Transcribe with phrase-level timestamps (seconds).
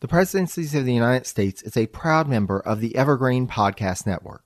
[0.00, 4.42] The Presidencies of the United States is a proud member of the Evergreen Podcast Network.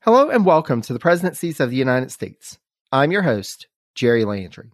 [0.00, 2.58] Hello and welcome to the Presidencies of the United States.
[2.90, 4.70] I'm your host, Jerry Landry.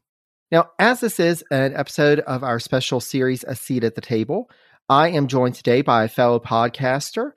[0.52, 4.48] Now, as this is an episode of our special series, A Seat at the Table,
[4.88, 7.32] I am joined today by a fellow podcaster.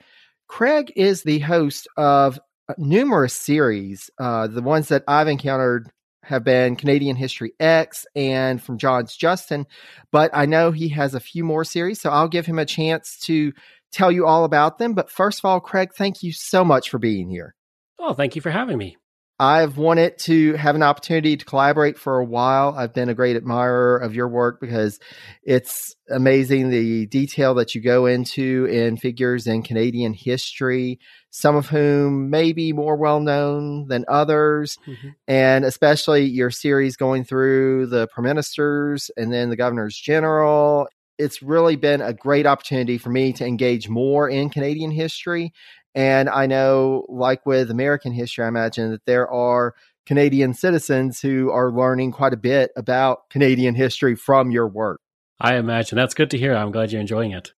[0.47, 2.39] Craig is the host of
[2.77, 4.09] numerous series.
[4.19, 5.89] Uh, the ones that I've encountered
[6.23, 9.65] have been Canadian History Ehx and from John's Justin,
[10.11, 13.17] but I know he has a few more series, so I'll give him a chance
[13.21, 13.53] to
[13.93, 14.93] tell you all about them.
[14.93, 17.55] But first of all, Craig, thank you so much for being here.
[17.97, 18.97] Oh, thank you for having me.
[19.39, 22.73] I've wanted to have an opportunity to collaborate for a while.
[22.75, 24.99] I've been a great admirer of your work because
[25.43, 30.99] it's amazing the detail that you go into in figures in Canadian history,
[31.29, 35.09] some of whom may be more well known than others, mm-hmm.
[35.27, 40.87] and especially your series going through the prime ministers and then the governors general.
[41.19, 45.51] It's really been a great opportunity for me to engage more in Canadian history
[45.97, 49.73] and I know, like with American history, I imagine that there are
[50.05, 55.01] Canadian citizens who are learning quite a bit about Canadian history from your work.
[55.41, 55.95] I imagine.
[55.95, 56.55] That's good to hear.
[56.55, 57.51] I'm glad you're enjoying it.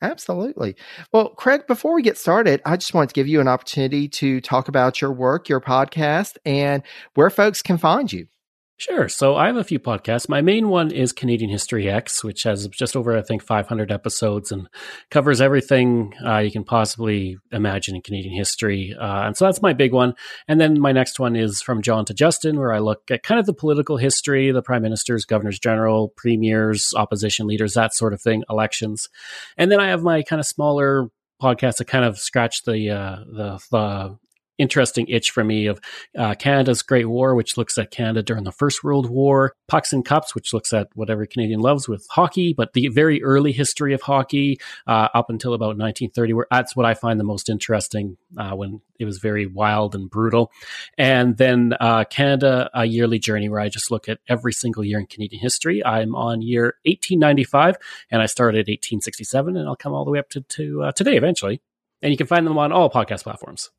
[0.00, 0.76] Absolutely.
[1.12, 4.40] Well, Craig, before we get started, I just want to give you an opportunity to
[4.40, 6.82] talk about your work, your podcast, and
[7.12, 8.28] where folks can find you.
[8.76, 9.08] Sure.
[9.08, 10.28] So I have a few podcasts.
[10.28, 14.50] My main one is Canadian History Ehx, which has just over, I think, 500 episodes
[14.50, 14.68] and
[15.12, 18.92] covers everything uh, you can possibly imagine in Canadian history.
[19.00, 20.14] Uh, and so that's my big one.
[20.48, 23.38] And then my next one is From John to Justin, where I look at kind
[23.38, 28.20] of the political history, the prime ministers, governors general, premiers, opposition leaders, that sort of
[28.20, 29.08] thing, elections.
[29.56, 33.16] And then I have my kind of smaller podcasts that kind of scratch the uh,
[33.24, 34.18] the, the
[34.58, 35.80] interesting itch for me of
[36.16, 40.04] uh, Canada's Great War, which looks at Canada during the First World War, Pucks and
[40.04, 43.94] Cups, which looks at what every Canadian loves with hockey, but the very early history
[43.94, 48.16] of hockey uh, up until about 1930, where that's what I find the most interesting
[48.38, 50.50] uh, when it was very wild and brutal.
[50.96, 54.98] And then uh, Canada, a yearly journey where I just look at every single year
[54.98, 55.84] in Canadian history.
[55.84, 57.76] I'm on year 1895,
[58.10, 61.16] and I started 1867, and I'll come all the way up to, to uh, today
[61.16, 61.60] eventually.
[62.02, 63.70] And you can find them on all podcast platforms.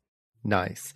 [0.46, 0.94] Nice.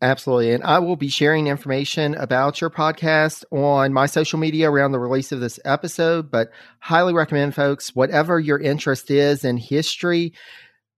[0.00, 0.52] Absolutely.
[0.52, 5.00] And I will be sharing information about your podcast on my social media around the
[5.00, 10.34] release of this episode, but highly recommend folks, whatever your interest is in history,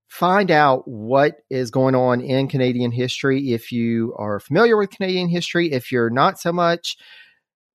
[0.08, 3.52] find out what is going on in Canadian history.
[3.52, 6.96] If you are familiar with Canadian history, if you're not so much,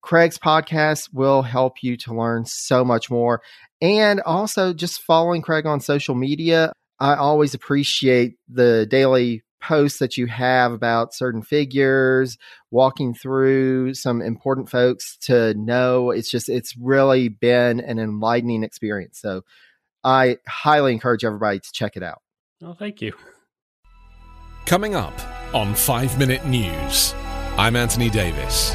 [0.02, 3.42] Craig's podcast will help you to learn so much more.
[3.80, 6.72] And also just following Craig on social media.
[7.00, 12.36] I always appreciate the daily posts that you have about certain figures,
[12.70, 16.10] walking through some important folks to know.
[16.10, 19.18] It's just, it's really been an enlightening experience.
[19.20, 19.42] So
[20.04, 22.22] I highly encourage everybody to check it out.
[22.62, 23.12] Oh, thank you.
[24.64, 25.14] Coming up
[25.54, 27.14] on 5 Minute News,
[27.56, 28.74] I'm Anthony Davis.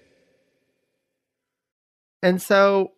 [2.23, 2.91] And so,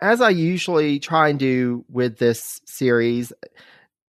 [0.00, 3.32] as I usually try and do with this series,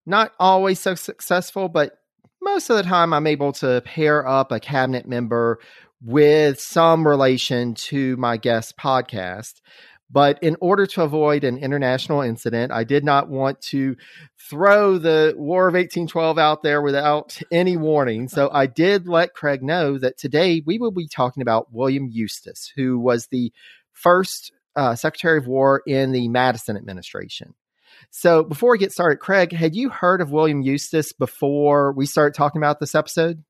[0.06, 1.98] not always so successful, but
[2.42, 5.60] most of the time I'm able to pair up a cabinet member
[6.02, 9.62] with some relation to my guest podcast.
[10.10, 13.96] But in order to avoid an international incident, I did not want to
[14.50, 18.28] throw the War of 1812 out there without any warning.
[18.28, 22.72] So I did let Craig know that today we will be talking about William Eustis,
[22.76, 23.54] who was the
[23.94, 27.54] first uh, Secretary of War in the Madison administration.
[28.10, 32.34] So before we get started, Craig, had you heard of William Eustis before we started
[32.34, 33.44] talking about this episode?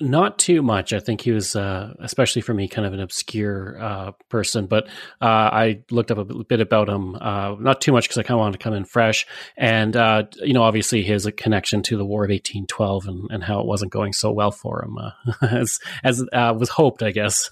[0.00, 0.92] Not too much.
[0.92, 4.66] I think he was, uh, especially for me, kind of an obscure uh, person.
[4.66, 4.86] But
[5.20, 8.34] uh, I looked up a bit about him, uh, not too much because I kind
[8.34, 9.26] of wanted to come in fresh.
[9.56, 13.60] And, uh, you know, obviously his connection to the War of 1812 and, and how
[13.60, 15.12] it wasn't going so well for him, uh,
[15.46, 17.50] as, as was hoped, I guess.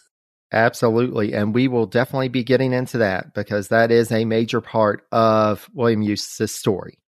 [0.52, 1.32] Absolutely.
[1.32, 5.68] And we will definitely be getting into that because that is a major part of
[5.72, 6.98] William Eustis's story.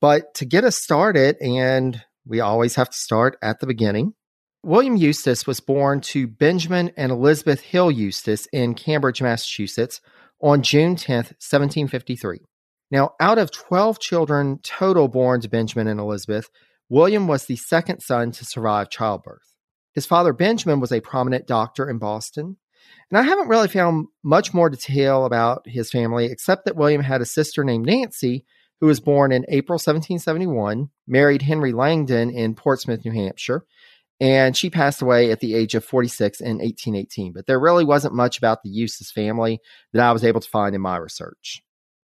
[0.00, 4.14] But to get us started, and we always have to start at the beginning,
[4.64, 10.00] William Eustis was born to Benjamin and Elizabeth Hill Eustis in Cambridge, Massachusetts
[10.40, 12.40] on June 10th, 1753.
[12.90, 16.48] Now, out of 12 children total born to Benjamin and Elizabeth,
[16.88, 19.47] William was the second son to survive childbirth.
[19.98, 22.56] His father, Benjamin, was a prominent doctor in Boston.
[23.10, 27.20] And I haven't really found much more detail about his family, except that William had
[27.20, 28.44] a sister named Nancy,
[28.80, 33.64] who was born in April 1771, married Henry Langdon in Portsmouth, New Hampshire,
[34.20, 37.32] and she passed away at the age of 46 in 1818.
[37.32, 39.58] But there really wasn't much about the Eustis family
[39.92, 41.60] that I was able to find in my research.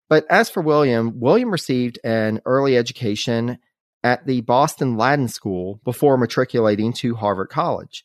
[0.10, 3.58] But as for William, William received an early education
[4.04, 8.04] at the Boston Latin School before matriculating to Harvard College.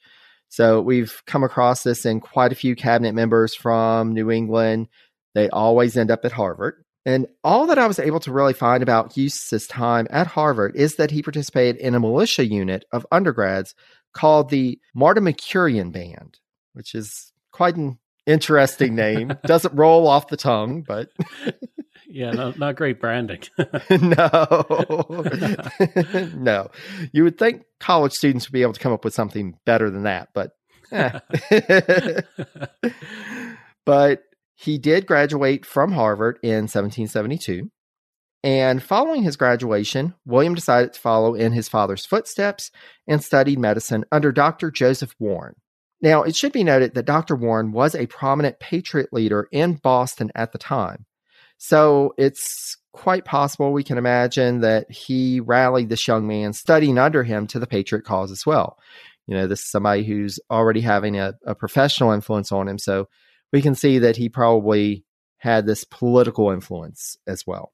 [0.49, 4.88] So we've come across this in quite a few cabinet members from New England.
[5.35, 6.85] They always end up at Harvard.
[7.06, 10.96] And all that I was able to really find about Eustis's time at Harvard is
[10.96, 13.75] that he participated in a militia unit of undergrads
[14.14, 16.38] called the Mercurian Band,
[16.73, 19.32] which is quite an interesting name.
[19.46, 21.10] Doesn't roll off the tongue, but
[22.08, 23.42] yeah, no, not great branding.
[23.90, 24.74] no,
[26.34, 26.70] no.
[27.12, 30.04] You would think college students would be able to come up with something better than
[30.04, 30.52] that, but.
[30.92, 31.18] Eh.
[33.84, 34.22] but
[34.54, 37.70] he did graduate from Harvard in 1772.
[38.44, 42.70] And following his graduation, William decided to follow in his father's footsteps
[43.08, 44.70] and studied medicine under Dr.
[44.70, 45.54] Joseph Warren.
[46.00, 47.37] Now, it should be noted that Dr.
[47.37, 51.06] Warren was a prominent Patriot leader in Boston at the time.
[51.56, 57.23] So it's quite possible we can imagine that he rallied this young man studying under
[57.23, 58.79] him to the Patriot cause as well.
[59.26, 62.79] You know, this is somebody who's already having a, a professional influence on him.
[62.79, 63.08] So
[63.52, 65.05] we can see that he probably
[65.38, 67.73] had this political influence as well.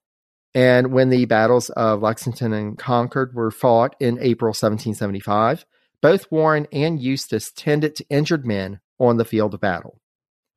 [0.55, 5.65] And when the battles of Lexington and Concord were fought in April 1775,
[6.03, 10.01] both Warren and Eustis tended to injured men on the field of battle.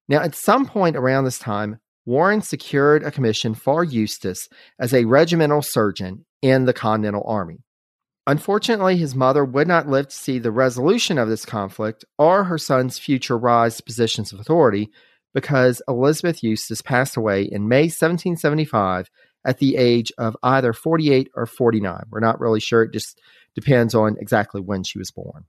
[0.07, 4.49] Now, at some point around this time, Warren secured a commission for Eustis
[4.79, 7.63] as a regimental surgeon in the Continental Army.
[8.27, 12.57] Unfortunately, his mother would not live to see the resolution of this conflict or her
[12.57, 14.89] son's future rise to positions of authority,
[15.33, 19.09] because Elizabeth Eustis passed away in May 1775
[19.45, 22.03] at the age of either 48 or 49.
[22.09, 22.83] We're not really sure.
[22.83, 23.19] It just
[23.55, 25.45] depends on exactly when she was born.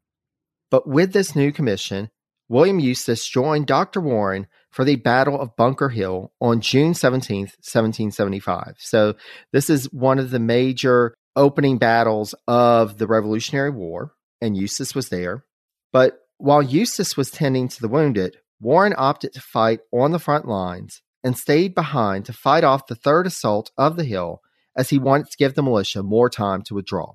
[0.70, 2.10] But with this new commission,
[2.48, 4.00] William Eustis joined Dr.
[4.00, 8.74] Warren for the Battle of Bunker Hill on June 17, 1775.
[8.78, 9.14] So,
[9.52, 15.08] this is one of the major opening battles of the Revolutionary War, and Eustis was
[15.08, 15.44] there.
[15.92, 20.46] But while Eustis was tending to the wounded, Warren opted to fight on the front
[20.46, 24.42] lines and stayed behind to fight off the third assault of the hill
[24.76, 27.14] as he wanted to give the militia more time to withdraw.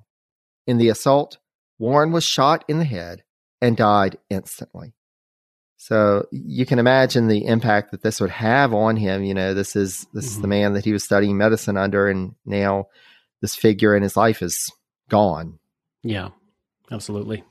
[0.66, 1.38] In the assault,
[1.78, 3.24] Warren was shot in the head
[3.60, 4.94] and died instantly.
[5.76, 9.24] So you can imagine the impact that this would have on him.
[9.24, 10.28] You know, this is this mm-hmm.
[10.28, 10.50] is the mm-hmm.
[10.50, 12.88] man that he was studying medicine under, and now
[13.40, 14.70] this figure in his life is
[15.08, 15.58] gone.
[16.02, 16.28] Yeah,
[16.90, 17.44] absolutely.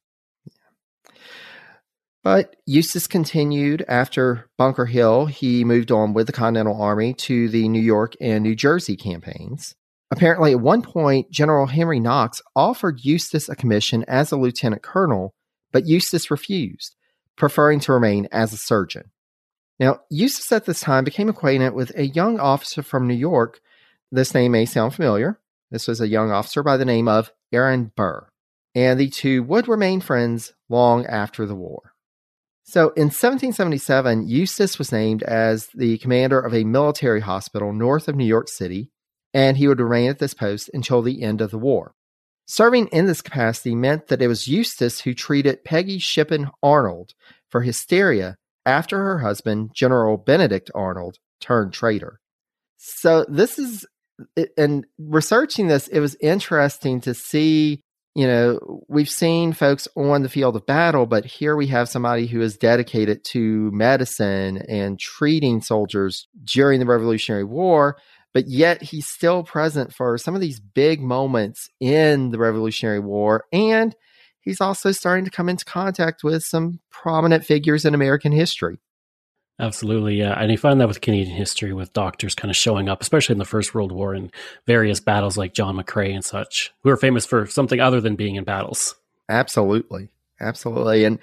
[2.24, 5.26] But Eustis continued after Bunker Hill.
[5.26, 9.74] He moved on with the Continental Army to the New York and New Jersey campaigns.
[10.12, 15.36] Apparently, at one point, General Henry Knox offered Eustis a commission as a lieutenant colonel,
[15.72, 16.96] but Eustis refused,
[17.36, 19.12] preferring to remain as a surgeon.
[19.80, 23.60] Now, Eustis at this time became acquainted with a young officer from New York.
[24.12, 25.40] This name may sound familiar.
[25.72, 28.28] This was a young officer by the name of Aaron Burr,
[28.74, 31.94] and the two would remain friends long after the war.
[32.64, 38.16] So in 1777, Eustis was named as the commander of a military hospital north of
[38.16, 38.92] New York City,
[39.34, 41.94] and he would remain at this post until the end of the war.
[42.48, 47.14] Serving in this capacity meant that it was Eustis who treated Peggy Shippen Arnold
[47.48, 52.20] for hysteria after her husband, General Benedict Arnold, turned traitor.
[52.78, 53.86] So this is,
[54.58, 57.84] and researching this, it was interesting to see
[58.16, 62.28] you know, we've seen folks on the field of battle, but here we have somebody
[62.28, 67.98] who is dedicated to medicine and treating soldiers during the Revolutionary War.
[68.34, 73.46] But yet he's still present for some of these big moments in the Revolutionary War.
[73.52, 73.96] And
[74.40, 78.80] he's also starting to come into contact with some prominent figures in American history.
[79.60, 80.40] Absolutely, yeah.
[80.40, 83.40] And you find that with Canadian history, with doctors kind of showing up, especially in
[83.40, 84.32] the First World War and
[84.66, 88.36] various battles like John McCrae and such, who are famous for something other than being
[88.36, 88.96] in battles.
[89.28, 90.08] Absolutely.
[90.40, 91.04] Absolutely.
[91.04, 91.20] And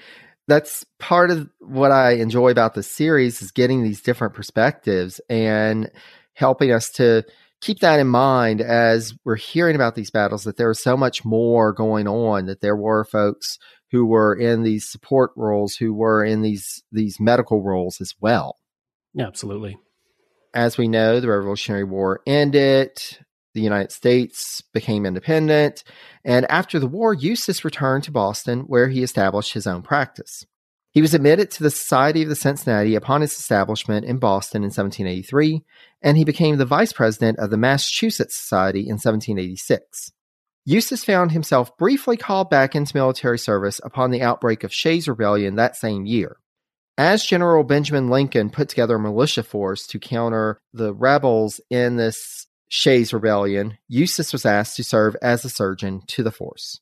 [0.49, 5.91] that's part of what I enjoy about the series is getting these different perspectives and
[6.37, 7.25] helping us to
[7.61, 11.25] keep that in mind as we're hearing about these battles that there was so much
[11.25, 13.59] more going on that there were folks
[13.91, 18.57] who were in these support roles who were in these these medical roles as well.
[19.15, 19.79] Yeah, absolutely.
[20.55, 22.91] As we know the revolutionary war ended
[23.55, 25.83] the united states became independent
[26.27, 30.45] and after the war eustis returned to boston where he established his own practice
[30.97, 34.69] he was admitted to the Society of the Cincinnati upon its establishment in Boston in
[34.69, 35.63] 1783,
[36.01, 40.13] and he became the vice president of the Massachusetts Society in 1786.
[40.65, 45.57] Eustis found himself briefly called back into military service upon the outbreak of Shays' Rebellion
[45.57, 46.39] that same year.
[46.97, 52.47] As General Benjamin Lincoln put together a militia force to counter the rebels in this
[52.71, 56.81] Shays' Rebellion, Eustis was asked to serve as a surgeon to the force.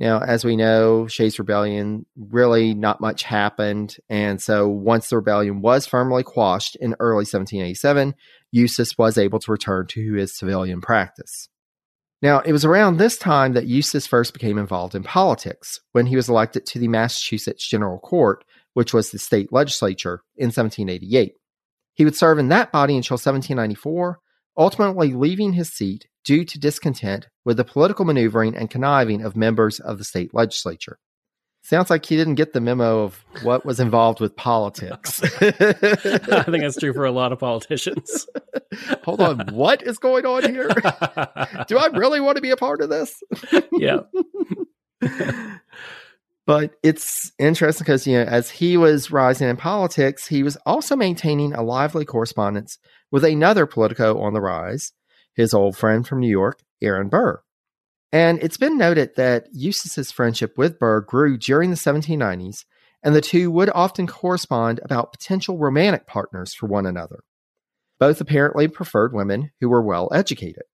[0.00, 3.98] Now, as we know, Shays' Rebellion really not much happened.
[4.08, 8.14] And so once the rebellion was firmly quashed in early 1787,
[8.50, 11.50] Eustis was able to return to his civilian practice.
[12.22, 16.16] Now, it was around this time that Eustis first became involved in politics when he
[16.16, 18.42] was elected to the Massachusetts General Court,
[18.72, 21.34] which was the state legislature, in 1788.
[21.92, 24.18] He would serve in that body until 1794,
[24.60, 29.80] ultimately leaving his seat due to discontent with the political maneuvering and conniving of members
[29.80, 30.98] of the state legislature.
[31.62, 35.22] Sounds like he didn't get the memo of what was involved with politics.
[35.40, 38.26] I think that's true for a lot of politicians.
[39.04, 40.68] Hold on, what is going on here?
[41.68, 43.22] Do I really want to be a part of this?
[43.72, 44.00] yeah.
[46.46, 50.96] but it's interesting because you know, as he was rising in politics, he was also
[50.96, 52.78] maintaining a lively correspondence
[53.10, 54.92] with another politico on the rise,
[55.34, 57.42] his old friend from New York, Aaron Burr.
[58.12, 62.64] And it's been noted that Eustis's friendship with Burr grew during the 1790s,
[63.02, 67.20] and the two would often correspond about potential romantic partners for one another.
[67.98, 70.64] Both apparently preferred women who were well educated.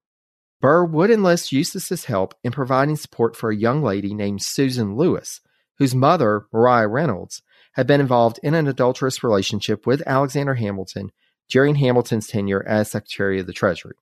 [0.60, 5.40] Burr would enlist Eustis's help in providing support for a young lady named Susan Lewis,
[5.78, 7.42] whose mother, Maria Reynolds,
[7.74, 11.10] had been involved in an adulterous relationship with Alexander Hamilton
[11.48, 13.96] during Hamilton's tenure as Secretary of the Treasury.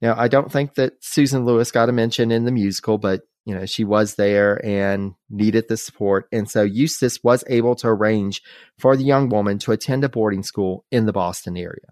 [0.00, 3.54] Now, I don't think that Susan Lewis got a mention in the musical, but you
[3.54, 6.28] know, she was there and needed the support.
[6.30, 8.42] And so Eustis was able to arrange
[8.78, 11.86] for the young woman to attend a boarding school in the Boston area.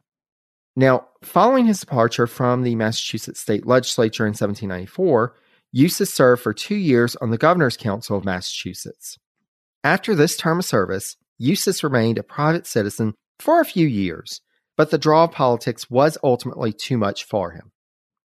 [0.77, 5.35] Now, following his departure from the Massachusetts state legislature in 1794,
[5.73, 9.19] Eustis served for two years on the Governor's Council of Massachusetts.
[9.83, 14.41] After this term of service, Eustis remained a private citizen for a few years,
[14.79, 17.73] but the draw of politics was ultimately too much for him.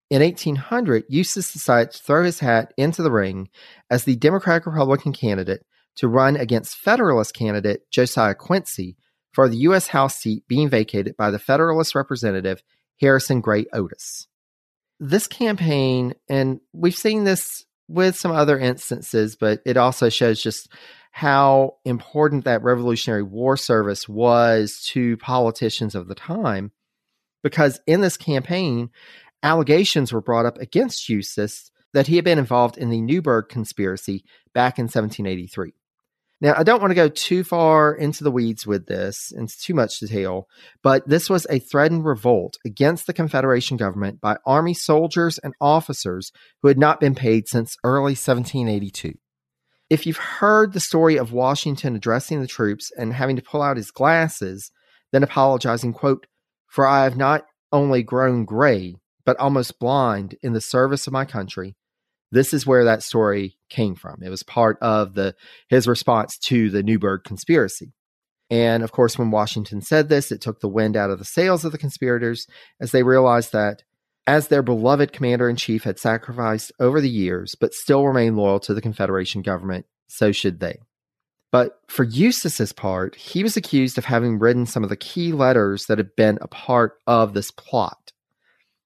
[0.09, 3.49] In 1800, Eustis decided to throw his hat into the ring
[3.89, 8.95] as the Democratic Republican candidate to run against Federalist candidate Josiah Quincy
[9.31, 9.87] for the U.S.
[9.87, 12.61] House seat being vacated by the Federalist representative
[13.01, 14.27] Harrison Gray Otis.
[14.99, 20.71] This campaign, and we've seen this with some other instances, but it also shows just
[21.15, 26.71] how important that Revolutionary War service was to politicians of the time.
[27.43, 28.89] Because in this campaign,
[29.43, 34.25] allegations were brought up against Eustis that he had been involved in the Newburgh conspiracy
[34.55, 35.73] back in 1783.
[36.41, 39.75] Now, I don't want to go too far into the weeds with this, into too
[39.75, 40.47] much detail,
[40.81, 46.31] but this was a threatened revolt against the Confederation government by Army soldiers and officers
[46.63, 49.13] who had not been paid since early 1782.
[49.93, 53.77] If you've heard the story of Washington addressing the troops and having to pull out
[53.77, 54.71] his glasses,
[55.11, 56.25] then apologizing, quote,
[56.65, 61.25] For I have not only grown gray, but almost blind in the service of my
[61.25, 61.75] country.
[62.31, 64.23] This is where that story came from.
[64.23, 65.35] It was part of the
[65.69, 67.93] his response to the Newburgh conspiracy.
[68.49, 71.65] And of course, when Washington said this, it took the wind out of the sails
[71.65, 72.47] of the conspirators
[72.81, 73.83] as they realized that
[74.25, 78.59] as their beloved commander in chief had sacrificed over the years, but still remained loyal
[78.61, 80.79] to the Confederation government, so should they.
[81.51, 85.85] But for Eustis's part, he was accused of having written some of the key letters
[85.85, 88.11] that had been a part of this plot.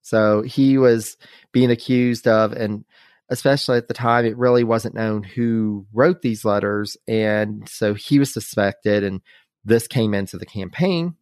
[0.02, 1.18] So he was
[1.52, 2.84] being accused of, and
[3.30, 6.98] especially at the time, it really wasn't known who wrote these letters.
[7.08, 9.22] And so he was suspected, and
[9.64, 11.16] this came into the campaign.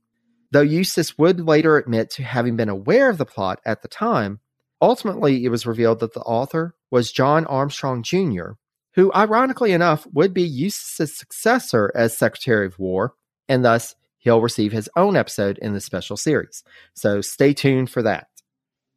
[0.51, 4.39] Though Eustis would later admit to having been aware of the plot at the time,
[4.81, 8.51] ultimately it was revealed that the author was John Armstrong Jr.,
[8.93, 13.13] who, ironically enough, would be Eustis's successor as Secretary of War,
[13.49, 16.63] and thus he'll receive his own episode in the special series.
[16.93, 18.27] So stay tuned for that.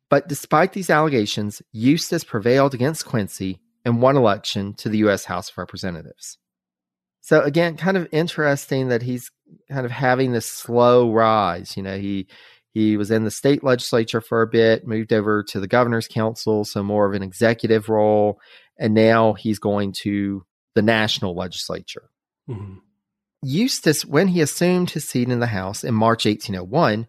[0.09, 5.25] But despite these allegations, Eustis prevailed against Quincy and won election to the U.S.
[5.25, 6.39] House of Representatives.
[7.21, 9.31] So again, kind of interesting that he's
[9.71, 11.77] kind of having this slow rise.
[11.77, 12.27] You know, he
[12.73, 16.65] he was in the state legislature for a bit, moved over to the governor's council,
[16.65, 18.41] so more of an executive role,
[18.79, 22.11] and now he's going to the national legislature.
[22.49, 22.79] Mm-hmm.
[23.43, 27.07] Eustis, when he assumed his seat in the House in March 1801,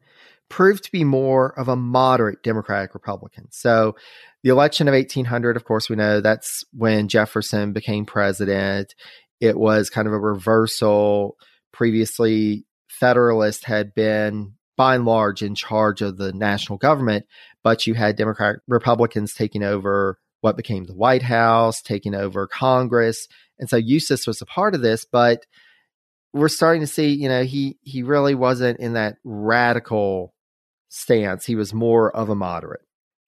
[0.49, 3.47] proved to be more of a moderate Democratic Republican.
[3.51, 3.95] So,
[4.43, 8.95] the election of 1800, of course, we know that's when Jefferson became president.
[9.39, 11.37] It was kind of a reversal.
[11.71, 17.25] Previously, Federalists had been, by and large, in charge of the national government,
[17.63, 23.27] but you had Democratic Republicans taking over what became the White House, taking over Congress.
[23.59, 25.45] And so Eustis was a part of this, but
[26.33, 30.33] we're starting to see, you know, he he really wasn't in that radical
[30.89, 31.45] stance.
[31.45, 32.81] He was more of a moderate.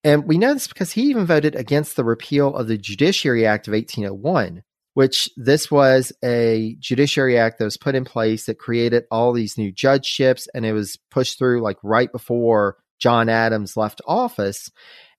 [0.04, 3.68] And we know this because he even voted against the repeal of the Judiciary Act
[3.68, 9.04] of 1801, which this was a judiciary act that was put in place that created
[9.10, 14.02] all these new judgeships and it was pushed through like right before John Adams left
[14.06, 14.70] office.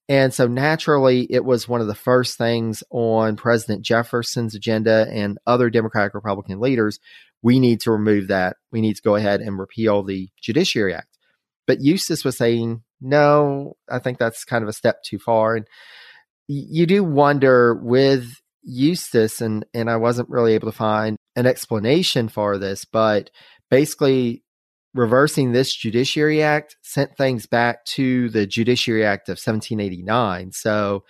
[0.09, 5.38] And so naturally, it was one of the first things on President Jefferson's agenda and
[5.47, 6.99] other Democratic Republican leaders.
[7.41, 8.57] We need to remove that.
[8.71, 11.19] We need to go ahead and repeal the Judiciary Act.
[11.67, 15.57] But Eustis was saying, no, I think that's kind of a step too far.
[15.57, 15.67] And
[16.49, 22.28] you do wonder with Eustis, and, and I wasn't really able to find an explanation
[22.28, 23.31] for this, but
[23.71, 24.45] basically
[24.95, 30.52] reversing this Judiciary Act sent things back to the Judiciary Act of 1789.
[30.52, 31.04] So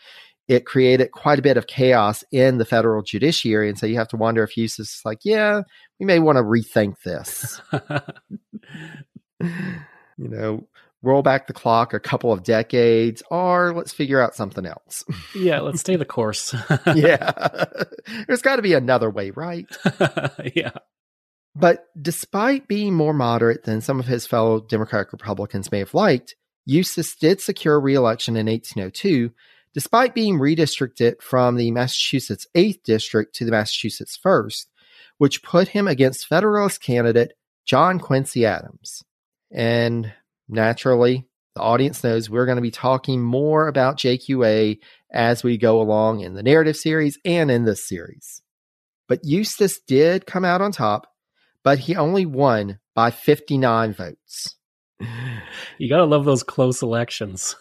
[0.48, 3.68] it created quite a bit of chaos in the federal judiciary.
[3.68, 5.62] And so you have to wonder if Eustis is like, yeah,
[5.98, 7.60] we may want to rethink this.
[9.42, 10.66] you know,
[11.02, 15.04] roll back the clock a couple of decades, or let's figure out something else.
[15.34, 16.54] yeah, let's stay the course.
[16.94, 17.64] yeah.
[18.26, 19.66] There's got to be another way, right?
[20.54, 20.72] yeah.
[21.54, 26.34] But despite being more moderate than some of his fellow Democratic Republicans may have liked,
[26.64, 29.32] Eustis did secure re-election in 1802,
[29.74, 34.66] despite being redistricted from the Massachusetts 8th District to the Massachusetts 1st,
[35.18, 37.32] which put him against Federalist candidate
[37.64, 39.02] John Quincy Adams.
[39.50, 40.12] And
[40.48, 44.78] naturally, the audience knows we're going to be talking more about JQA
[45.12, 48.42] as we go along in the narrative series and in this series.
[49.08, 51.06] But Eustis did come out on top
[51.62, 54.56] but he only won by 59 votes.
[55.78, 57.56] You got to love those close elections.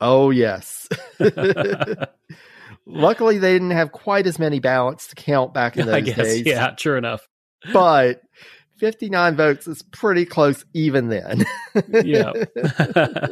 [0.00, 0.88] Oh, yes.
[2.86, 6.46] Luckily, they didn't have quite as many ballots to count back in those guess, days.
[6.46, 7.28] Yeah, true enough.
[7.74, 8.22] But
[8.78, 11.44] 59 votes is pretty close even then.
[12.04, 12.32] yeah.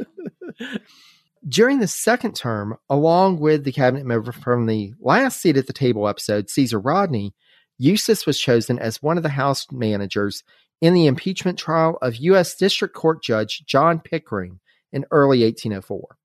[1.48, 5.72] During the second term, along with the cabinet member from the last seat at the
[5.72, 7.34] table episode, Caesar Rodney,
[7.78, 10.42] Eustis was chosen as one of the House managers
[10.80, 12.54] in the impeachment trial of U.S.
[12.56, 14.60] District Court Judge John Pickering
[14.92, 16.16] in early 1804.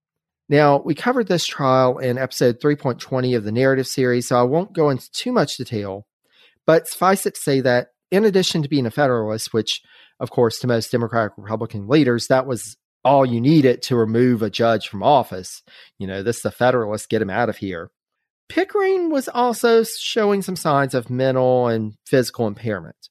[0.49, 4.73] Now, we covered this trial in episode 3.20 of the narrative series, so I won't
[4.73, 6.05] go into too much detail,
[6.65, 9.81] but suffice it to say that in addition to being a Federalist, which,
[10.19, 14.49] of course, to most Democratic Republican leaders, that was all you needed to remove a
[14.49, 15.63] judge from office.
[15.97, 17.89] You know, this is a Federalist, get him out of here.
[18.49, 23.09] Pickering was also showing some signs of mental and physical impairment.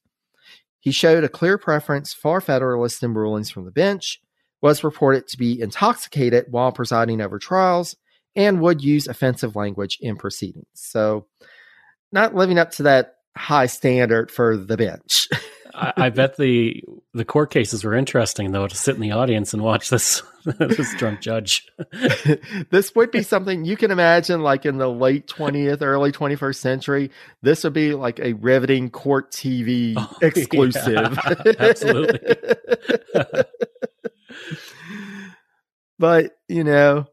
[0.79, 4.21] He showed a clear preference for Federalist rulings from the bench,
[4.61, 7.95] was reported to be intoxicated while presiding over trials,
[8.35, 10.67] and would use offensive language in proceedings.
[10.73, 11.25] So,
[12.11, 15.27] not living up to that high standard for the bench.
[15.73, 19.53] I, I, bet the the court cases were interesting though to sit in the audience
[19.53, 21.67] and watch this this drunk judge.
[22.69, 26.61] this would be something you can imagine, like in the late twentieth, early twenty first
[26.61, 27.11] century.
[27.41, 31.17] This would be like a riveting court TV oh, exclusive.
[31.45, 32.35] Yeah, absolutely.
[35.97, 37.07] but you know,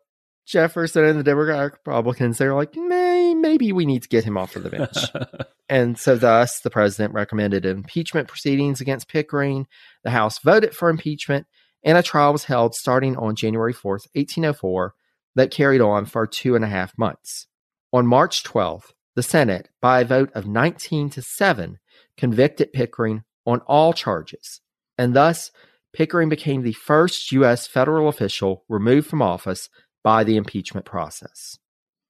[0.46, 2.97] Jefferson and the Democratic Republicans, they're like, May,
[3.40, 5.48] maybe we need to get him off of the bench.
[5.68, 9.66] and so, thus, the president recommended impeachment proceedings against Pickering.
[10.04, 11.46] The House voted for impeachment,
[11.82, 14.94] and a trial was held starting on January 4th, 1804,
[15.34, 17.46] that carried on for two and a half months.
[17.92, 21.78] On March 12th, the Senate, by a vote of 19 to 7,
[22.16, 24.60] convicted Pickering on all charges,
[24.96, 25.50] and thus
[25.92, 27.66] Pickering became the first U.S.
[27.66, 29.68] federal official removed from office
[30.04, 31.58] by the impeachment process.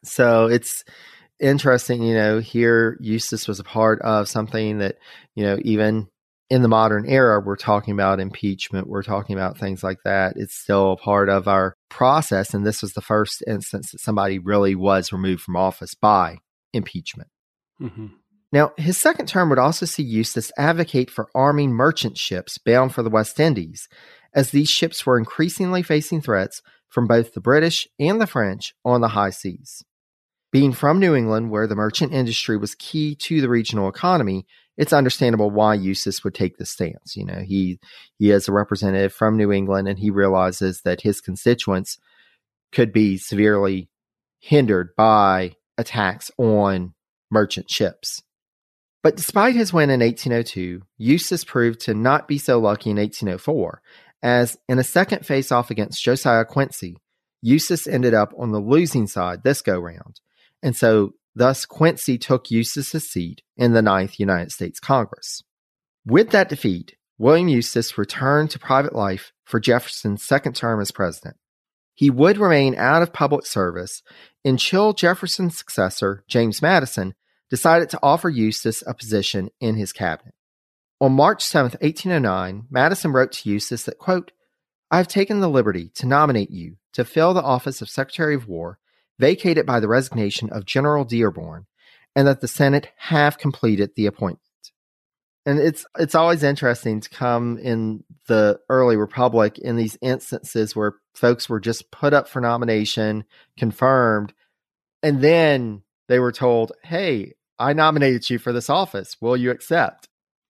[0.05, 0.85] So it's
[1.41, 4.97] interesting, you know, here Eustis was a part of something that,
[5.35, 6.09] you know, even
[6.51, 10.35] in the modern era, we're talking about impeachment, we're talking about things like that.
[10.37, 12.55] It's still a part of our process.
[12.55, 16.39] And this was the first instance that somebody really was removed from office by
[16.73, 17.29] impeachment.
[17.81, 18.07] Mm-hmm.
[18.51, 23.03] Now, his second term would also see Eustis advocate for arming merchant ships bound for
[23.03, 23.89] the West Indies,
[24.35, 29.03] as these ships were increasingly facing threats from both the British and the French on
[29.03, 29.85] the high seas.
[30.51, 34.47] Being from New England, where the merchant industry was key to the regional economy,
[34.79, 37.17] it's understandable why Eustis would take this stance.
[37.17, 37.79] You know, he
[38.19, 41.99] he is a representative from New England, and he realizes that his constituents
[42.73, 43.89] could be severely
[44.39, 46.95] hindered by attacks on
[47.31, 48.23] merchant ships.
[49.03, 53.81] But despite his win in 1802, Eustis proved to not be so lucky in 1804,
[54.23, 56.97] as in a second face off against Josiah Quincy,
[57.43, 60.21] Eustis ended up on the losing side this go round.
[60.63, 65.43] And so, thus, Quincy took Eustis's seat in the Ninth United States Congress.
[66.05, 71.37] With that defeat, William Eustis returned to private life for Jefferson's second term as president.
[71.95, 74.03] He would remain out of public service
[74.45, 77.15] until Jefferson's successor, James Madison,
[77.51, 80.35] decided to offer Eustis a position in his cabinet.
[81.01, 84.33] On March 7, 1809, Madison wrote to Eustis that, quote,
[84.91, 88.49] I have taken the liberty to nominate you to fill the office of Secretary of
[88.49, 88.79] War
[89.19, 91.67] vacated by the resignation of General Dearborn,
[92.15, 94.43] and that the Senate have completed the appointment.
[95.47, 100.97] And it's it's always interesting to come in the early republic in these instances where
[101.15, 103.25] folks were just put up for nomination,
[103.57, 104.35] confirmed,
[105.03, 109.17] and then they were told, "Hey, I nominated you for this office.
[109.23, 110.09] Will you accept?"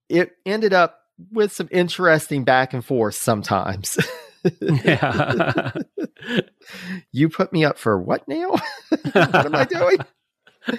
[0.09, 0.99] It ended up
[1.31, 3.99] with some interesting back and forth sometimes.
[4.61, 5.73] yeah.
[7.13, 8.51] you put me up for what now?
[9.13, 9.99] what am I doing?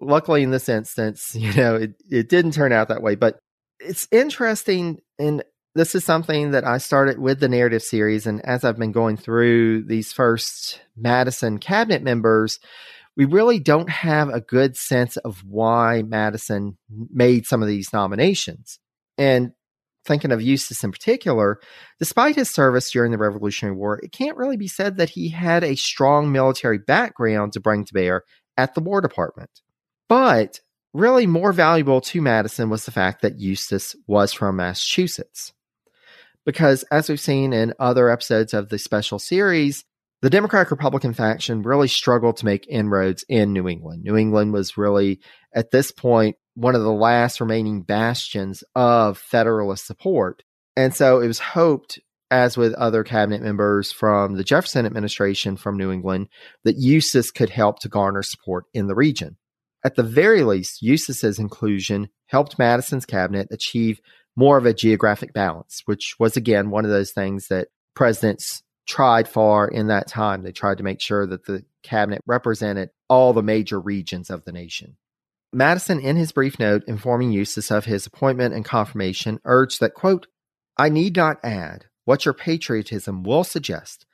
[0.00, 3.14] Luckily, in this instance, you know, it, it didn't turn out that way.
[3.14, 3.38] But
[3.80, 5.00] it's interesting.
[5.18, 5.42] And
[5.74, 8.26] this is something that I started with the narrative series.
[8.26, 12.60] And as I've been going through these first Madison cabinet members,
[13.16, 16.78] we really don't have a good sense of why Madison
[17.12, 18.78] made some of these nominations.
[19.18, 19.52] And
[20.08, 21.60] thinking of Eustis in particular,
[22.00, 25.62] despite his service during the Revolutionary War, it can't really be said that he had
[25.62, 28.24] a strong military background to bring to bear
[28.56, 29.50] at the War Department.
[30.08, 30.60] But
[30.92, 35.52] really more valuable to Madison was the fact that Eustis was from Massachusetts.
[36.44, 39.84] Because as we've seen in other episodes of the special series,
[40.22, 44.02] the Democratic Republican faction really struggled to make inroads in New England.
[44.02, 45.20] New England was really,
[45.54, 50.42] at this point, one of the last remaining bastions of Federalist support.
[50.76, 52.00] And so it was hoped,
[52.32, 56.28] as with other cabinet members from the Jefferson administration from New England,
[56.64, 59.36] that Eustis could help to garner support in the region.
[59.84, 64.00] At the very least, Eustis's inclusion helped Madison's cabinet achieve
[64.34, 69.28] more of a geographic balance, which was again one of those things that presidents tried
[69.28, 70.42] for in that time.
[70.42, 74.52] They tried to make sure that the cabinet represented all the major regions of the
[74.52, 74.96] nation.
[75.52, 80.26] Madison, in his brief note informing Eustis of his appointment and confirmation, urged that, quote,
[80.76, 84.06] I need not add what your patriotism will suggest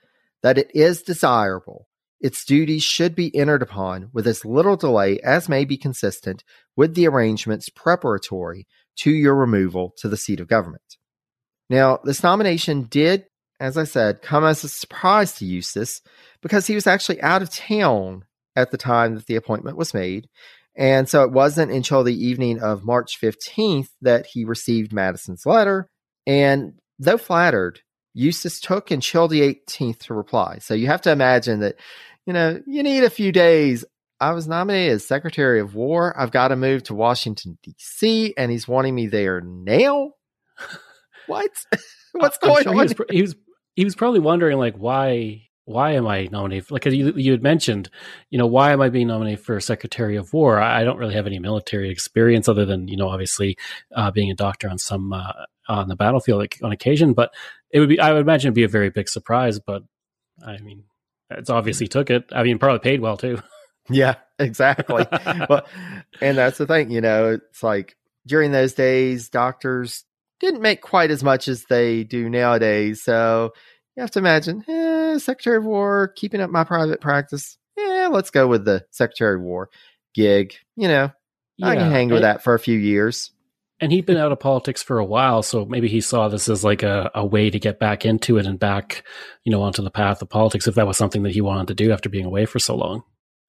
[0.42, 1.88] that it is desirable
[2.24, 6.42] its duties should be entered upon with as little delay as may be consistent
[6.74, 8.66] with the arrangements preparatory
[8.96, 10.96] to your removal to the seat of government.
[11.68, 13.26] Now, this nomination did,
[13.60, 16.00] as I said, come as a surprise to Eustis
[16.40, 18.24] because he was actually out of town
[18.56, 20.26] at the time that the appointment was made
[20.76, 25.88] and so it wasn't until the evening of March 15th that he received Madison's letter.
[26.26, 27.80] And though flattered,
[28.14, 30.58] Eustis took until the 18th to reply.
[30.60, 31.76] So you have to imagine that,
[32.26, 33.84] you know, you need a few days.
[34.20, 36.18] I was nominated as Secretary of War.
[36.18, 40.12] I've got to move to Washington, D.C., and he's wanting me there now.
[41.26, 41.50] what?
[42.16, 42.76] Uh, What's going sure on?
[42.76, 43.34] He was, he was
[43.74, 46.70] he was probably wondering like why why am I nominated?
[46.70, 47.88] Like you, you had mentioned,
[48.30, 50.60] you know, why am I being nominated for Secretary of War?
[50.60, 53.56] I don't really have any military experience other than, you know, obviously
[53.94, 55.32] uh, being a doctor on some uh,
[55.68, 57.14] on the battlefield like, on occasion.
[57.14, 57.32] But
[57.70, 59.58] it would be, I would imagine, it'd be a very big surprise.
[59.58, 59.82] But
[60.44, 60.84] I mean,
[61.30, 62.24] it's obviously took it.
[62.32, 63.40] I mean, probably paid well too.
[63.90, 65.06] Yeah, exactly.
[66.20, 67.96] and that's the thing, you know, it's like
[68.26, 70.04] during those days, doctors
[70.40, 73.02] didn't make quite as much as they do nowadays.
[73.02, 73.52] So
[73.96, 77.58] you have to imagine, eh, Secretary of War, keeping up my private practice.
[77.76, 79.70] Yeah, let's go with the Secretary of War
[80.14, 80.54] gig.
[80.76, 81.10] You know,
[81.56, 83.30] yeah, I can hang with that for a few years.
[83.80, 86.64] And he'd been out of politics for a while, so maybe he saw this as
[86.64, 89.02] like a, a way to get back into it and back,
[89.42, 91.74] you know, onto the path of politics if that was something that he wanted to
[91.74, 93.02] do after being away for so long.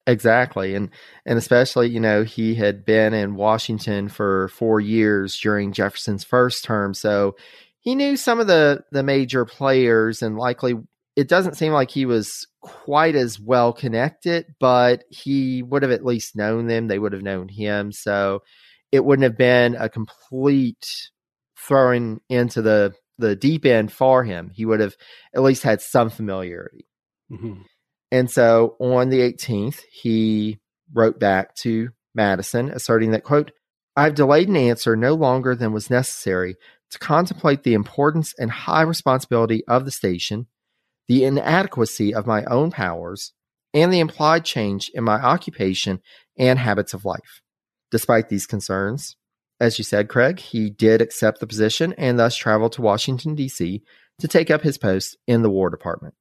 [0.08, 0.76] Exactly.
[0.76, 0.90] And
[1.26, 6.64] and especially, you know, he had been in Washington for 4 years during Jefferson's first
[6.64, 7.36] term, so
[7.86, 10.74] he knew some of the the major players and likely
[11.16, 16.04] it doesn't seem like he was quite as well connected, but he would have at
[16.04, 16.88] least known them.
[16.88, 17.94] They would have known him.
[17.94, 18.42] So
[18.92, 21.10] it wouldn't have been a complete
[21.58, 24.52] throwing into the the deep end for him.
[24.54, 24.96] He would have
[25.34, 26.86] at least had some familiarity.
[27.32, 27.62] Mm-hmm.
[28.12, 30.60] And so on the 18th, he
[30.94, 33.52] wrote back to Madison, asserting that, quote,
[33.96, 36.58] I've delayed an answer no longer than was necessary
[36.92, 40.48] to contemplate the importance and high responsibility of the station,
[41.08, 43.34] the inadequacy of my own powers,
[43.74, 46.00] and the implied change in my occupation
[46.38, 47.42] and habits of life.
[47.92, 49.18] Despite these concerns,
[49.60, 53.84] as you said, Craig, he did accept the position and thus traveled to Washington, D.C.
[54.20, 56.14] to take up his post in the War Department.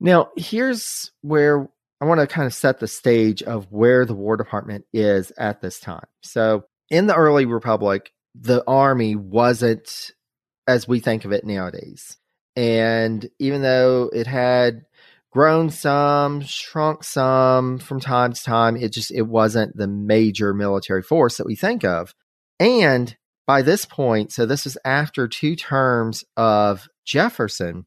[0.00, 1.68] Now, here's where
[2.00, 5.62] I want to kind of set the stage of where the War Department is at
[5.62, 6.06] this time.
[6.22, 10.12] So, in the early Republic, the Army wasn't
[10.66, 12.16] as we think of it nowadays.
[12.54, 14.82] And even though it had
[15.30, 21.02] grown some, shrunk some from time to time, it just it wasn't the major military
[21.02, 22.14] force that we think of.
[22.58, 23.14] And
[23.46, 27.86] by this point, so this is after two terms of Jefferson,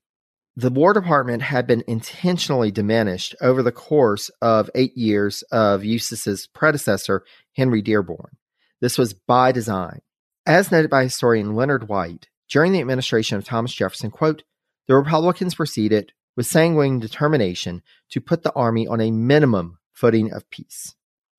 [0.56, 6.48] the War Department had been intentionally diminished over the course of eight years of Eustis's
[6.54, 7.24] predecessor,
[7.56, 8.38] Henry Dearborn.
[8.82, 10.00] This was by design.
[10.46, 14.44] As noted by historian Leonard White, during the administration of Thomas Jefferson, quote,
[14.88, 20.50] the Republicans proceeded with sanguine determination to put the Army on a minimum footing of
[20.50, 20.96] peace.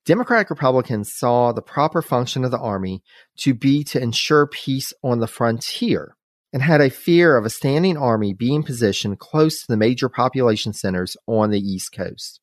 [0.06, 3.02] Democratic Republicans saw the proper function of the Army
[3.38, 6.16] to be to ensure peace on the frontier
[6.52, 10.72] and had a fear of a standing army being positioned close to the major population
[10.72, 12.40] centers on the East Coast.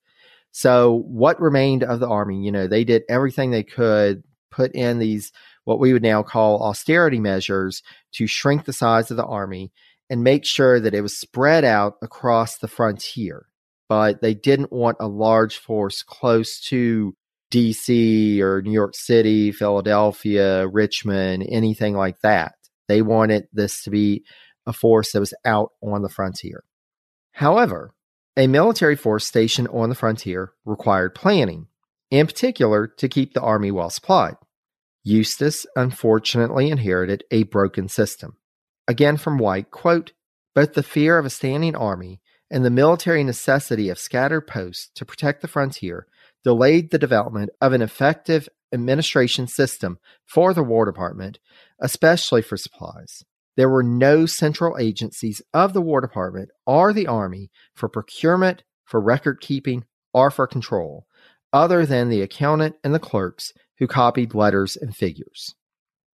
[0.52, 2.44] So, what remained of the army?
[2.44, 5.32] You know, they did everything they could, put in these
[5.68, 9.70] what we would now call austerity measures to shrink the size of the army
[10.10, 13.48] and make sure that it was spread out across the frontier.
[13.90, 17.14] But they didn't want a large force close to
[17.52, 22.54] DC or New York City, Philadelphia, Richmond, anything like that.
[22.88, 24.24] They wanted this to be
[24.66, 26.64] a force that was out on the frontier.
[27.34, 27.94] However,
[28.38, 31.68] a military force stationed on the frontier required planning,
[32.10, 34.38] in particular to keep the army well supplied.
[35.08, 38.36] Eustis unfortunately inherited a broken system.
[38.90, 40.12] Again from White, quote,
[40.54, 42.20] both the fear of a standing army
[42.52, 46.08] and the military necessity of scattered posts to protect the frontier
[46.44, 51.40] delayed the development of an effective administration system for the War Department,
[51.80, 53.24] especially for supplies.
[53.56, 59.00] There were no central agencies of the War Department or the Army for procurement, for
[59.00, 61.08] record keeping, or for control,
[61.54, 65.56] other than the accountant and the clerks who copied letters and figures.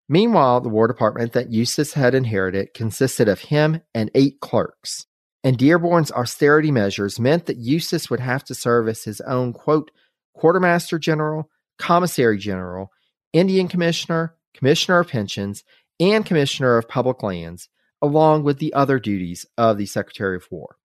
[0.09, 5.07] Meanwhile, the War Department that Eustis had inherited consisted of him and eight clerks,
[5.45, 9.91] and Dearborn's austerity measures meant that Eustis would have to serve as his own, quote,
[10.35, 11.49] quartermaster general,
[11.79, 12.91] commissary general,
[13.33, 15.65] Indian commissioner, commissioner of pensions,
[15.99, 17.69] and commissioner of public lands,
[18.01, 20.77] along with the other duties of the Secretary of War.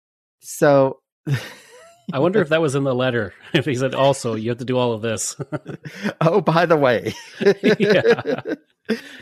[0.40, 1.00] So.
[2.12, 3.34] I wonder if that was in the letter.
[3.52, 5.36] If he said, also, you have to do all of this.
[6.20, 7.14] oh, by the way.
[7.78, 8.42] yeah.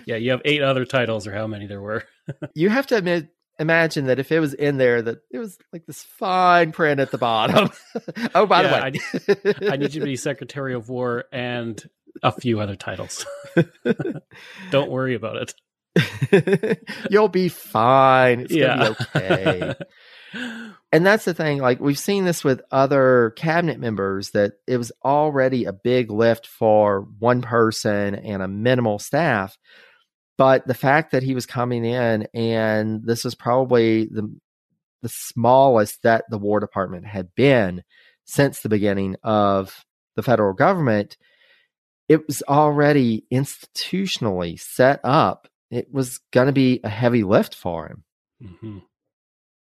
[0.07, 2.05] Yeah, you have eight other titles, or how many there were.
[2.55, 5.87] you have to admit, imagine that if it was in there, that it was like
[5.87, 7.71] this fine print at the bottom.
[8.35, 9.65] oh, by yeah, the way.
[9.71, 11.83] I, I need you to be Secretary of War and
[12.23, 13.25] a few other titles.
[14.71, 15.55] Don't worry about it.
[17.11, 18.41] You'll be fine.
[18.41, 18.77] It's yeah.
[18.77, 19.75] gonna be okay.
[20.93, 24.93] And that's the thing, like we've seen this with other cabinet members that it was
[25.05, 29.57] already a big lift for one person and a minimal staff.
[30.37, 34.35] But the fact that he was coming in and this was probably the
[35.03, 37.85] the smallest that the War Department had been
[38.25, 39.85] since the beginning of
[40.17, 41.19] the federal government,
[42.09, 45.47] it was already institutionally set up.
[45.71, 48.05] It was going to be a heavy lift for him.
[48.43, 48.79] Mm-hmm.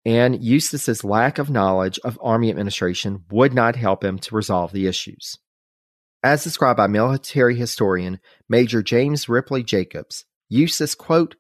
[0.04, 4.86] And Eustis's lack of knowledge of Army administration would not help him to resolve the
[4.86, 5.38] issues.
[6.22, 11.36] As described by military historian Major James Ripley Jacobs, Eustis, quote,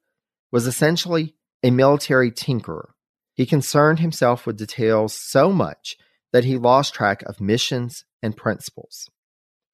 [0.50, 2.88] was essentially a military tinkerer.
[3.34, 5.96] He concerned himself with details so much
[6.32, 9.08] that he lost track of missions and principles.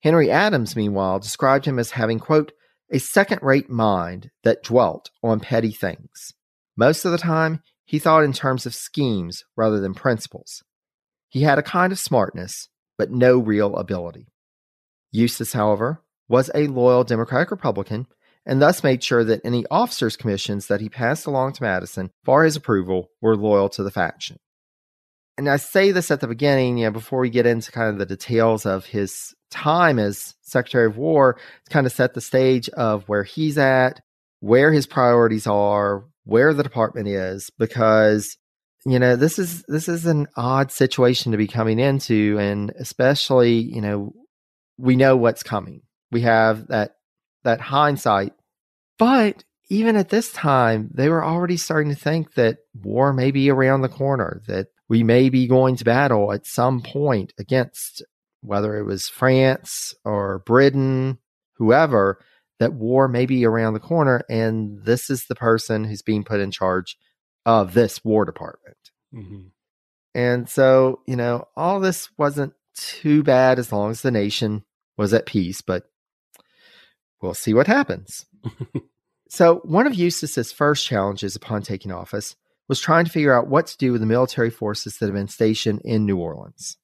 [0.03, 2.53] Henry Adams, meanwhile, described him as having, quote,
[2.92, 6.33] a second rate mind that dwelt on petty things.
[6.76, 10.62] Most of the time, he thought in terms of schemes rather than principles.
[11.29, 14.29] He had a kind of smartness, but no real ability.
[15.11, 18.07] Eustis, however, was a loyal Democratic Republican
[18.46, 22.44] and thus made sure that any officers' commissions that he passed along to Madison for
[22.44, 24.37] his approval were loyal to the faction.
[25.37, 27.98] And I say this at the beginning, you know, before we get into kind of
[27.98, 32.68] the details of his time as Secretary of War, to kind of set the stage
[32.68, 34.00] of where he's at,
[34.38, 38.37] where his priorities are, where the department is, because
[38.87, 43.55] you know this is this is an odd situation to be coming into, and especially
[43.55, 44.13] you know
[44.79, 45.83] we know what's coming.
[46.11, 46.97] We have that
[47.45, 48.33] that hindsight.
[48.99, 53.51] But even at this time, they were already starting to think that war may be
[53.51, 58.03] around the corner, that we may be going to battle at some point against
[58.43, 61.19] whether it was France or Britain,
[61.57, 62.19] whoever,
[62.61, 64.23] that war may be around the corner.
[64.29, 66.96] And this is the person who's being put in charge
[67.44, 68.77] of this war department.
[69.12, 69.49] Mm-hmm.
[70.14, 74.62] And so, you know, all this wasn't too bad as long as the nation
[74.96, 75.85] was at peace, but
[77.23, 78.27] we'll see what happens.
[79.29, 82.37] so, one of Eustis's first challenges upon taking office
[82.68, 85.29] was trying to figure out what to do with the military forces that had been
[85.29, 86.77] stationed in New Orleans.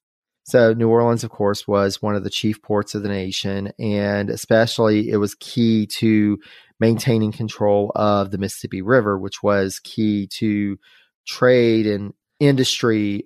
[0.47, 4.29] So, New Orleans, of course, was one of the chief ports of the nation, and
[4.29, 6.39] especially it was key to
[6.79, 10.79] maintaining control of the Mississippi River, which was key to
[11.27, 13.25] trade and industry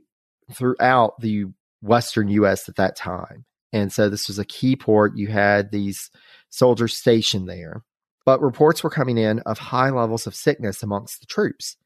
[0.51, 1.45] throughout the
[1.81, 2.67] Western U.S.
[2.67, 3.45] at that time.
[3.71, 5.15] And so, this was a key port.
[5.15, 6.09] You had these
[6.49, 7.83] soldiers stationed there.
[8.25, 11.77] But reports were coming in of high levels of sickness amongst the troops.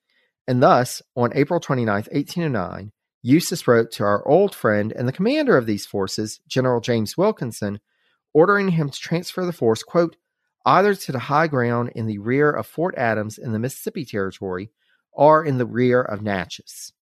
[0.47, 2.93] And thus, on April 29, 1809,
[3.25, 7.79] Eustis wrote to our old friend and the commander of these forces, General James Wilkinson,
[8.35, 10.15] ordering him to transfer the force, quote,
[10.63, 14.69] either to the high ground in the rear of Fort Adams in the Mississippi Territory
[15.11, 16.93] or in the rear of Natchez.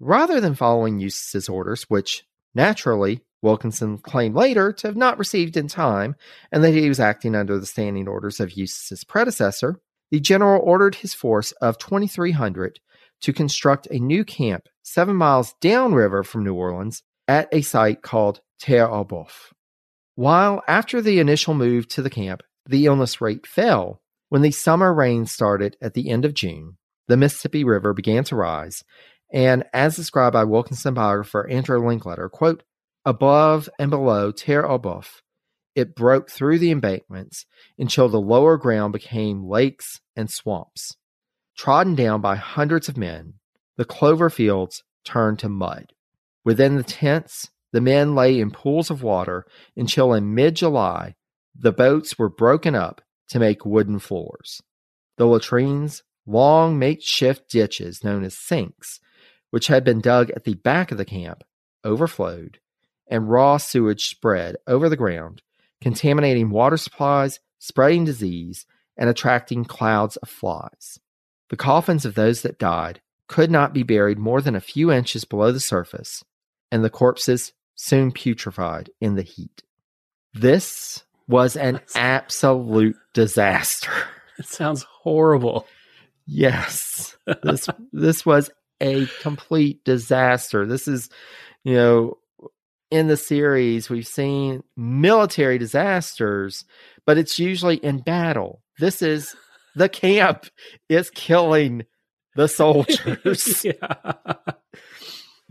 [0.00, 2.24] Rather than following Eustis's orders, which
[2.56, 6.16] naturally Wilkinson claimed later to have not received in time
[6.50, 9.78] and that he was acting under the standing orders of Eustis's predecessor,
[10.10, 12.80] the general ordered his force of 2,300
[13.20, 18.40] to construct a new camp seven miles downriver from New Orleans at a site called
[18.60, 19.52] Terre au Boeuf.
[20.14, 24.92] While after the initial move to the camp, the illness rate fell, when the summer
[24.92, 26.76] rains started at the end of June,
[27.08, 28.84] the Mississippi River began to rise,
[29.32, 32.62] and as described by Wilkinson biographer Andrew Linklater, quote,
[33.04, 35.22] Above and below Terre au Boeuf,
[35.74, 37.46] it broke through the embankments
[37.78, 40.96] until the lower ground became lakes and swamps.
[41.56, 43.34] Trodden down by hundreds of men,
[43.76, 45.92] the clover fields turned to mud.
[46.44, 51.14] Within the tents, the men lay in pools of water until in mid July
[51.54, 54.62] the boats were broken up to make wooden floors.
[55.16, 59.00] The latrines, long makeshift ditches known as sinks,
[59.50, 61.44] which had been dug at the back of the camp,
[61.84, 62.58] overflowed,
[63.06, 65.42] and raw sewage spread over the ground,
[65.80, 70.98] contaminating water supplies, spreading disease, and attracting clouds of flies.
[71.50, 73.00] The coffins of those that died
[73.32, 76.22] could not be buried more than a few inches below the surface,
[76.70, 79.62] and the corpses soon putrefied in the heat.
[80.34, 83.90] This was an absolute disaster.
[84.38, 85.66] It sounds horrible.
[86.26, 87.16] Yes.
[87.42, 88.50] This this was
[88.82, 90.66] a complete disaster.
[90.66, 91.08] This is,
[91.64, 92.18] you know,
[92.90, 96.66] in the series, we've seen military disasters,
[97.06, 98.62] but it's usually in battle.
[98.78, 99.34] This is
[99.74, 100.46] the camp
[100.90, 101.86] is killing
[102.34, 103.66] the soldiers.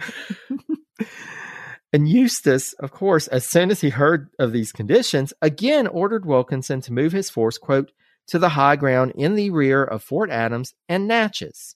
[1.93, 6.81] and Eustis, of course, as soon as he heard of these conditions, again ordered Wilkinson
[6.81, 7.91] to move his force, quote,
[8.27, 11.75] to the high ground in the rear of Fort Adams and Natchez,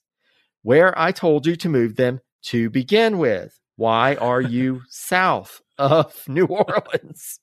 [0.62, 3.58] where I told you to move them to begin with.
[3.76, 7.40] Why are you south of New Orleans?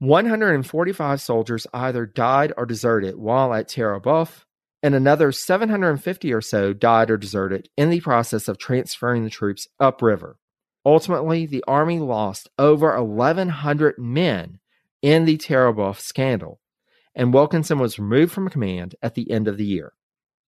[0.00, 4.44] 145 soldiers either died or deserted while at Terre Boeuf,
[4.82, 9.66] and another 750 or so died or deserted in the process of transferring the troops
[9.80, 10.38] upriver.
[10.84, 14.58] Ultimately, the army lost over 1,100 men
[15.02, 16.60] in the Terre au Boeuf scandal,
[17.14, 19.92] and Wilkinson was removed from command at the end of the year.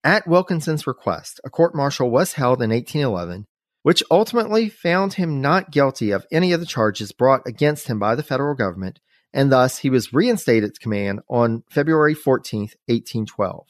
[0.04, 3.48] At Wilkinson's request, a court martial was held in 1811
[3.86, 8.16] which ultimately found him not guilty of any of the charges brought against him by
[8.16, 9.00] the federal government,
[9.32, 13.68] and thus he was reinstated to command on February 14, 1812.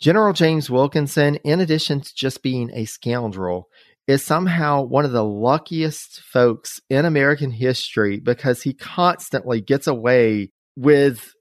[0.00, 3.68] General James Wilkinson, in addition to just being a scoundrel,
[4.06, 10.50] is somehow one of the luckiest folks in American history because he constantly gets away
[10.76, 11.32] with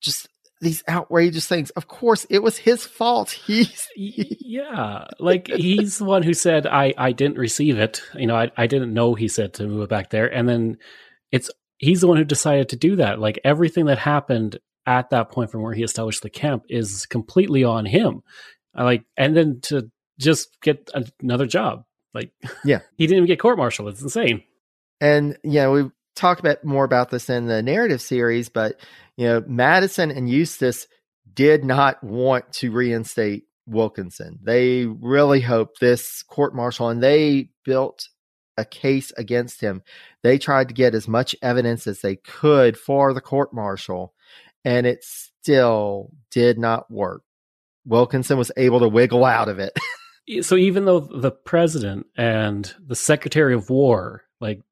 [0.00, 0.28] just
[0.60, 1.70] these outrageous things.
[1.70, 3.30] Of course, it was his fault.
[3.46, 8.02] He's yeah, like he's the one who said I I didn't receive it.
[8.14, 10.78] You know, I I didn't know he said to move it back there, and then
[11.30, 13.18] it's he's the one who decided to do that.
[13.18, 17.64] Like everything that happened at that point from where he established the camp is completely
[17.64, 18.22] on him.
[18.74, 22.32] like, and then to just get another job, like
[22.64, 23.88] yeah, he didn't even get court martial.
[23.88, 24.42] It's insane.
[25.00, 28.80] And yeah, we talk about more about this in the narrative series, but
[29.16, 30.86] you know, Madison and Eustis
[31.32, 34.38] did not want to reinstate Wilkinson.
[34.42, 38.08] They really hoped this court martial, and they built
[38.56, 39.82] a case against him.
[40.22, 44.14] They tried to get as much evidence as they could for the court martial,
[44.64, 47.22] and it still did not work.
[47.84, 49.78] Wilkinson was able to wiggle out of it.
[50.42, 54.62] so even though the president and the secretary of war, like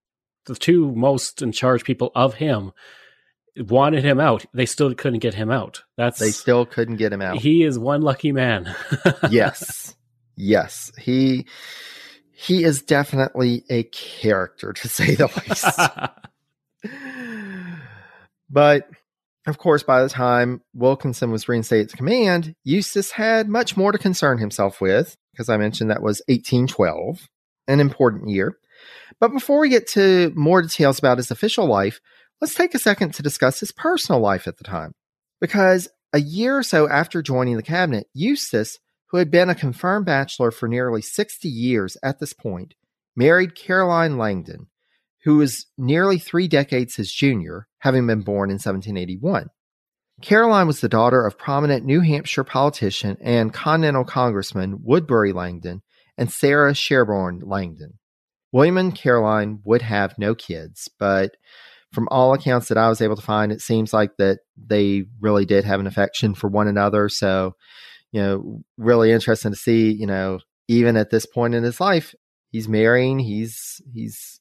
[0.47, 2.72] the two most in charge people of him,
[3.57, 5.82] wanted him out, they still couldn't get him out.
[5.97, 7.38] That's they still couldn't get him out.
[7.38, 8.74] He is one lucky man.
[9.30, 9.95] yes,
[10.36, 11.47] yes, he
[12.30, 15.28] he is definitely a character to say the
[16.82, 16.95] least.
[18.51, 18.88] but
[19.47, 23.99] of course, by the time Wilkinson was reinstated to command, Eustis had much more to
[23.99, 27.28] concern himself with, because I mentioned that was 1812,
[27.66, 28.57] an important year.
[29.18, 32.01] But before we get to more details about his official life,
[32.40, 34.93] let's take a second to discuss his personal life at the time.
[35.40, 38.78] Because a year or so after joining the cabinet, Eustis,
[39.09, 42.74] who had been a confirmed bachelor for nearly 60 years at this point,
[43.16, 44.68] married Caroline Langdon,
[45.24, 49.48] who was nearly three decades his junior, having been born in 1781.
[50.20, 55.82] Caroline was the daughter of prominent New Hampshire politician and Continental Congressman Woodbury Langdon
[56.16, 57.98] and Sarah Sherburne Langdon.
[58.52, 61.36] William and Caroline would have no kids, but
[61.92, 65.44] from all accounts that I was able to find, it seems like that they really
[65.44, 67.08] did have an affection for one another.
[67.08, 67.54] So,
[68.12, 72.14] you know, really interesting to see, you know, even at this point in his life,
[72.50, 74.40] he's marrying, he's he's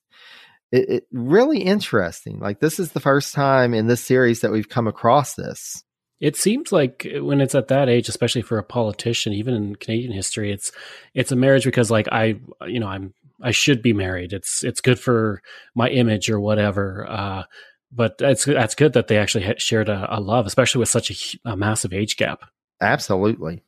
[0.72, 2.40] it, it, really interesting.
[2.40, 5.84] Like this is the first time in this series that we've come across this.
[6.20, 10.14] It seems like when it's at that age, especially for a politician, even in Canadian
[10.14, 10.72] history, it's
[11.14, 14.32] it's a marriage because like I, you know, I'm I should be married.
[14.32, 15.42] It's it's good for
[15.76, 17.08] my image or whatever.
[17.10, 17.44] Uh,
[17.92, 21.52] but it's that's good that they actually shared a, a love, especially with such a,
[21.52, 22.44] a massive age gap.
[22.80, 23.64] Absolutely.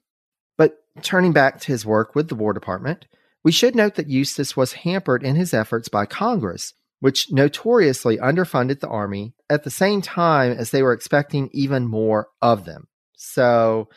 [0.56, 3.08] But turning back to his work with the War Department,
[3.44, 6.74] we should note that Eustis was hampered in his efforts by Congress
[7.04, 12.30] which notoriously underfunded the army at the same time as they were expecting even more
[12.42, 12.88] of them.
[13.18, 13.90] So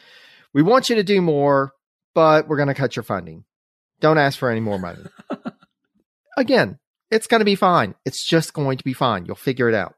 [0.52, 1.70] we want you to do more,
[2.16, 3.44] but we're going to cut your funding.
[4.00, 5.04] Don't ask for any more money.
[6.36, 7.94] Again, it's going to be fine.
[8.04, 9.24] It's just going to be fine.
[9.24, 9.94] You'll figure it out.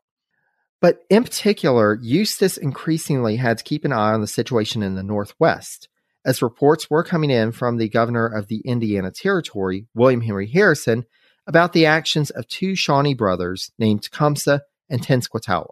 [0.83, 5.03] But in particular, Eustis increasingly had to keep an eye on the situation in the
[5.03, 5.89] Northwest,
[6.27, 11.07] as reports were coming in from the governor of the Indiana Territory, William Henry Harrison,
[11.49, 15.71] about the actions of two Shawnee brothers named Tecumseh and Tenskwatawa.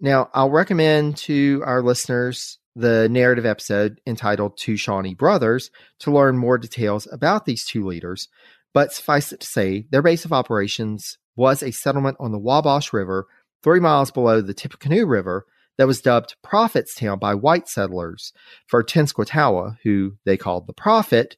[0.00, 6.38] Now, I'll recommend to our listeners the narrative episode entitled Two Shawnee Brothers to learn
[6.38, 8.28] more details about these two leaders,
[8.72, 12.92] but suffice it to say, their base of operations was a settlement on the Wabash
[12.92, 13.26] River,
[13.64, 15.46] three miles below the Tippecanoe River,
[15.78, 18.32] that was dubbed Prophetstown by white settlers
[18.66, 21.36] for Tenskwatawa, who they called the Prophet,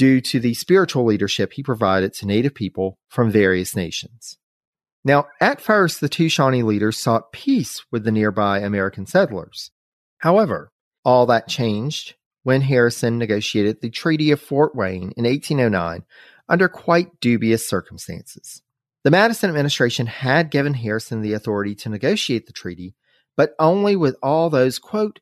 [0.00, 4.38] due to the spiritual leadership he provided to Native people from various nations.
[5.04, 9.70] Now, at first, the two Shawnee leaders sought peace with the nearby American settlers.
[10.16, 10.72] However,
[11.04, 16.06] all that changed when Harrison negotiated the Treaty of Fort Wayne in 1809
[16.48, 18.62] under quite dubious circumstances.
[19.04, 22.94] The Madison administration had given Harrison the authority to negotiate the treaty,
[23.36, 25.20] but only with all those, quote,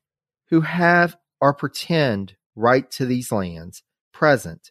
[0.51, 3.83] who have or pretend right to these lands
[4.19, 4.69] present,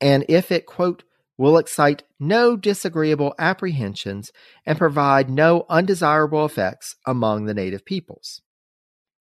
[0.00, 1.04] and if it, quote,
[1.36, 4.32] will excite no disagreeable apprehensions
[4.64, 8.40] and provide no undesirable effects among the native peoples.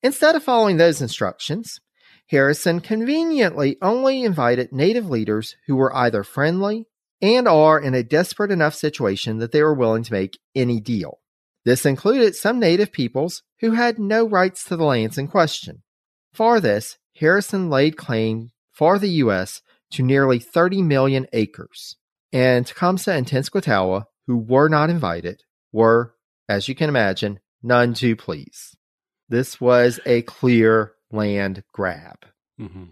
[0.01, 1.81] Instead of following those instructions,
[2.27, 6.85] Harrison conveniently only invited native leaders who were either friendly
[7.21, 11.19] and are in a desperate enough situation that they were willing to make any deal.
[11.65, 15.83] This included some native peoples who had no rights to the lands in question.
[16.31, 19.61] For this, Harrison laid claim for the U.S.
[19.91, 21.97] to nearly 30 million acres.
[22.31, 26.15] And Tecumseh and Tenskwatawa, who were not invited, were,
[26.47, 28.77] as you can imagine, none too pleased.
[29.27, 32.25] This was a clear land grab.
[32.57, 32.85] Mm-hmm.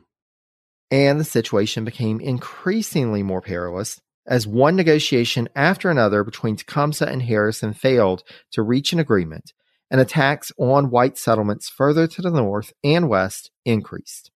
[0.92, 7.22] And the situation became increasingly more perilous as one negotiation after another between Tecumseh and
[7.22, 9.54] Harrison failed to reach an agreement,
[9.90, 14.32] and attacks on white settlements further to the north and west increased.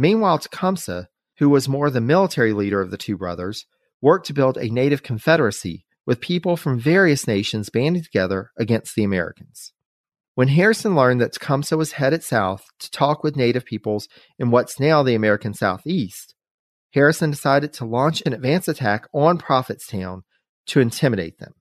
[0.00, 1.08] Meanwhile, Tecumseh,
[1.40, 3.66] who was more the military leader of the two brothers,
[4.00, 9.04] worked to build a native confederacy with people from various nations banding together against the
[9.04, 9.74] Americans.
[10.36, 14.80] When Harrison learned that Tecumseh was headed south to talk with native peoples in what's
[14.80, 16.34] now the American Southeast,
[16.94, 20.22] Harrison decided to launch an advance attack on Prophetstown
[20.68, 21.52] to intimidate them.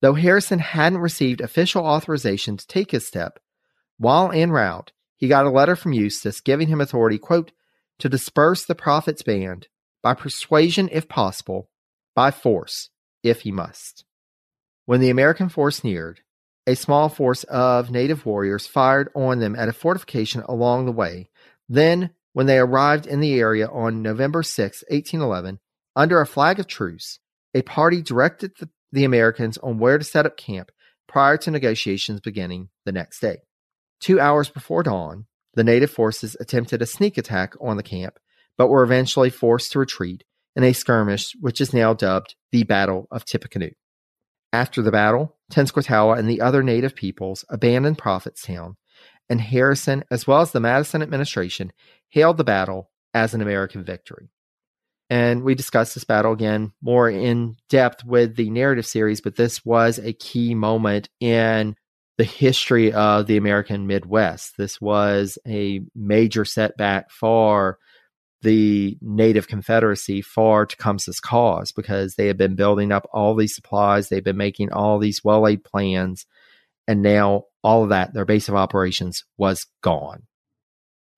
[0.00, 3.38] Though Harrison hadn't received official authorization to take his step,
[3.98, 7.52] while en route, he got a letter from Eustis giving him authority, quote,
[7.98, 9.68] to disperse the prophet's band
[10.02, 11.68] by persuasion if possible,
[12.14, 12.90] by force
[13.22, 14.04] if he must.
[14.84, 16.20] When the American force neared,
[16.66, 21.28] a small force of native warriors fired on them at a fortification along the way.
[21.68, 25.58] Then, when they arrived in the area on November 6, 1811,
[25.94, 27.18] under a flag of truce,
[27.54, 30.70] a party directed the, the Americans on where to set up camp
[31.08, 33.38] prior to negotiations beginning the next day.
[34.00, 35.26] Two hours before dawn,
[35.56, 38.18] the native forces attempted a sneak attack on the camp,
[38.56, 40.22] but were eventually forced to retreat
[40.54, 43.72] in a skirmish which is now dubbed the Battle of Tippecanoe.
[44.52, 48.76] After the battle, Tenskwatawa and the other native peoples abandoned Prophetstown,
[49.28, 51.72] and Harrison, as well as the Madison administration,
[52.08, 54.30] hailed the battle as an American victory.
[55.08, 59.64] And we discussed this battle again more in depth with the narrative series, but this
[59.64, 61.76] was a key moment in
[62.18, 64.56] the history of the American Midwest.
[64.56, 67.78] This was a major setback for
[68.42, 74.08] the Native Confederacy for Tecumseh's cause because they had been building up all these supplies,
[74.08, 76.26] they've been making all these well laid plans,
[76.86, 80.22] and now all of that, their base of operations, was gone.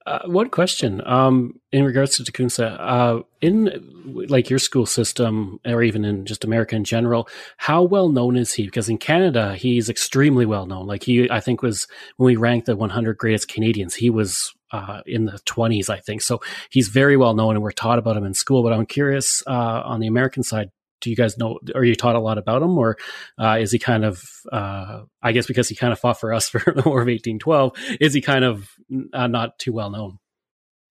[0.08, 3.70] Uh, one question um, in regards to Tecumseh, uh, in
[4.06, 7.28] like your school system, or even in just America in general,
[7.58, 8.64] how well known is he?
[8.64, 10.86] Because in Canada, he's extremely well known.
[10.86, 11.86] Like he, I think was
[12.16, 16.22] when we ranked the 100 greatest Canadians, he was uh, in the 20s, I think.
[16.22, 16.40] So
[16.70, 18.62] he's very well known, and we're taught about him in school.
[18.62, 20.70] But I'm curious uh, on the American side,
[21.00, 22.76] do you guys know are you taught a lot about him?
[22.76, 22.96] Or
[23.38, 26.48] uh, is he kind of uh, i guess because he kind of fought for us
[26.50, 28.68] for the war of 1812 is he kind of
[29.12, 30.18] uh, not too well known?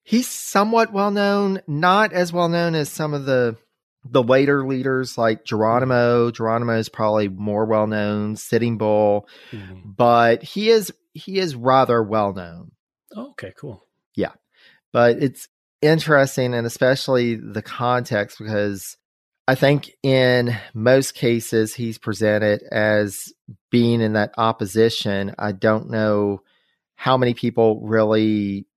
[0.03, 3.57] He's somewhat well known not as well known as some of the
[4.09, 6.31] the later leaders like geronimo.
[6.31, 9.27] Geronimo is probably more well known sitting bull.
[9.51, 9.91] Mm-hmm.
[9.97, 12.71] but he is he is rather well known.
[13.15, 13.83] Oh, okay cool.
[14.15, 14.33] Yeah.
[14.93, 15.47] But it's
[15.81, 18.97] interesting and especially the context because
[19.47, 23.31] I think in most cases he's presented as
[23.71, 25.33] being in that opposition.
[25.39, 26.41] I don't know
[26.95, 28.67] how many people really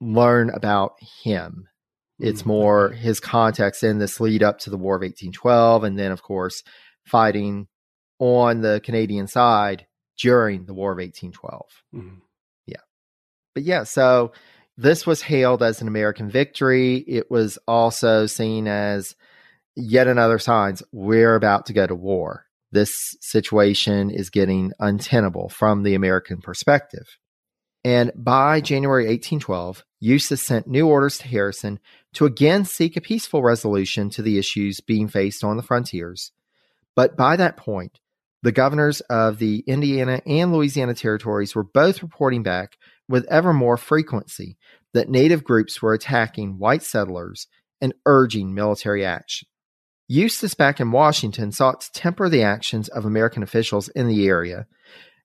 [0.00, 1.68] learn about him.
[2.18, 5.98] It's mm, more his context in this lead up to the War of 1812, and
[5.98, 6.64] then, of course,
[7.04, 7.68] fighting
[8.18, 9.86] on the Canadian side
[10.18, 11.62] during the War of 1812.
[11.94, 12.18] Mm-hmm.
[12.66, 12.76] Yeah.
[13.54, 14.32] But yeah, so
[14.76, 16.96] this was hailed as an American victory.
[16.96, 19.14] It was also seen as
[19.76, 22.46] yet another signs we're about to go to war.
[22.70, 27.18] This situation is getting untenable from the American perspective.
[27.84, 31.80] And by January 1812, Eustis sent new orders to Harrison
[32.14, 36.32] to again seek a peaceful resolution to the issues being faced on the frontiers.
[36.94, 37.98] But by that point,
[38.42, 42.76] the governors of the Indiana and Louisiana territories were both reporting back
[43.08, 44.56] with ever more frequency
[44.94, 47.46] that native groups were attacking white settlers
[47.80, 49.48] and urging military action.
[50.12, 54.66] Eustis back in Washington sought to temper the actions of American officials in the area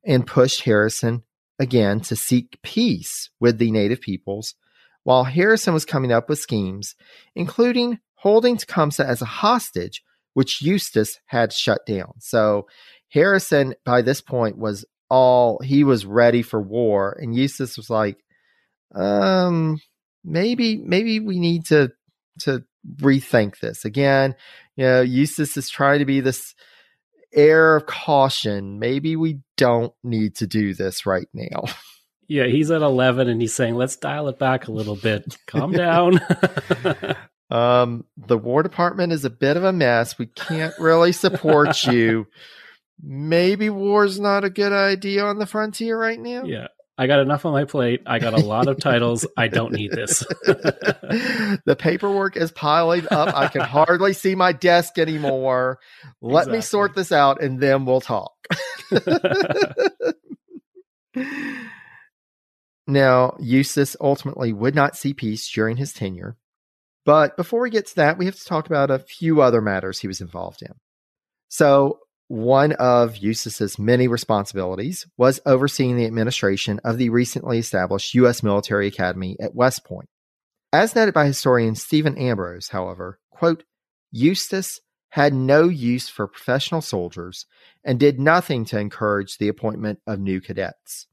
[0.05, 1.23] and pushed Harrison
[1.59, 4.55] again to seek peace with the native peoples,
[5.03, 6.95] while Harrison was coming up with schemes,
[7.35, 10.03] including holding Tecumseh as a hostage,
[10.35, 12.13] which Eustis had shut down.
[12.19, 12.67] So
[13.09, 18.23] Harrison, by this point, was all he was ready for war, and Eustis was like,
[18.95, 19.81] um,
[20.23, 21.91] maybe maybe we need to
[22.41, 22.63] to
[22.95, 24.35] rethink this again
[24.77, 26.55] you know, Eustis is trying to be this
[27.33, 28.79] air of caution.
[28.79, 31.63] Maybe we don't need to do this right now.
[32.29, 35.38] Yeah, he's at 11 and he's saying, let's dial it back a little bit.
[35.45, 36.19] Calm down.
[37.49, 40.17] um, the War Department is a bit of a mess.
[40.17, 42.27] We can't really support you.
[43.01, 46.43] Maybe war's not a good idea on the frontier right now.
[46.43, 46.67] Yeah.
[46.99, 48.01] I got enough on my plate.
[48.07, 49.27] I got a lot of titles.
[49.37, 50.19] I don't need this.
[50.45, 53.35] the paperwork is piling up.
[53.35, 55.77] I can hardly see my desk anymore.
[56.21, 56.57] Let exactly.
[56.57, 58.31] me sort this out and then we'll talk.
[62.87, 66.35] now, Eustis ultimately would not see peace during his tenure.
[67.05, 69.99] But before we get to that, we have to talk about a few other matters
[69.99, 70.73] he was involved in.
[71.47, 78.43] So, one of Eustis's many responsibilities was overseeing the administration of the recently established U.S.
[78.43, 80.09] Military Academy at West Point.
[80.73, 83.63] As noted by historian Stephen Ambrose, however, quote,
[84.11, 87.45] Eustis had no use for professional soldiers
[87.84, 91.07] and did nothing to encourage the appointment of new cadets.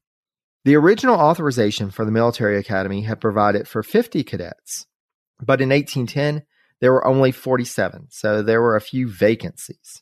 [0.65, 4.85] The original authorization for the military academy had provided for 50 cadets,
[5.39, 6.45] but in 1810
[6.81, 10.01] there were only 47, so there were a few vacancies.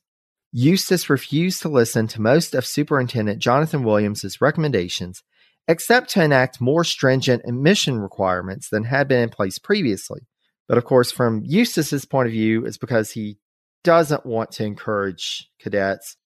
[0.55, 5.23] Eustis refused to listen to most of Superintendent Jonathan Williams's recommendations,
[5.67, 10.21] except to enact more stringent admission requirements than had been in place previously.
[10.67, 13.39] But of course, from Eustis's point of view, it's because he
[13.83, 16.17] doesn't want to encourage cadets.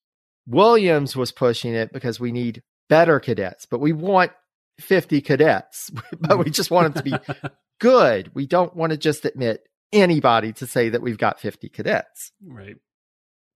[0.45, 4.31] Williams was pushing it because we need better cadets, but we want
[4.81, 7.49] 50 cadets, but we just want them to be
[7.79, 8.29] good.
[8.35, 9.61] We don't want to just admit
[9.93, 12.33] anybody to say that we've got 50 cadets.
[12.45, 12.75] Right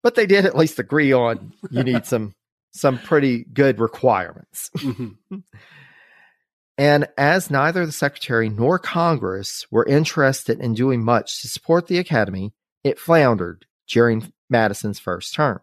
[0.03, 2.33] but they did at least agree on you need some
[2.71, 4.69] some pretty good requirements.
[4.77, 5.37] Mm-hmm.
[6.77, 11.97] and as neither the secretary nor Congress were interested in doing much to support the
[11.97, 15.59] academy, it floundered during Madison's first term.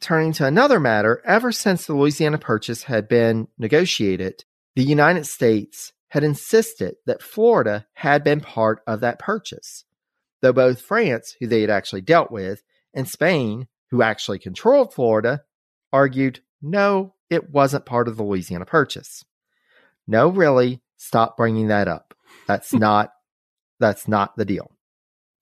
[0.00, 4.44] Turning to another matter, ever since the Louisiana Purchase had been negotiated,
[4.74, 9.84] the United States had insisted that Florida had been part of that purchase,
[10.42, 12.62] though both France, who they had actually dealt with,
[12.94, 15.42] and Spain, who actually controlled Florida,
[15.92, 19.24] argued no, it wasn't part of the Louisiana Purchase.
[20.06, 22.14] No, really, stop bringing that up.
[22.46, 23.12] That's not
[23.80, 24.70] that's not the deal.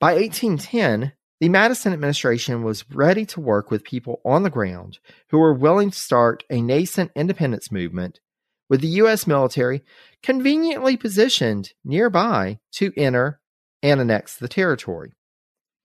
[0.01, 4.99] By 1810, the Madison administration was ready to work with people on the ground
[5.31, 8.21] who were willing to start a nascent independence movement
[8.69, 9.27] with the U.S.
[9.27, 9.83] military
[10.23, 13.41] conveniently positioned nearby to enter
[13.83, 15.13] and annex the territory.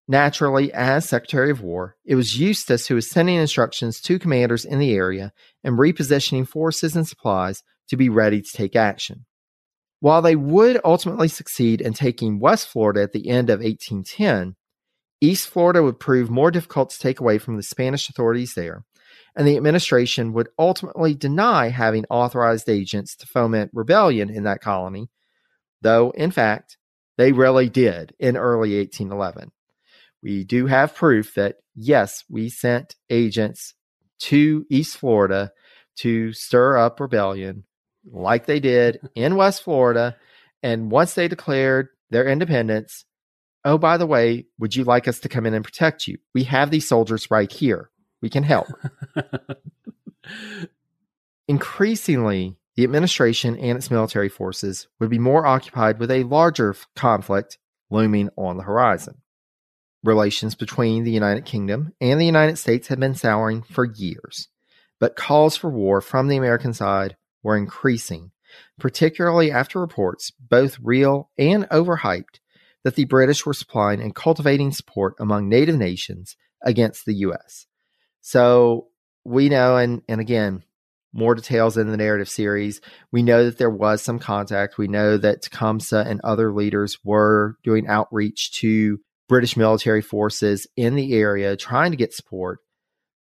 [0.10, 4.80] Naturally, as Secretary of War, it was Eustis who was sending instructions to commanders in
[4.80, 5.34] the area
[5.66, 9.26] and repositioning forces and supplies to be ready to take action.
[10.00, 14.56] While they would ultimately succeed in taking West Florida at the end of 1810,
[15.20, 18.86] East Florida would prove more difficult to take away from the Spanish authorities there,
[19.36, 25.10] and the administration would ultimately deny having authorized agents to foment rebellion in that colony,
[25.82, 26.78] though, in fact,
[27.18, 29.52] they really did in early 1811
[30.28, 33.76] we do have proof that yes, we sent agents
[34.20, 35.54] to East Florida
[36.00, 37.64] to stir up rebellion
[38.04, 40.18] like they did in West Florida.
[40.62, 43.06] And once they declared their independence,
[43.64, 46.18] oh, by the way, would you like us to come in and protect you?
[46.34, 47.90] We have these soldiers right here.
[48.22, 48.68] We can help.
[51.48, 57.58] Increasingly, the administration and its military forces would be more occupied with a larger conflict
[57.90, 59.22] looming on the horizon.
[60.04, 64.48] Relations between the United Kingdom and the United States had been souring for years,
[65.00, 68.32] but calls for war from the American side were increasing,
[68.80, 72.40] particularly after reports, both real and overhyped,
[72.84, 77.66] that the British were supplying and cultivating support among native nations against the U.S.
[78.22, 78.88] So
[79.26, 80.64] we know, and, and again,
[81.14, 82.80] more details in the narrative series.
[83.12, 84.78] We know that there was some contact.
[84.78, 90.96] We know that Tecumseh and other leaders were doing outreach to British military forces in
[90.96, 92.60] the area trying to get support.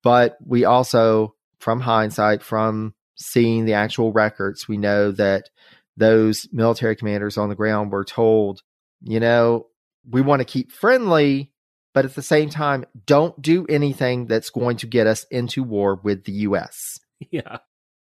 [0.03, 5.49] But we also, from hindsight, from seeing the actual records, we know that
[5.97, 8.61] those military commanders on the ground were told,
[9.01, 9.67] you know,
[10.09, 11.51] we want to keep friendly,
[11.93, 15.99] but at the same time, don't do anything that's going to get us into war
[16.01, 16.99] with the US.
[17.31, 17.57] Yeah.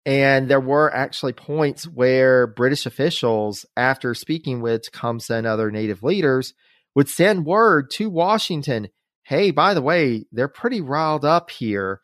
[0.06, 6.04] And there were actually points where British officials, after speaking with Tecumseh and other native
[6.04, 6.54] leaders,
[6.94, 8.88] would send word to Washington,
[9.22, 12.00] hey, by the way, they're pretty riled up here.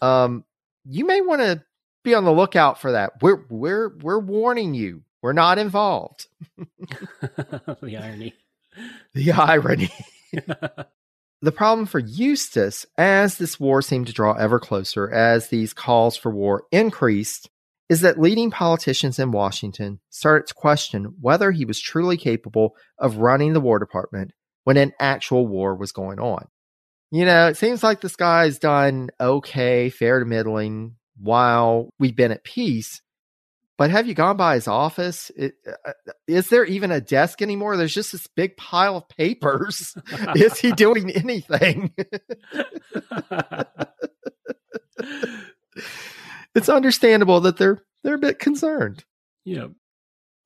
[0.00, 0.44] Um,
[0.84, 1.62] you may want to
[2.02, 3.22] be on the lookout for that.
[3.22, 5.02] We're we're we're warning you.
[5.22, 6.26] We're not involved.
[6.80, 8.34] the irony.
[9.14, 9.90] The irony.
[11.42, 16.16] the problem for Eustis, as this war seemed to draw ever closer, as these calls
[16.16, 17.50] for war increased,
[17.90, 23.16] is that leading politicians in Washington started to question whether he was truly capable of
[23.16, 24.30] running the War Department
[24.62, 26.46] when an actual war was going on.
[27.10, 32.30] You know, it seems like this guy's done okay, fair to middling, while we've been
[32.30, 33.02] at peace.
[33.76, 35.32] But have you gone by his office?
[35.36, 35.92] It, uh,
[36.28, 37.76] is there even a desk anymore?
[37.76, 39.96] There's just this big pile of papers.
[40.36, 41.92] is he doing anything?
[46.54, 49.04] it's understandable that they're they're a bit concerned.
[49.44, 49.68] Yeah.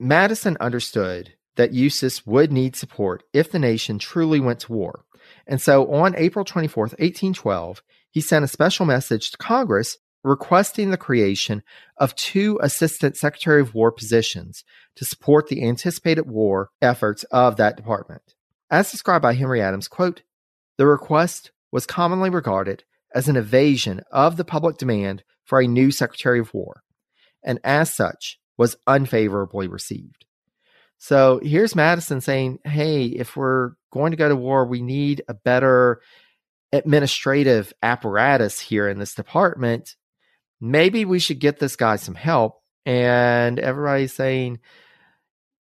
[0.01, 5.05] Madison understood that Eustis would need support if the nation truly went to war.
[5.47, 10.97] And so on April 24th, 1812, he sent a special message to Congress requesting the
[10.97, 11.63] creation
[11.99, 14.65] of two Assistant Secretary of War positions
[14.97, 18.35] to support the anticipated war efforts of that department.
[18.71, 20.23] As described by Henry Adams, quote,
[20.79, 22.85] the request was commonly regarded
[23.15, 26.83] as an evasion of the public demand for a new Secretary of War,
[27.43, 30.25] and as such was unfavorably received.
[30.99, 35.35] So here's Madison saying, hey, if we're going to go to war, we need a
[35.35, 36.01] better
[36.73, 39.97] administrative apparatus here in this department.
[40.61, 42.63] Maybe we should get this guy some help.
[42.87, 44.61] And everybody's saying,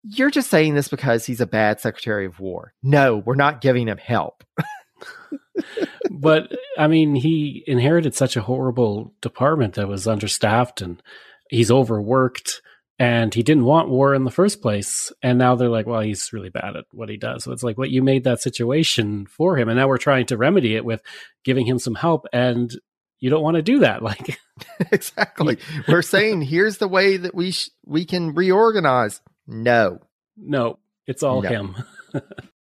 [0.02, 2.74] you're just saying this because he's a bad Secretary of War.
[2.82, 4.44] No, we're not giving him help.
[6.10, 11.02] but I mean, he inherited such a horrible department that was understaffed and
[11.50, 12.60] he's overworked
[12.98, 15.12] and he didn't want war in the first place.
[15.22, 17.44] And now they're like, well, he's really bad at what he does.
[17.44, 19.68] So it's like, what well, you made that situation for him.
[19.68, 21.02] And now we're trying to remedy it with
[21.44, 22.26] giving him some help.
[22.32, 22.72] And
[23.18, 24.02] you don't want to do that.
[24.02, 24.38] Like,
[24.92, 25.58] exactly.
[25.88, 29.20] we're saying, here's the way that we, sh- we can reorganize.
[29.46, 29.98] No,
[30.36, 31.48] no, it's all no.
[31.48, 31.76] him.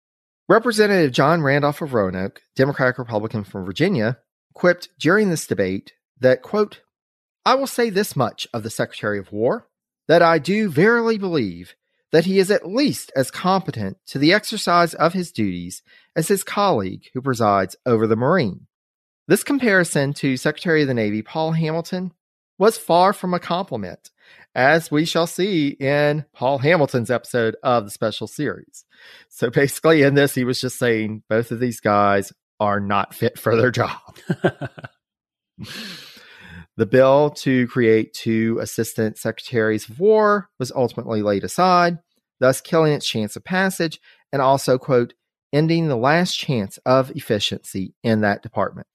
[0.52, 4.18] Representative John Randolph of Roanoke, Democratic Republican from Virginia,
[4.54, 6.82] quipped during this debate that, quote,
[7.46, 9.70] I will say this much of the Secretary of War
[10.10, 11.76] that I do verily believe
[12.12, 15.84] that he is at least as competent to the exercise of his duties
[16.18, 18.68] as his colleague who presides over the Marine.
[19.30, 22.12] This comparison to Secretary of the Navy Paul Hamilton
[22.58, 24.10] was far from a compliment,
[24.56, 28.86] as we shall see in Paul Hamilton's episode of the special series.
[29.30, 33.40] So basically, in this, he was just saying both of these guys are not fit
[33.40, 34.00] for their job.
[36.78, 42.00] the bill to create two assistant secretaries of war was ultimately laid aside,
[42.40, 44.00] thus killing its chance of passage
[44.32, 45.14] and also, quote,
[45.54, 48.88] ending the last chance of efficiency in that department.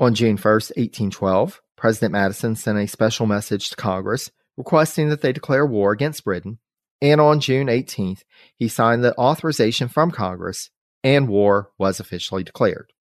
[0.00, 5.32] On June 1st, 1812, President Madison sent a special message to Congress requesting that they
[5.32, 6.58] declare war against Britain,
[7.00, 8.24] and on June 18th,
[8.56, 10.70] he signed the authorization from Congress,
[11.04, 12.92] and war was officially declared.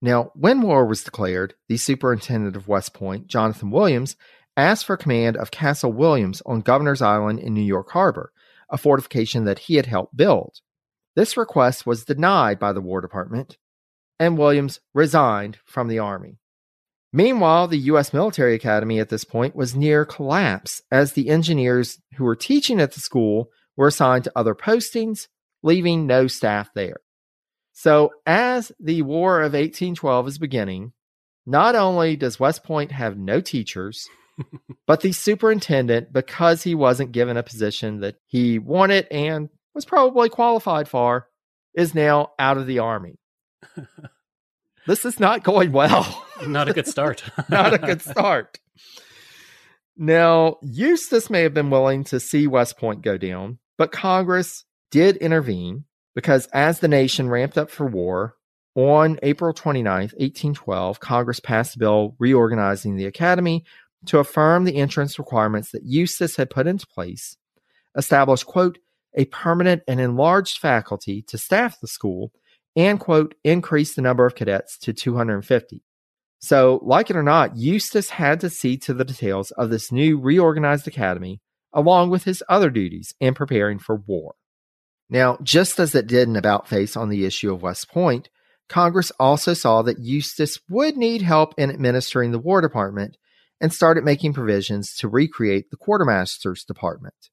[0.00, 4.16] Now, when war was declared, the superintendent of West Point, Jonathan Williams,
[4.56, 8.32] asked for command of Castle Williams on Governor's Island in New York Harbor,
[8.70, 10.60] a fortification that he had helped build.
[11.16, 13.58] This request was denied by the War Department,
[14.20, 16.39] and Williams resigned from the Army.
[17.12, 18.12] Meanwhile, the U.S.
[18.12, 22.92] Military Academy at this point was near collapse as the engineers who were teaching at
[22.92, 25.26] the school were assigned to other postings,
[25.62, 26.98] leaving no staff there.
[27.72, 30.92] So, as the War of 1812 is beginning,
[31.46, 34.08] not only does West Point have no teachers,
[34.86, 40.28] but the superintendent, because he wasn't given a position that he wanted and was probably
[40.28, 41.28] qualified for,
[41.74, 43.18] is now out of the Army.
[44.86, 46.26] this is not going well.
[46.46, 47.22] not a good start.
[47.48, 48.58] not a good start.
[49.96, 55.16] Now, Eustis may have been willing to see West Point go down, but Congress did
[55.18, 58.34] intervene because as the nation ramped up for war,
[58.74, 63.64] on April 29th, 1812, Congress passed a bill reorganizing the academy
[64.06, 67.36] to affirm the entrance requirements that Eustis had put into place,
[67.96, 68.78] establish, quote,
[69.14, 72.32] a permanent and enlarged faculty to staff the school,
[72.76, 75.82] and, quote, increase the number of cadets to 250.
[76.38, 80.18] So, like it or not, Eustis had to see to the details of this new
[80.18, 81.40] reorganized academy,
[81.72, 84.34] along with his other duties in preparing for war.
[85.10, 88.30] Now, just as it did an about face on the issue of West Point,
[88.68, 93.16] Congress also saw that Eustis would need help in administering the War Department
[93.60, 97.28] and started making provisions to recreate the Quartermaster's Department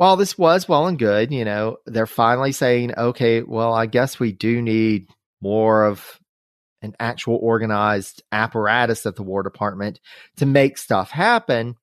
[0.00, 4.18] while this was well and good, you know, they're finally saying, okay, well, I guess
[4.18, 5.08] we do need
[5.42, 6.18] more of
[6.80, 10.00] an actual organized apparatus at the War Department
[10.38, 11.74] to make stuff happen.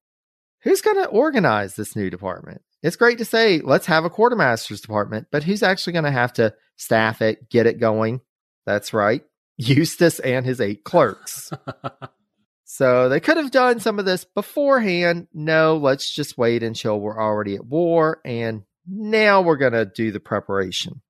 [0.64, 2.64] Who's going to organize this new department?
[2.82, 6.34] It's great to say, let's have a quartermaster's department, but who's actually going to have
[6.34, 8.22] to staff it, get it going?
[8.66, 9.22] That's right,
[9.62, 11.52] Eustis and his eight clerks.
[12.70, 15.28] So they could have done some of this beforehand.
[15.34, 18.20] No, let's just wait until we're already at war.
[18.26, 21.02] And now we're going to do the preparation.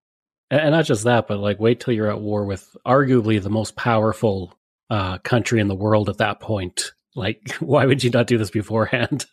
[0.51, 3.75] And not just that, but like wait till you're at war with arguably the most
[3.75, 4.53] powerful
[4.91, 6.93] uh, country in the world at that point.
[7.15, 9.25] Like, why would you not do this beforehand?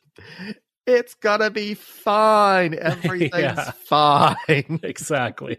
[0.86, 2.74] It's gonna be fine.
[2.80, 4.80] Everything's fine.
[4.82, 5.58] exactly.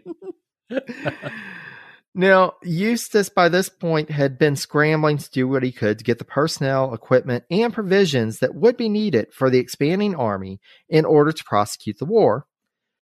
[2.18, 6.18] Now, Eustis by this point had been scrambling to do what he could to get
[6.18, 10.58] the personnel, equipment, and provisions that would be needed for the expanding army
[10.88, 12.46] in order to prosecute the war.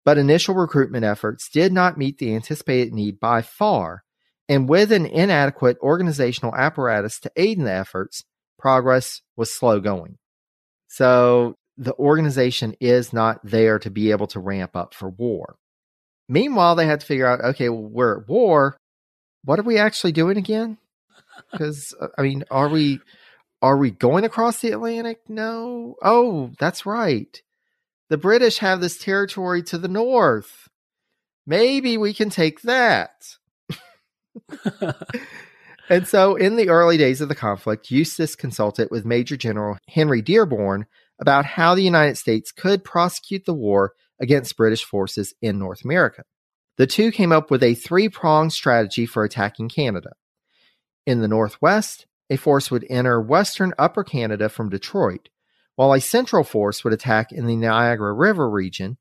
[0.04, 4.02] But initial recruitment efforts did not meet the anticipated need by far,
[4.48, 8.24] And with an inadequate organizational apparatus to aid in the efforts,
[8.58, 10.18] progress was slow going.
[10.86, 15.56] So the organization is not there to be able to ramp up for war.
[16.28, 18.76] Meanwhile, they had to figure out okay, well, we're at war.
[19.44, 20.78] What are we actually doing again?
[21.50, 23.00] Because, uh, I mean, are we.
[23.62, 25.20] Are we going across the Atlantic?
[25.26, 25.94] No.
[26.02, 27.40] Oh, that's right.
[28.10, 30.68] The British have this territory to the north.
[31.46, 33.36] Maybe we can take that.
[35.88, 40.20] and so, in the early days of the conflict, Eustis consulted with Major General Henry
[40.20, 40.84] Dearborn
[41.18, 46.24] about how the United States could prosecute the war against British forces in North America.
[46.76, 50.10] The two came up with a three pronged strategy for attacking Canada.
[51.06, 55.28] In the Northwest, a force would enter western Upper Canada from Detroit,
[55.76, 58.96] while a central force would attack in the Niagara River region,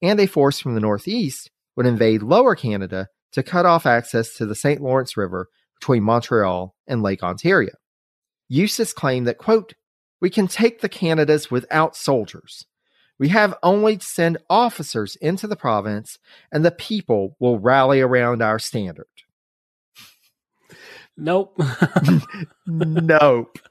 [0.00, 4.46] and a force from the Northeast would invade Lower Canada to cut off access to
[4.46, 4.80] the St.
[4.80, 5.48] Lawrence River
[5.78, 7.74] between Montreal and Lake Ontario.
[8.48, 9.74] Eustis claimed that, quote,
[10.20, 12.66] we can take the Canadas without soldiers.
[13.18, 16.18] We have only to send officers into the province,
[16.50, 19.06] and the people will rally around our standard.
[21.16, 21.60] Nope.
[22.66, 23.58] nope.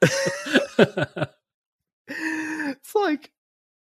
[2.08, 3.30] it's like,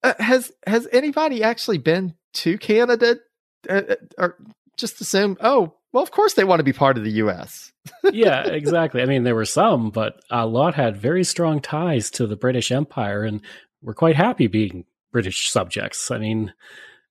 [0.02, 3.16] uh, has has anybody actually been to Canada,
[3.68, 4.36] uh, uh or
[4.76, 5.36] just assume?
[5.40, 7.72] Oh, well, of course they want to be part of the U.S.
[8.12, 9.00] yeah, exactly.
[9.00, 12.72] I mean, there were some, but a lot had very strong ties to the British
[12.72, 13.40] Empire, and
[13.80, 14.84] were quite happy being
[15.15, 16.11] British subjects.
[16.11, 16.53] I mean,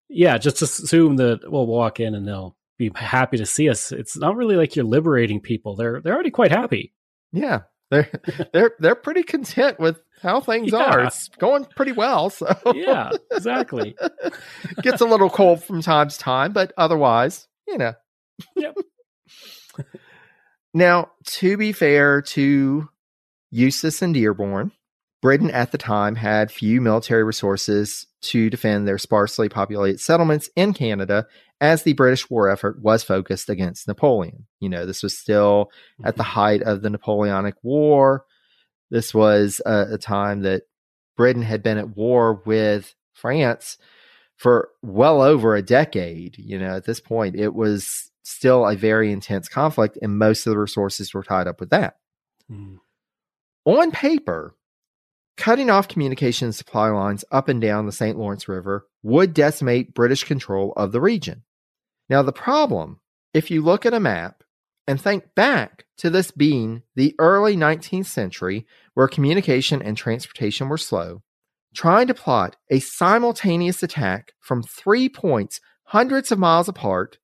[0.09, 3.93] yeah, just assume that we'll walk in and they'll be happy to see us.
[3.93, 5.77] It's not really like you're liberating people.
[5.77, 6.93] They're they're already quite happy.
[7.31, 7.61] Yeah.
[7.89, 8.11] They're
[8.53, 10.79] they're they're pretty content with how things yeah.
[10.79, 11.05] are.
[11.05, 12.29] It's going pretty well.
[12.29, 13.95] So Yeah, exactly.
[14.81, 17.93] Gets a little cold from time to time, but otherwise, you know.
[18.57, 18.75] Yep.
[20.73, 22.89] now, to be fair to
[23.53, 24.73] Eustis and Dearborn,
[25.23, 30.73] Britain at the time had few military resources to defend their sparsely populated settlements in
[30.73, 31.25] Canada
[31.61, 34.47] as the British war effort was focused against Napoleon.
[34.59, 35.71] You know, this was still
[36.03, 36.31] at the mm-hmm.
[36.31, 38.25] height of the Napoleonic War.
[38.91, 40.63] This was a, a time that
[41.15, 43.77] Britain had been at war with France
[44.35, 46.37] for well over a decade.
[46.37, 50.51] You know, at this point, it was still a very intense conflict, and most of
[50.51, 51.95] the resources were tied up with that.
[52.51, 52.79] Mm.
[53.63, 54.53] On paper,
[55.35, 58.17] Cutting off communication supply lines up and down the St.
[58.17, 61.43] Lawrence River would decimate British control of the region.
[62.09, 62.99] Now, the problem,
[63.33, 64.43] if you look at a map
[64.87, 70.77] and think back to this being the early 19th century where communication and transportation were
[70.77, 71.23] slow,
[71.73, 77.17] trying to plot a simultaneous attack from three points hundreds of miles apart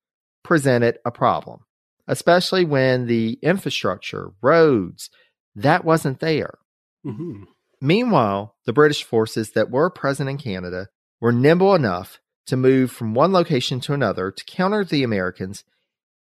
[0.43, 1.59] presented a problem,
[2.07, 5.09] especially when the infrastructure, roads,
[5.55, 6.57] that wasn't there.
[7.05, 7.43] Mm-hmm.
[7.81, 10.89] Meanwhile, the British forces that were present in Canada
[11.21, 15.63] were nimble enough to move from one location to another to counter the Americans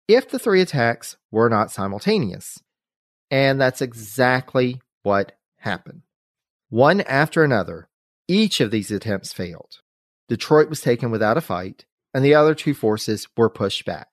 [0.08, 2.60] if the three attacks were not simultaneous.
[3.30, 6.02] And that's exactly what happened.
[6.70, 7.88] One after another,
[8.26, 9.80] each of these attempts failed.
[10.28, 14.08] Detroit was taken without a fight, and the other two forces were pushed back.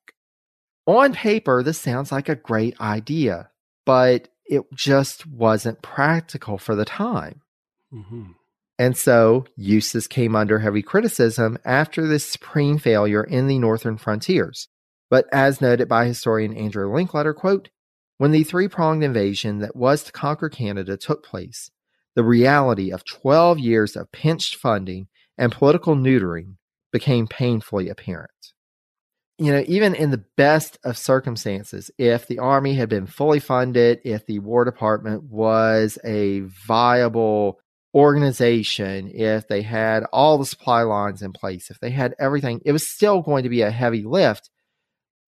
[0.86, 3.52] On paper, this sounds like a great idea,
[3.86, 7.42] but it just wasn't practical for the time.
[7.92, 8.32] Mm-hmm.
[8.78, 14.68] And so Eustis came under heavy criticism after this supreme failure in the northern frontiers.
[15.10, 17.70] But as noted by historian Andrew Linklater, quote,
[18.18, 21.72] when the three pronged invasion that was to conquer Canada took place,
[22.16, 26.58] the reality of 12 years of pinched funding and political neutering
[26.92, 28.52] became painfully apparent
[29.42, 34.00] you know, even in the best of circumstances, if the Army had been fully funded,
[34.04, 37.60] if the War Department was a viable
[37.96, 42.72] organization, if they had all the supply lines in place, if they had everything, it
[42.72, 44.52] was still going to be a heavy lift.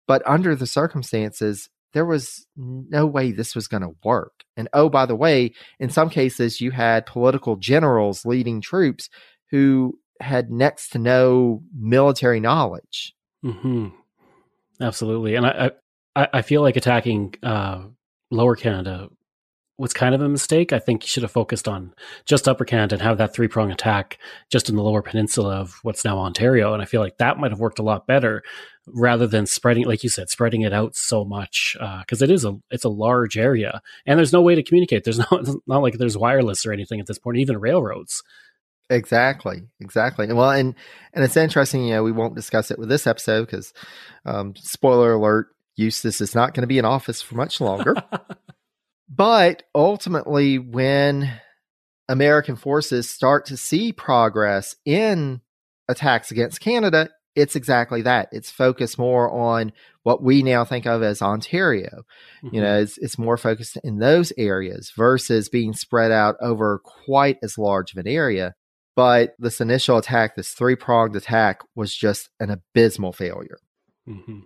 [0.07, 4.43] But under the circumstances, there was no way this was going to work.
[4.57, 9.07] And oh, by the way, in some cases, you had political generals leading troops
[9.51, 13.13] who had next to no military knowledge.
[13.45, 13.89] Mm-hmm.
[14.81, 15.71] Absolutely, and I,
[16.15, 17.83] I, I feel like attacking uh,
[18.31, 19.09] Lower Canada
[19.77, 20.73] was kind of a mistake.
[20.73, 21.93] I think you should have focused on
[22.25, 24.19] just Upper Canada and have that three prong attack
[24.51, 27.51] just in the Lower Peninsula of what's now Ontario, and I feel like that might
[27.51, 28.43] have worked a lot better
[28.93, 32.45] rather than spreading, like you said, spreading it out so much because uh, it is
[32.45, 35.03] a it's a large area and there's no way to communicate.
[35.03, 38.21] There's no not like there's wireless or anything at this point, even railroads.
[38.89, 40.31] Exactly, exactly.
[40.33, 40.73] Well, and
[41.13, 41.85] and it's interesting.
[41.85, 43.73] You know, we won't discuss it with this episode because,
[44.25, 47.95] um, spoiler alert, Eustis is not going to be in office for much longer.
[49.09, 51.31] but ultimately, when
[52.07, 55.41] American forces start to see progress in
[55.87, 58.29] attacks against Canada, it's exactly that.
[58.31, 59.71] It's focused more on
[60.03, 62.03] what we now think of as Ontario.
[62.43, 62.55] Mm-hmm.
[62.55, 67.37] You know, it's, it's more focused in those areas versus being spread out over quite
[67.43, 68.55] as large of an area.
[68.99, 73.57] But this initial attack, this three pronged attack, was just an abysmal failure.
[74.05, 74.39] Mm-hmm.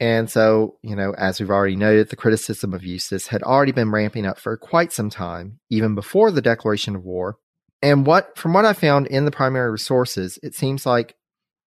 [0.00, 3.92] And so, you know, as we've already noted, the criticism of Eustis had already been
[3.92, 7.36] ramping up for quite some time, even before the declaration of war.
[7.80, 11.14] And what, from what I found in the primary resources, it seems like,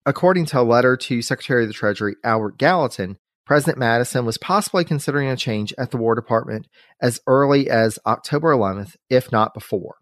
[0.04, 4.84] according to a letter to Secretary of the Treasury Albert Gallatin, President Madison was possibly
[4.84, 6.68] considering a change at the War Department
[7.00, 9.94] as early as October 11th, if not before.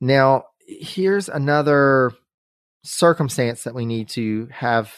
[0.00, 2.12] Now, here's another
[2.84, 4.92] circumstance that we need to have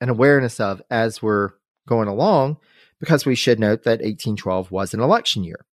[0.00, 1.50] an awareness of as we're
[1.88, 2.56] going along,
[3.00, 5.66] because we should note that 1812 was an election year.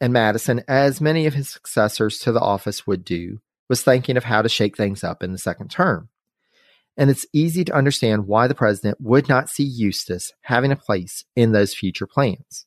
[0.00, 4.24] And Madison, as many of his successors to the office would do, was thinking of
[4.24, 6.10] how to shake things up in the second term.
[6.96, 11.24] And it's easy to understand why the president would not see Eustis having a place
[11.34, 12.66] in those future plans.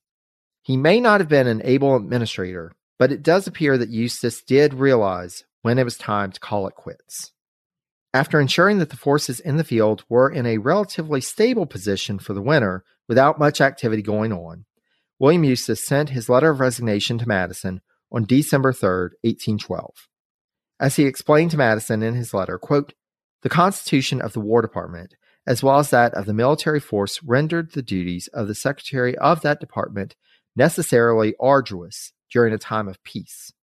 [0.64, 4.74] He may not have been an able administrator, but it does appear that Eustis did
[4.74, 7.32] realize when it was time to call it quits.
[8.14, 12.34] After ensuring that the forces in the field were in a relatively stable position for
[12.34, 14.66] the winter without much activity going on,
[15.20, 17.82] William Eustis sent his letter of resignation to Madison
[18.12, 18.88] on December 3,
[19.22, 20.08] 1812.
[20.80, 22.94] As he explained to Madison in his letter, quote,
[23.42, 27.72] the Constitution of the War Department, as well as that of the military force, rendered
[27.72, 30.16] the duties of the Secretary of that department
[30.56, 33.54] necessarily arduous during a time of peace.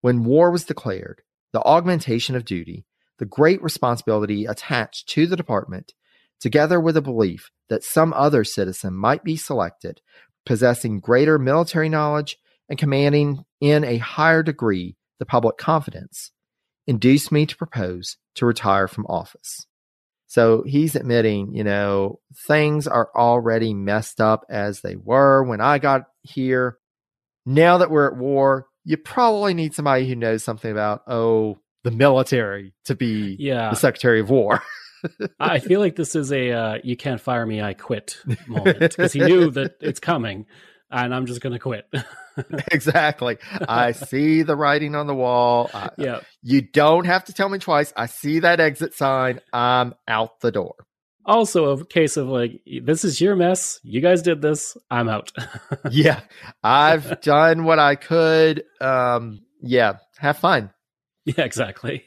[0.00, 1.22] When war was declared,
[1.56, 2.84] the augmentation of duty,
[3.18, 5.94] the great responsibility attached to the department,
[6.38, 10.02] together with a belief that some other citizen might be selected,
[10.44, 12.36] possessing greater military knowledge
[12.68, 16.30] and commanding in a higher degree the public confidence,
[16.86, 19.66] induced me to propose to retire from office.
[20.26, 25.78] So he's admitting, you know, things are already messed up as they were when I
[25.78, 26.76] got here.
[27.46, 31.90] Now that we're at war, you probably need somebody who knows something about oh the
[31.90, 33.70] military to be yeah.
[33.70, 34.62] the Secretary of War.
[35.38, 38.16] I feel like this is a uh, "you can't fire me, I quit"
[38.46, 40.46] moment because he knew that it's coming,
[40.90, 41.92] and I'm just going to quit.
[42.72, 43.38] exactly.
[43.68, 45.70] I see the writing on the wall.
[45.98, 46.20] yeah.
[46.42, 47.92] You don't have to tell me twice.
[47.96, 49.40] I see that exit sign.
[49.52, 50.74] I'm out the door.
[51.26, 53.80] Also, a case of like, this is your mess.
[53.82, 54.76] You guys did this.
[54.90, 55.32] I'm out.
[55.90, 56.20] yeah.
[56.62, 58.62] I've done what I could.
[58.80, 59.94] Um, yeah.
[60.18, 60.70] Have fun.
[61.24, 62.04] Yeah, exactly.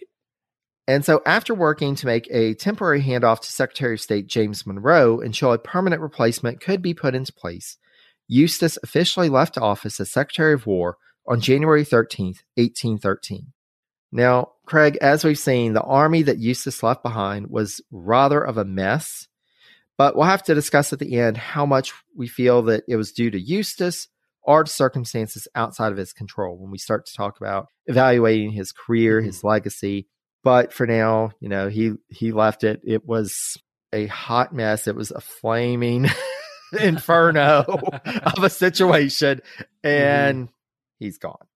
[0.87, 5.19] And so, after working to make a temporary handoff to Secretary of State James Monroe
[5.19, 7.77] until a permanent replacement could be put into place,
[8.27, 10.97] Eustis officially left office as Secretary of War
[11.27, 13.53] on January 13th, 1813.
[14.11, 18.65] Now, Craig, as we've seen, the army that Eustis left behind was rather of a
[18.65, 19.27] mess,
[19.97, 23.11] but we'll have to discuss at the end how much we feel that it was
[23.11, 24.07] due to Eustis
[24.41, 28.71] or to circumstances outside of his control when we start to talk about evaluating his
[28.71, 29.27] career, mm-hmm.
[29.27, 30.07] his legacy.
[30.43, 32.81] But for now, you know, he he left it.
[32.83, 33.57] It was
[33.91, 34.87] a hot mess.
[34.87, 36.07] It was a flaming
[36.79, 37.63] inferno
[38.23, 39.41] of a situation,
[39.83, 39.87] mm-hmm.
[39.87, 40.53] and mm-hmm.
[40.97, 41.48] he's gone.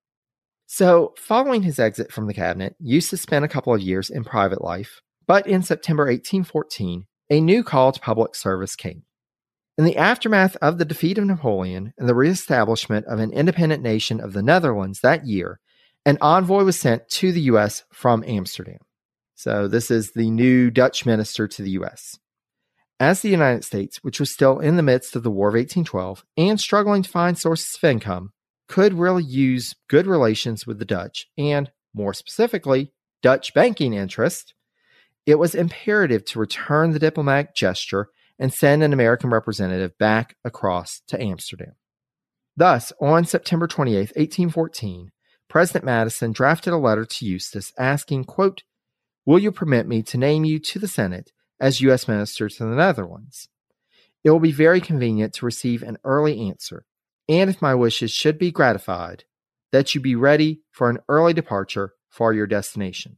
[0.76, 4.64] So, following his exit from the cabinet, Eustis spent a couple of years in private
[4.64, 9.04] life, but in September 1814, a new call to public service came.
[9.78, 14.20] In the aftermath of the defeat of Napoleon and the reestablishment of an independent nation
[14.20, 15.60] of the Netherlands that year,
[16.08, 17.84] an envoy was sent to the U.S.
[17.92, 18.80] from Amsterdam.
[19.36, 22.18] So, this is the new Dutch minister to the U.S.
[23.00, 26.26] As the United States, which was still in the midst of the War of 1812
[26.36, 28.33] and struggling to find sources of income,
[28.68, 32.92] could really use good relations with the Dutch and, more specifically,
[33.22, 34.54] Dutch banking interest,
[35.26, 41.02] it was imperative to return the diplomatic gesture and send an American representative back across
[41.08, 41.74] to Amsterdam.
[42.58, 45.12] Thus, on September 28, 1814,
[45.50, 48.64] President Madison drafted a letter to Eustis asking, quote,
[49.26, 52.08] Will you permit me to name you to the Senate as U.S.
[52.08, 53.48] Minister to the Netherlands?
[54.24, 56.86] It will be very convenient to receive an early answer
[57.28, 59.24] and if my wishes should be gratified,
[59.72, 63.18] that you be ready for an early departure for your destination.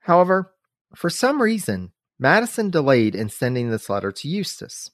[0.00, 0.54] However,
[0.94, 4.90] for some reason, Madison delayed in sending this letter to Eustis.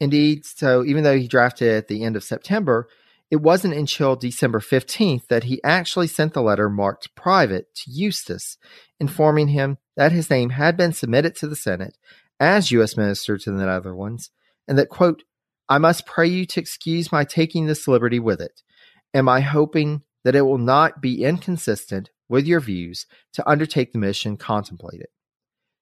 [0.00, 2.88] Indeed, so even though he drafted it at the end of September,
[3.30, 8.58] it wasn't until December 15th that he actually sent the letter marked private to Eustis,
[9.00, 11.96] informing him that his name had been submitted to the Senate
[12.38, 12.96] as U.S.
[12.96, 14.30] Minister to the Netherlands,
[14.68, 15.22] and that, quote,
[15.72, 18.62] I must pray you to excuse my taking this liberty with it,
[19.14, 23.98] Am I hoping that it will not be inconsistent with your views to undertake the
[23.98, 25.08] mission contemplated.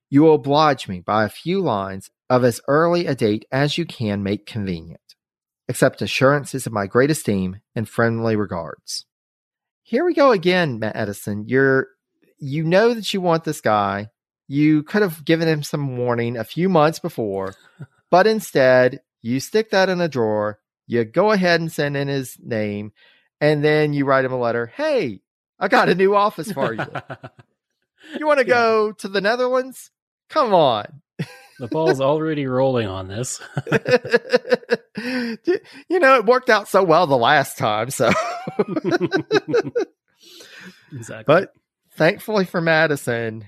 [0.09, 3.85] You will oblige me by a few lines of as early a date as you
[3.85, 5.01] can make convenient.
[5.69, 9.07] Accept assurances of my great esteem and friendly regards.
[9.83, 11.45] Here we go again, Madison.
[11.49, 11.89] You're
[12.39, 14.09] you know that you want this guy.
[14.49, 17.55] You could have given him some warning a few months before,
[18.11, 20.59] but instead you stick that in a drawer.
[20.87, 22.93] You go ahead and send in his name,
[23.41, 24.67] and then you write him a letter.
[24.67, 25.21] Hey,
[25.59, 26.85] I got a new office for you.
[28.19, 28.55] you want to yeah.
[28.55, 29.91] go to the Netherlands?
[30.29, 31.03] Come on.
[31.59, 33.41] the ball's already rolling on this.
[35.89, 38.11] you know, it worked out so well the last time, so
[40.93, 41.25] exactly.
[41.27, 41.53] But
[41.93, 43.45] thankfully for Madison,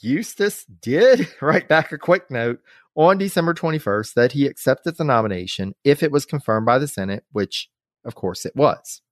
[0.00, 2.60] Eustis did write back a quick note
[2.96, 7.24] on December 21st that he accepted the nomination if it was confirmed by the Senate,
[7.30, 7.68] which
[8.04, 9.02] of course it was.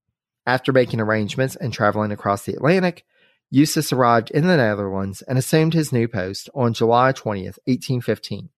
[0.47, 3.05] After making arrangements and traveling across the Atlantic,
[3.51, 8.49] Eustis arrived in the Netherlands and assumed his new post on July 20th, 1815.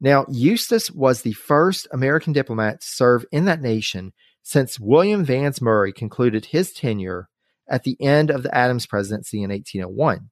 [0.00, 4.12] Now, Eustis was the first American diplomat to serve in that nation
[4.42, 7.28] since William Vans Murray concluded his tenure
[7.68, 10.30] at the end of the Adams presidency in 1801.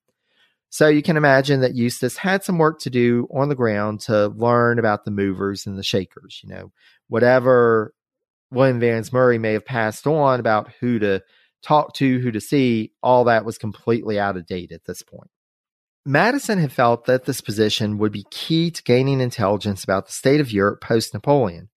[0.72, 4.28] So you can imagine that Eustis had some work to do on the ground to
[4.28, 6.40] learn about the movers and the shakers.
[6.42, 6.72] You know,
[7.08, 7.92] whatever
[8.50, 11.22] William Vans Murray may have passed on about who to
[11.62, 15.30] talk to, who to see, all that was completely out of date at this point.
[16.06, 20.40] Madison had felt that this position would be key to gaining intelligence about the state
[20.40, 21.68] of Europe post Napoleon,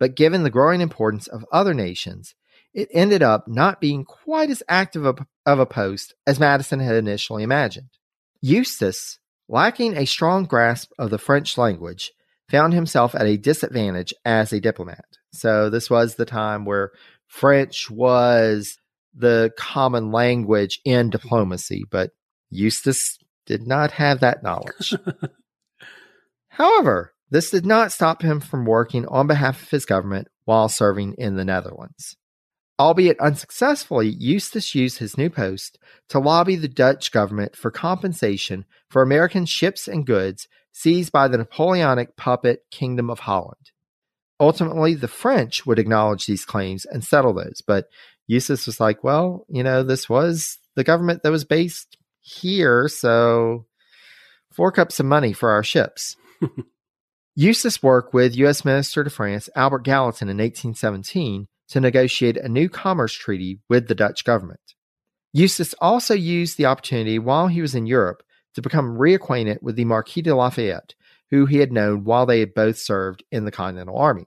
[0.00, 2.34] but given the growing importance of other nations,
[2.74, 7.44] it ended up not being quite as active of a post as Madison had initially
[7.44, 7.90] imagined.
[8.42, 9.18] Eustis,
[9.48, 12.12] lacking a strong grasp of the French language,
[12.48, 15.04] found himself at a disadvantage as a diplomat.
[15.32, 16.90] So, this was the time where
[17.26, 18.76] French was
[19.14, 22.10] the common language in diplomacy, but
[22.50, 24.94] Eustis did not have that knowledge.
[26.48, 31.14] However, this did not stop him from working on behalf of his government while serving
[31.14, 32.16] in the Netherlands.
[32.78, 39.02] Albeit unsuccessfully, Eustis used his new post to lobby the Dutch government for compensation for
[39.02, 43.70] American ships and goods seized by the Napoleonic puppet Kingdom of Holland.
[44.40, 47.88] Ultimately, the French would acknowledge these claims and settle those, but
[48.26, 53.66] Eustis was like, well, you know, this was the government that was based here, so
[54.50, 56.16] fork up some money for our ships.
[57.36, 58.64] Eustis worked with U.S.
[58.64, 63.94] Minister to France Albert Gallatin in 1817 to negotiate a new commerce treaty with the
[63.94, 64.60] Dutch government.
[65.32, 68.22] Eustis also used the opportunity while he was in Europe
[68.54, 70.94] to become reacquainted with the Marquis de Lafayette,
[71.30, 74.26] who he had known while they had both served in the Continental Army.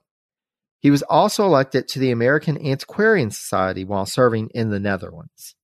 [0.80, 5.54] He was also elected to the American Antiquarian Society while serving in the Netherlands.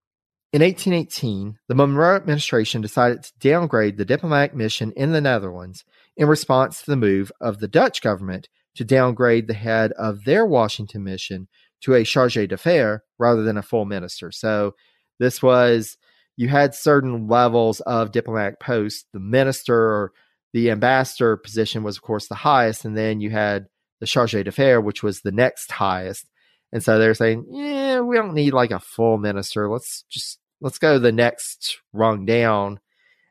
[0.53, 5.85] In 1818, the Monroe administration decided to downgrade the diplomatic mission in the Netherlands
[6.17, 10.47] in response to the move of the Dutch government to downgrade the head of their
[10.47, 11.49] Washington mission
[11.83, 14.31] to a charge d'affaires rather than a full minister.
[14.31, 14.75] So
[15.19, 15.97] this was,
[16.37, 19.05] you had certain levels of diplomatic posts.
[19.13, 20.13] The minister or
[20.53, 22.85] the ambassador position was, of course, the highest.
[22.85, 23.67] And then you had
[24.01, 26.27] the charge d'affaires, which was the next highest.
[26.73, 29.69] And so they're saying, yeah, we don't need like a full minister.
[29.69, 32.81] Let's just let's go the next rung down.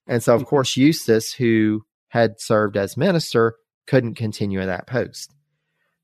[0.08, 0.50] And so, of mm-hmm.
[0.50, 3.56] course, Eustis, who had served as minister,
[3.88, 5.34] couldn't continue in that post.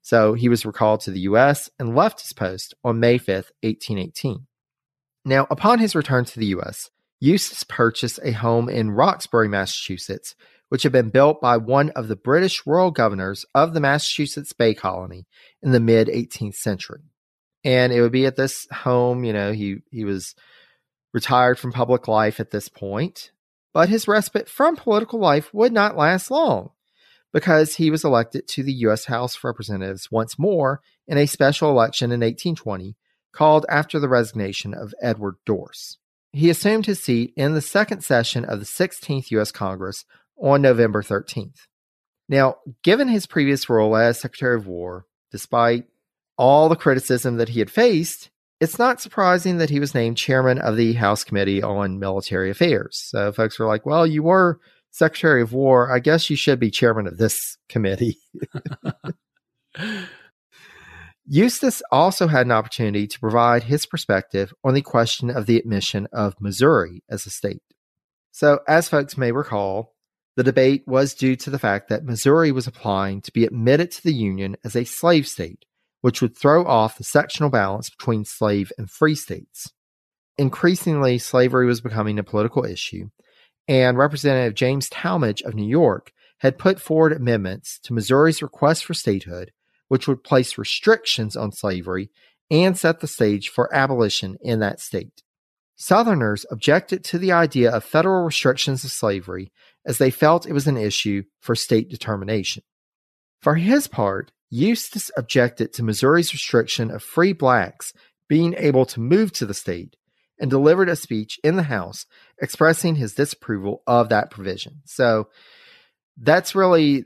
[0.07, 1.69] So he was recalled to the U.S.
[1.77, 4.47] and left his post on May 5th, 1818.
[5.25, 6.89] Now, upon his return to the U.S.,
[7.19, 10.33] Eustis purchased a home in Roxbury, Massachusetts,
[10.69, 14.73] which had been built by one of the British royal governors of the Massachusetts Bay
[14.73, 15.27] Colony
[15.61, 17.01] in the mid 18th century.
[17.65, 20.35] And it would be at this home, you know, he, he was
[21.13, 23.31] retired from public life at this point,
[23.73, 26.69] but his respite from political life would not last long
[27.33, 29.05] because he was elected to the U.S.
[29.05, 32.95] House of Representatives once more in a special election in 1820
[33.31, 35.97] called after the resignation of Edward Dorse.
[36.33, 39.51] He assumed his seat in the second session of the 16th U.S.
[39.51, 40.05] Congress
[40.37, 41.67] on November 13th.
[42.29, 45.85] Now, given his previous role as Secretary of War, despite
[46.37, 48.29] all the criticism that he had faced,
[48.59, 52.97] it's not surprising that he was named chairman of the House Committee on Military Affairs.
[52.97, 54.59] So folks were like, well, you were
[54.97, 55.93] Secretary of War.
[55.93, 58.17] I guess you should be chairman of this committee.
[61.29, 66.07] Eustis also had an opportunity to provide his perspective on the question of the admission
[66.11, 67.61] of Missouri as a state.
[68.31, 69.93] So, as folks may recall,
[70.37, 74.03] The debate was due to the fact that Missouri was applying to be admitted to
[74.03, 75.65] the Union as a slave state,
[76.01, 79.73] which would throw off the sectional balance between slave and free states.
[80.37, 83.09] Increasingly, slavery was becoming a political issue,
[83.67, 88.93] and Representative James Tallmadge of New York had put forward amendments to Missouri's request for
[88.93, 89.51] statehood,
[89.87, 92.09] which would place restrictions on slavery
[92.49, 95.23] and set the stage for abolition in that state.
[95.75, 99.51] Southerners objected to the idea of federal restrictions of slavery
[99.85, 102.63] as they felt it was an issue for state determination.
[103.41, 107.93] For his part, Eustis objected to Missouri's restriction of free blacks
[108.27, 109.95] being able to move to the state
[110.39, 112.05] and delivered a speech in the House
[112.41, 114.81] expressing his disapproval of that provision.
[114.85, 115.29] So
[116.17, 117.05] that's really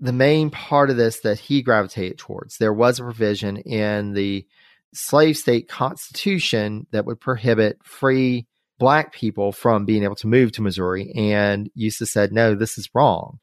[0.00, 2.58] the main part of this that he gravitated towards.
[2.58, 4.46] There was a provision in the
[4.94, 8.46] slave state constitution that would prohibit free
[8.78, 11.12] black people from being able to move to Missouri.
[11.14, 13.38] And Eustis said, no, this is wrong.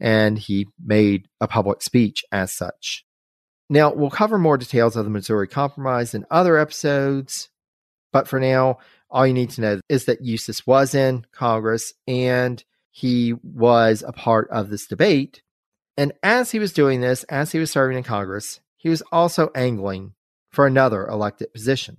[0.00, 3.04] And he made a public speech as such.
[3.68, 7.50] Now, we'll cover more details of the Missouri Compromise in other episodes.
[8.18, 8.78] But for now,
[9.12, 14.10] all you need to know is that Eustis was in Congress and he was a
[14.10, 15.40] part of this debate.
[15.96, 19.52] And as he was doing this, as he was serving in Congress, he was also
[19.54, 20.14] angling
[20.50, 21.98] for another elected position.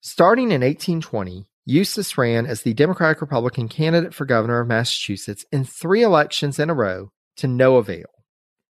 [0.00, 5.62] Starting in 1820, Eustis ran as the Democratic Republican candidate for governor of Massachusetts in
[5.62, 8.08] three elections in a row to no avail.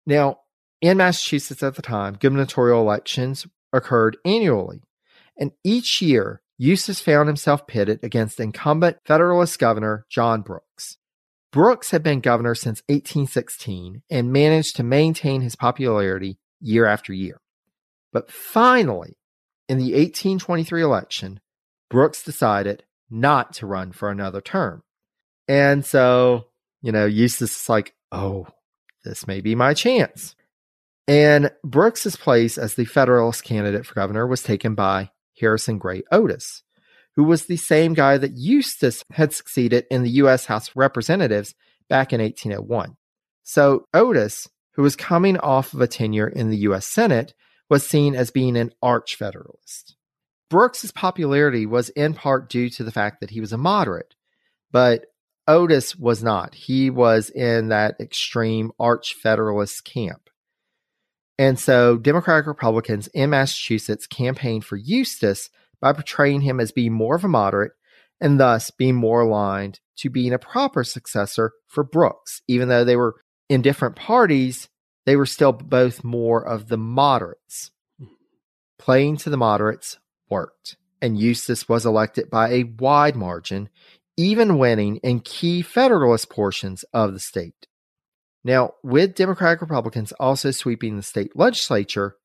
[0.05, 0.41] Now,
[0.81, 4.83] in Massachusetts at the time, gubernatorial elections occurred annually,
[5.35, 10.97] and each year Eustis found himself pitted against incumbent Federalist Governor John Brooks.
[11.53, 17.39] Brooks had been governor since 1816 and managed to maintain his popularity year after year.
[18.11, 19.17] But finally,
[19.69, 21.39] in the 1823 election,
[21.89, 24.83] Brooks decided not to run for another term.
[25.47, 26.47] And so,
[26.81, 28.47] you know, Eustis is like, oh,
[29.05, 30.35] this may be my chance.
[31.07, 35.09] And Brooks's place as the Federalist candidate for governor was taken by
[35.39, 36.63] Harrison Gray Otis,
[37.15, 40.45] who was the same guy that Eustis had succeeded in the U.S.
[40.45, 41.55] House of Representatives
[41.89, 42.95] back in 1801.
[43.43, 46.85] So Otis, who was coming off of a tenure in the U.S.
[46.85, 47.33] Senate,
[47.69, 49.95] was seen as being an arch Federalist.
[50.49, 54.15] Brooks's popularity was in part due to the fact that he was a moderate,
[54.71, 55.05] but
[55.47, 56.55] Otis was not.
[56.55, 60.29] He was in that extreme arch Federalist camp.
[61.39, 65.49] And so Democratic Republicans in Massachusetts campaigned for Eustis
[65.79, 67.71] by portraying him as being more of a moderate
[68.19, 72.41] and thus being more aligned to being a proper successor for Brooks.
[72.49, 73.15] Even though they were
[73.47, 74.67] in different parties,
[75.05, 77.71] they were still both more of the moderates.
[78.77, 79.97] Playing to the moderates
[80.29, 83.69] worked, and Eustis was elected by a wide margin,
[84.17, 87.68] even winning in key Federalist portions of the state.
[88.43, 92.15] Now, with Democratic Republicans also sweeping the state legislature,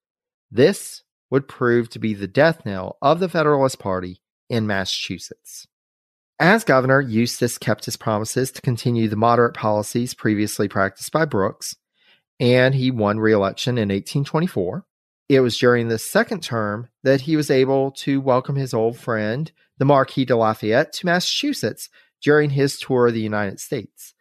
[0.51, 5.67] this would prove to be the death knell of the Federalist Party in Massachusetts.
[6.39, 11.77] As governor, Eustis kept his promises to continue the moderate policies previously practiced by Brooks,
[12.41, 14.85] and he won re election in 1824.
[15.29, 19.51] It was during the second term that he was able to welcome his old friend,
[19.79, 21.89] the Marquis de Lafayette, to Massachusetts
[22.21, 24.15] during his tour of the United States.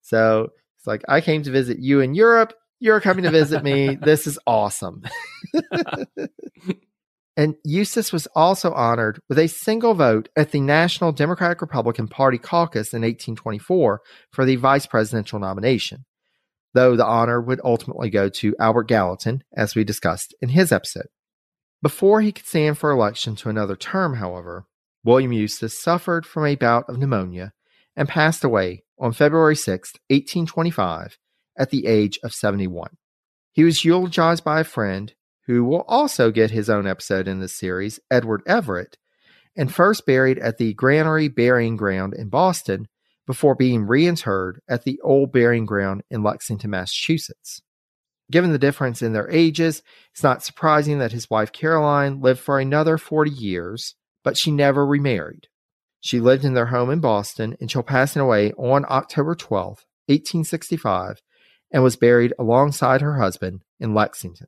[0.00, 0.50] So
[0.86, 2.52] it's like, I came to visit you in Europe.
[2.78, 3.94] You're coming to visit me.
[4.00, 5.02] this is awesome.
[7.36, 12.38] and Eustis was also honored with a single vote at the National Democratic Republican Party
[12.38, 14.00] caucus in 1824
[14.30, 16.04] for the vice presidential nomination
[16.76, 21.06] though the honor would ultimately go to Albert Gallatin, as we discussed in his episode.
[21.82, 24.66] Before he could stand for election to another term, however,
[25.02, 27.52] William Eustis suffered from a bout of pneumonia
[27.96, 31.18] and passed away on February 6, 1825,
[31.58, 32.96] at the age of 71.
[33.52, 35.14] He was eulogized by a friend
[35.46, 38.98] who will also get his own episode in this series, Edward Everett,
[39.56, 42.88] and first buried at the Granary Burying Ground in Boston
[43.26, 47.62] before being reinterred at the old burying ground in Lexington, Massachusetts.
[48.30, 49.82] Given the difference in their ages,
[50.12, 53.94] it's not surprising that his wife Caroline lived for another 40 years,
[54.24, 55.48] but she never remarried.
[56.06, 61.20] She lived in their home in Boston until passing away on October 12, 1865,
[61.72, 64.46] and was buried alongside her husband in Lexington.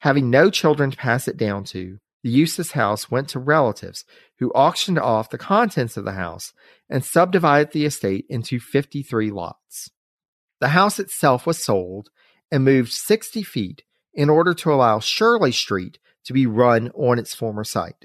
[0.00, 4.04] Having no children to pass it down to, the Eustis house went to relatives
[4.38, 6.52] who auctioned off the contents of the house
[6.90, 9.90] and subdivided the estate into 53 lots.
[10.60, 12.10] The house itself was sold
[12.52, 13.82] and moved 60 feet
[14.12, 18.04] in order to allow Shirley Street to be run on its former site.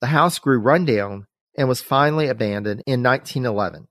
[0.00, 1.26] The house grew rundown
[1.58, 3.88] and was finally abandoned in 1911.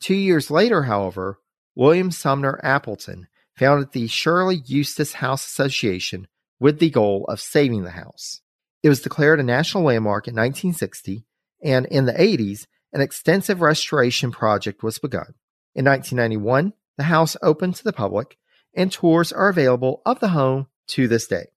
[0.00, 1.38] Two years later, however,
[1.76, 6.26] William Sumner Appleton founded the Shirley Eustis House Association
[6.58, 8.40] with the goal of saving the house.
[8.82, 11.26] It was declared a national landmark in 1960,
[11.62, 15.34] and in the 80s, an extensive restoration project was begun.
[15.74, 18.38] In 1991, the house opened to the public,
[18.74, 21.48] and tours are available of the home to this day.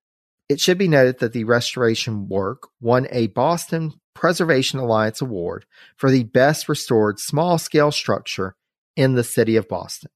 [0.49, 5.65] It should be noted that the restoration work won a Boston Preservation Alliance Award
[5.95, 8.55] for the best restored small scale structure
[8.95, 10.11] in the city of Boston.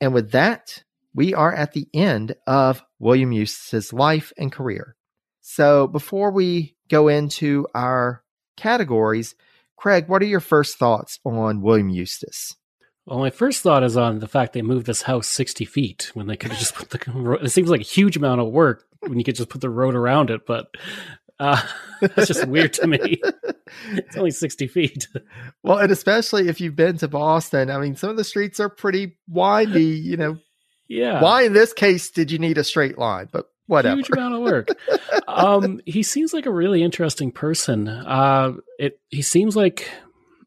[0.00, 0.84] And with that,
[1.14, 4.96] we are at the end of William Eustis's life and career.
[5.40, 8.22] So before we go into our
[8.56, 9.34] categories,
[9.76, 12.56] Craig, what are your first thoughts on William Eustis?
[13.06, 16.28] Well, my first thought is on the fact they moved this house 60 feet when
[16.28, 17.00] they could have just put the.
[17.12, 17.40] Road.
[17.42, 19.96] It seems like a huge amount of work when you could just put the road
[19.96, 20.68] around it, but
[21.38, 21.60] uh,
[22.00, 23.20] that's just weird to me.
[23.92, 25.08] It's only 60 feet.
[25.62, 28.68] Well, and especially if you've been to Boston, I mean, some of the streets are
[28.68, 30.36] pretty windy, you know.
[30.88, 31.22] Yeah.
[31.22, 33.28] Why in this case did you need a straight line?
[33.32, 33.96] But whatever.
[33.96, 34.68] Huge amount of work.
[35.26, 37.88] um, he seems like a really interesting person.
[37.88, 39.90] Uh, it he seems like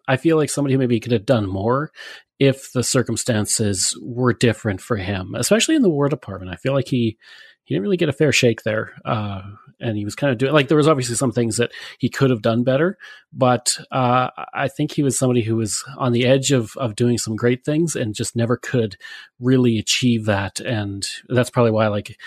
[0.07, 1.91] I feel like somebody who maybe could have done more
[2.39, 6.51] if the circumstances were different for him, especially in the War Department.
[6.51, 7.17] I feel like he
[7.65, 8.93] he didn't really get a fair shake there.
[9.03, 9.41] Uh,
[9.81, 12.29] and he was kind of doing like there was obviously some things that he could
[12.29, 12.97] have done better,
[13.33, 17.17] but uh, I think he was somebody who was on the edge of of doing
[17.17, 18.95] some great things and just never could
[19.39, 20.59] really achieve that.
[20.61, 22.17] And that's probably why like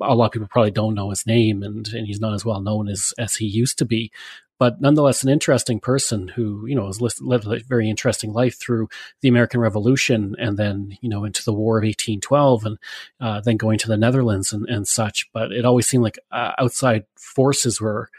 [0.00, 2.60] a lot of people probably don't know his name and and he's not as well
[2.60, 4.10] known as as he used to be
[4.58, 8.88] but nonetheless an interesting person who you know has lived a very interesting life through
[9.20, 12.78] the American Revolution and then you know into the War of 1812 and
[13.20, 15.30] uh, then going to the Netherlands and, and such.
[15.32, 18.10] But it always seemed like uh, outside forces were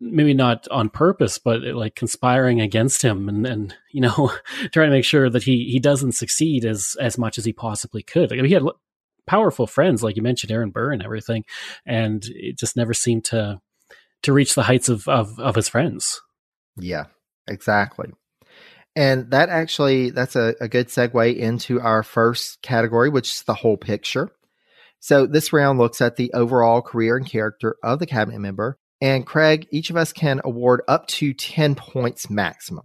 [0.00, 4.32] maybe not on purpose, but like conspiring against him and, and you know
[4.72, 8.02] trying to make sure that he he doesn't succeed as as much as he possibly
[8.02, 8.30] could.
[8.30, 8.64] Like, he had
[9.26, 11.44] powerful friends, like you mentioned, Aaron Burr and everything,
[11.86, 13.60] and it just never seemed to
[14.24, 16.20] to reach the heights of, of, of his friends.
[16.76, 17.04] Yeah,
[17.46, 18.10] exactly.
[18.96, 23.54] And that actually, that's a, a good segue into our first category, which is the
[23.54, 24.30] whole picture.
[25.00, 28.78] So this round looks at the overall career and character of the cabinet member.
[29.00, 32.84] And Craig, each of us can award up to 10 points maximum.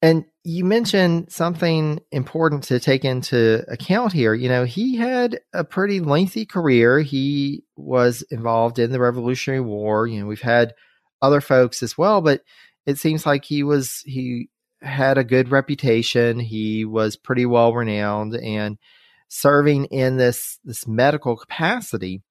[0.00, 4.32] And you mentioned something important to take into account here.
[4.32, 7.00] You know, he had a pretty lengthy career.
[7.00, 10.06] He was involved in the Revolutionary War.
[10.06, 10.74] You know, we've had
[11.20, 12.42] other folks as well, but
[12.86, 14.48] it seems like he was, he
[14.80, 16.38] had a good reputation.
[16.38, 18.78] He was pretty well renowned and
[19.26, 22.22] serving in this, this medical capacity.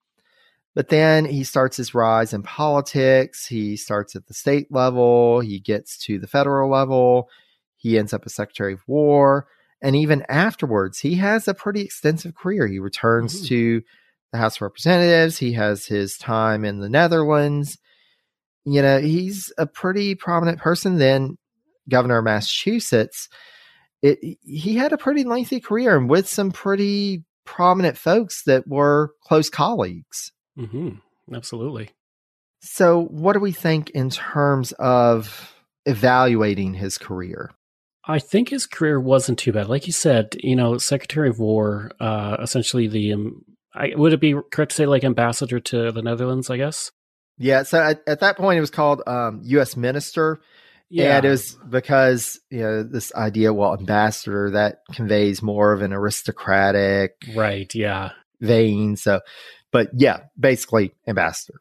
[0.73, 3.45] But then he starts his rise in politics.
[3.45, 5.41] He starts at the state level.
[5.41, 7.30] He gets to the federal level
[7.77, 9.47] he ends up as Secretary of War.
[9.81, 12.67] And even afterwards, he has a pretty extensive career.
[12.67, 13.45] He returns mm-hmm.
[13.45, 13.81] to
[14.31, 15.37] the House of Representatives.
[15.37, 17.77] He has his time in the Netherlands.
[18.65, 20.97] You know, he's a pretty prominent person.
[20.97, 21.37] Then
[21.89, 23.29] governor of Massachusetts.
[24.01, 29.13] It, he had a pretty lengthy career and with some pretty prominent folks that were
[29.23, 30.31] close colleagues.
[30.57, 30.95] Mm-hmm.
[31.33, 31.89] Absolutely.
[32.61, 35.55] So, what do we think in terms of
[35.85, 37.51] evaluating his career?
[38.07, 39.67] I think his career wasn't too bad.
[39.67, 43.43] Like you said, you know, Secretary of War, uh, essentially the, um,
[43.75, 46.91] I, would it be correct to say like ambassador to the Netherlands, I guess?
[47.38, 47.63] Yeah.
[47.63, 49.75] So at, at that point, it was called um, U.S.
[49.75, 50.39] Minister.
[50.89, 51.17] Yeah.
[51.17, 55.91] And it was because, you know, this idea, well, ambassador, that conveys more of an
[55.91, 57.15] aristocratic.
[57.35, 57.73] Right.
[57.75, 58.11] Yeah.
[58.39, 58.95] Vein.
[58.95, 59.19] So,
[59.71, 61.59] but yeah, basically ambassador.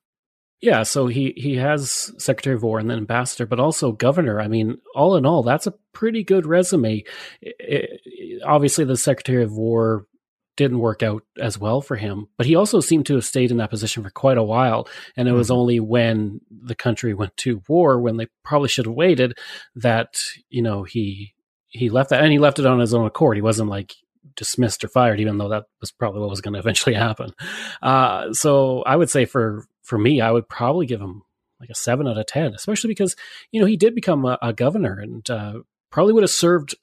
[0.62, 4.40] Yeah, so he he has Secretary of War and then Ambassador, but also Governor.
[4.40, 7.04] I mean, all in all, that's a pretty good resume.
[7.42, 10.06] It, it, obviously, the Secretary of War
[10.56, 13.58] didn't work out as well for him, but he also seemed to have stayed in
[13.58, 14.88] that position for quite a while.
[15.14, 15.38] And it mm-hmm.
[15.38, 19.34] was only when the country went to war, when they probably should have waited,
[19.74, 20.18] that
[20.48, 21.34] you know he
[21.68, 23.36] he left that, and he left it on his own accord.
[23.36, 23.94] He wasn't like
[24.36, 27.32] dismissed or fired, even though that was probably what was going to eventually happen.
[27.82, 31.22] Uh, so I would say for for me, I would probably give him
[31.60, 33.16] like a seven out of ten, especially because
[33.52, 35.60] you know he did become a, a governor and uh,
[35.90, 36.74] probably would have served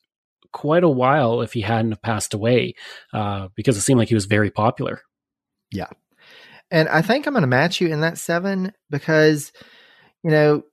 [0.52, 2.76] quite a while if he hadn't passed away,
[3.12, 5.02] uh, because it seemed like he was very popular.
[5.70, 5.90] Yeah,
[6.72, 9.52] and I think I'm going to match you in that seven because
[10.24, 10.64] you know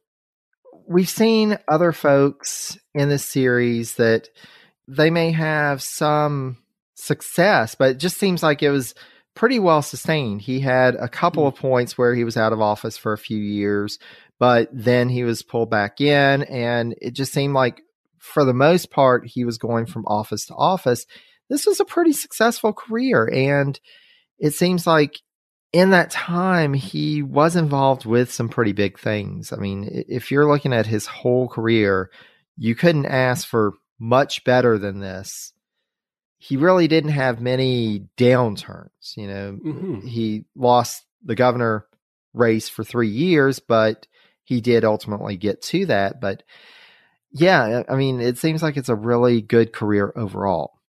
[0.86, 4.28] we've seen other folks in this series that
[4.86, 6.58] they may have some
[6.94, 8.94] success, but it just seems like it was
[9.34, 10.42] pretty well sustained.
[10.42, 11.48] He had a couple hmm.
[11.48, 13.98] of points where he was out of office for a few years,
[14.38, 17.82] but then he was pulled back in, and it just seemed like
[18.20, 21.06] for the most part he was going from office to office.
[21.48, 23.28] this was a pretty successful career.
[23.32, 23.80] And
[24.38, 25.20] it seems like
[25.72, 29.52] in that time, he was involved with some pretty big things.
[29.52, 32.10] I mean, if you're looking at his whole career,
[32.56, 35.52] you couldn't ask for much better than this.
[36.42, 39.16] He really didn't have many downturns.
[39.16, 40.06] You know, mm-hmm.
[40.06, 41.86] he lost the governor
[42.32, 44.06] race for three years, but
[44.42, 46.18] he did ultimately get to that.
[46.18, 46.42] But
[47.30, 50.80] yeah, I mean, it seems like it's a really good career overall.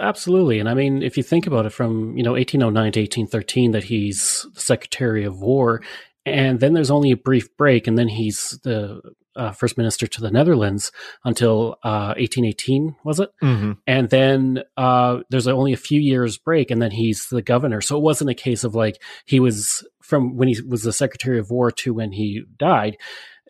[0.00, 0.58] Absolutely.
[0.58, 3.84] And I mean, if you think about it from, you know, 1809 to 1813, that
[3.84, 5.82] he's the Secretary of War,
[6.24, 9.00] and then there's only a brief break, and then he's the
[9.38, 10.92] uh, First Minister to the Netherlands
[11.24, 13.30] until uh, 1818, was it?
[13.42, 13.72] Mm-hmm.
[13.86, 17.80] And then uh, there's only a few years break, and then he's the governor.
[17.80, 21.38] So it wasn't a case of like he was from when he was the Secretary
[21.38, 22.98] of War to when he died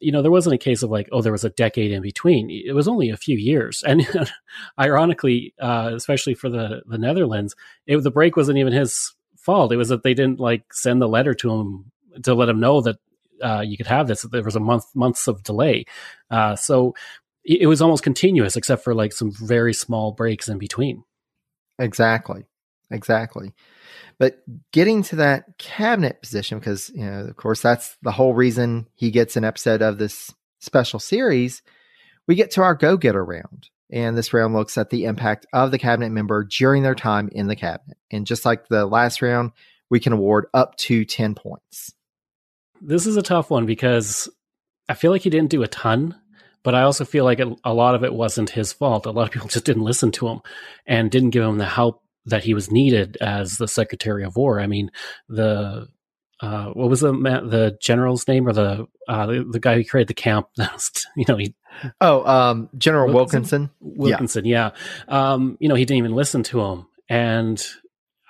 [0.01, 2.51] you know, there wasn't a case of like, oh, there was a decade in between.
[2.51, 4.06] It was only a few years, and
[4.78, 7.56] ironically, uh, especially for the the Netherlands,
[7.86, 9.73] it, the break wasn't even his fault.
[9.73, 11.93] It was that they didn't like send the letter to him
[12.23, 12.98] to let him know that
[13.43, 14.23] uh, you could have this.
[14.23, 15.85] There was a month months of delay,
[16.31, 16.94] uh, so
[17.44, 21.05] it, it was almost continuous, except for like some very small breaks in between.
[21.78, 22.44] Exactly,
[22.90, 23.55] exactly.
[24.19, 24.43] But
[24.73, 29.10] getting to that cabinet position, because, you know, of course, that's the whole reason he
[29.10, 31.62] gets an episode of this special series,
[32.27, 33.70] we get to our go getter round.
[33.90, 37.47] And this round looks at the impact of the cabinet member during their time in
[37.47, 37.97] the cabinet.
[38.10, 39.52] And just like the last round,
[39.89, 41.94] we can award up to 10 points.
[42.80, 44.28] This is a tough one because
[44.88, 46.14] I feel like he didn't do a ton,
[46.62, 49.06] but I also feel like a lot of it wasn't his fault.
[49.06, 50.40] A lot of people just didn't listen to him
[50.86, 54.60] and didn't give him the help that he was needed as the Secretary of War.
[54.60, 54.90] I mean,
[55.28, 55.88] the
[56.40, 60.09] uh, what was the the general's name or the uh, the, the, guy who created
[60.09, 60.48] the camp?
[61.16, 61.55] you know, he.
[62.00, 63.70] Oh, um, General Wilkinson.
[63.80, 64.70] Wilkinson, yeah.
[65.09, 65.32] yeah.
[65.32, 67.64] Um, you know, he didn't even listen to him, and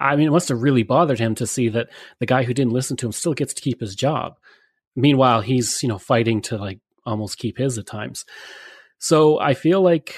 [0.00, 1.88] I mean, it must have really bothered him to see that
[2.20, 4.38] the guy who didn't listen to him still gets to keep his job.
[4.94, 8.24] Meanwhile, he's you know fighting to like almost keep his at times.
[8.98, 10.14] So I feel like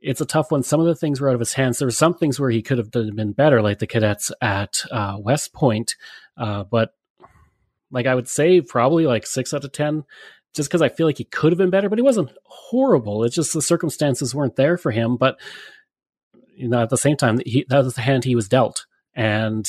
[0.00, 0.62] it's a tough one.
[0.62, 1.78] Some of the things were out of his hands.
[1.78, 5.16] There were some things where he could have been better, like the cadets at uh,
[5.18, 5.96] West Point.
[6.36, 6.94] Uh, but
[7.90, 10.04] like I would say, probably like six out of ten,
[10.54, 11.88] just because I feel like he could have been better.
[11.88, 13.24] But he wasn't horrible.
[13.24, 15.16] It's just the circumstances weren't there for him.
[15.16, 15.40] But
[16.54, 18.86] you know, at the same time, he, that was the hand he was dealt,
[19.18, 19.68] and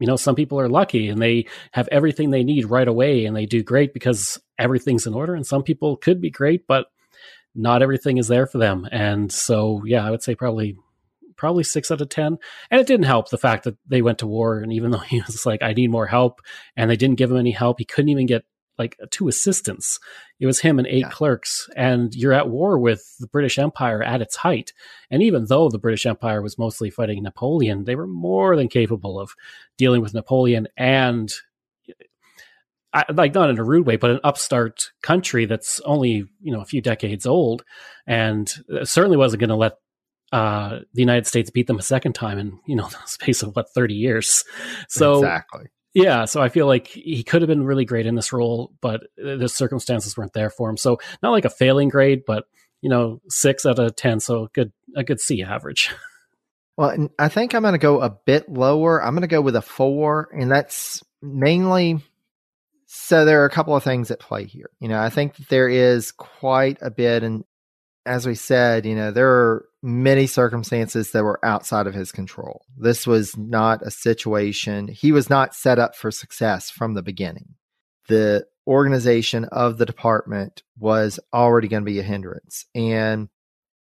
[0.00, 3.36] you know, some people are lucky and they have everything they need right away, and
[3.36, 5.34] they do great because everything's in order.
[5.36, 6.86] And some people could be great, but
[7.54, 8.88] not everything is there for them.
[8.90, 10.76] And so, yeah, I would say probably
[11.36, 12.36] probably six out of ten.
[12.70, 15.20] And it didn't help the fact that they went to war, and even though he
[15.20, 16.40] was like, "I need more help,"
[16.76, 18.44] and they didn't give him any help, he couldn't even get
[18.78, 19.98] like uh, two assistants.
[20.40, 21.10] It was him and eight yeah.
[21.10, 24.72] clerks, and you're at war with the British Empire at its height.
[25.10, 29.20] And even though the British Empire was mostly fighting Napoleon, they were more than capable
[29.20, 29.32] of
[29.76, 31.30] dealing with Napoleon and
[32.94, 36.52] uh, I, like not in a rude way, but an upstart country that's only you
[36.52, 37.64] know a few decades old,
[38.06, 39.74] and uh, certainly wasn't going to let
[40.32, 43.56] uh, the United States beat them a second time in you know the space of
[43.56, 44.44] what thirty years.
[44.88, 46.24] So exactly, yeah.
[46.24, 49.48] So I feel like he could have been really great in this role, but the
[49.48, 50.76] circumstances weren't there for him.
[50.76, 52.44] So not like a failing grade, but
[52.80, 55.90] you know six out of ten, so good a good C average.
[56.74, 59.02] Well, I think I'm going to go a bit lower.
[59.02, 62.00] I'm going to go with a four, and that's mainly
[62.94, 64.70] so there are a couple of things at play here.
[64.78, 67.42] You know, I think there is quite a bit, and
[68.04, 72.64] as we said, you know, there are many circumstances that were outside of his control.
[72.76, 77.54] This was not a situation, he was not set up for success from the beginning.
[78.08, 82.66] The organization of the department was already going to be a hindrance.
[82.74, 83.28] And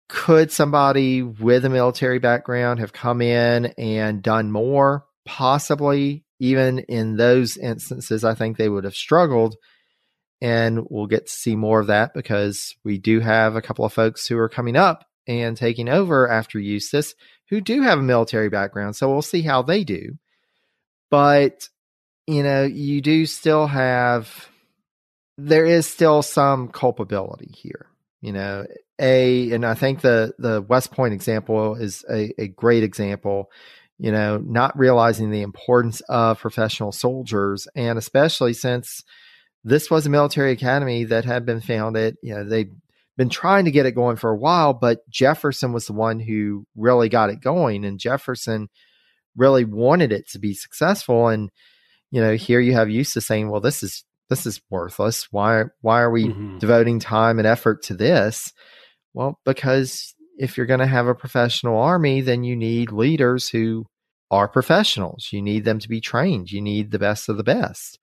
[0.09, 5.05] could somebody with a military background have come in and done more?
[5.25, 9.57] Possibly even in those instances, I think they would have struggled.
[10.41, 13.93] And we'll get to see more of that because we do have a couple of
[13.93, 17.15] folks who are coming up and taking over after Eustis
[17.49, 18.97] who do have a military background.
[18.97, 20.19] So we'll see how they do.
[21.11, 21.69] But,
[22.27, 24.49] you know, you do still have,
[25.39, 27.87] there is still some culpability here.
[28.21, 28.67] You know,
[28.99, 33.51] a, and I think the, the West Point example is a, a great example
[33.99, 37.67] you know, not realizing the importance of professional soldiers.
[37.75, 39.03] And especially since
[39.67, 42.71] this was a military academy that had been founded, you know, they've
[43.17, 46.65] been trying to get it going for a while, but Jefferson was the one who
[46.77, 47.85] really got it going.
[47.85, 48.69] And Jefferson
[49.37, 51.27] really wanted it to be successful.
[51.27, 51.51] And,
[52.13, 55.27] you know, here you have Eustis saying, well, this is, this is worthless.
[55.33, 56.59] Why, why are we mm-hmm.
[56.59, 58.53] devoting time and effort to this?
[59.15, 63.87] Well, because if you're going to have a professional army, then you need leaders who
[64.31, 65.31] are professionals.
[65.33, 66.53] You need them to be trained.
[66.53, 67.99] You need the best of the best.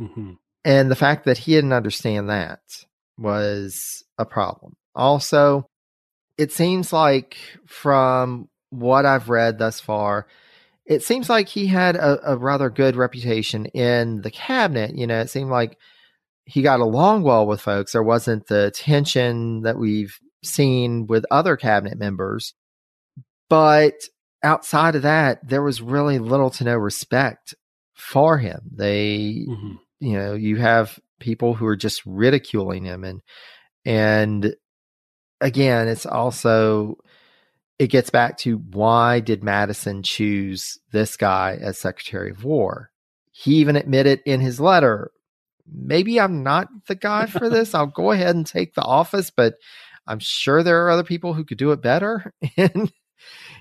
[0.00, 0.32] Mm-hmm.
[0.64, 2.60] And the fact that he didn't understand that
[3.18, 4.74] was a problem.
[4.94, 5.66] Also,
[6.38, 7.36] it seems like
[7.66, 10.26] from what I've read thus far,
[10.86, 14.96] it seems like he had a, a, rather good reputation in the cabinet.
[14.96, 15.78] You know, it seemed like
[16.44, 17.92] he got along well with folks.
[17.92, 22.54] There wasn't the tension that we've seen with other cabinet members.
[23.48, 23.94] But
[24.42, 27.54] outside of that, there was really little to no respect
[27.94, 28.62] for him.
[28.74, 29.74] They, mm-hmm.
[30.02, 33.22] You know, you have people who are just ridiculing him and,
[33.84, 34.56] and
[35.40, 36.96] again, it's also,
[37.78, 42.90] it gets back to why did Madison choose this guy as Secretary of War?
[43.30, 45.12] He even admitted in his letter,
[45.72, 47.72] maybe I'm not the guy for this.
[47.72, 49.54] I'll go ahead and take the office, but
[50.06, 52.34] I'm sure there are other people who could do it better.
[52.56, 52.92] and,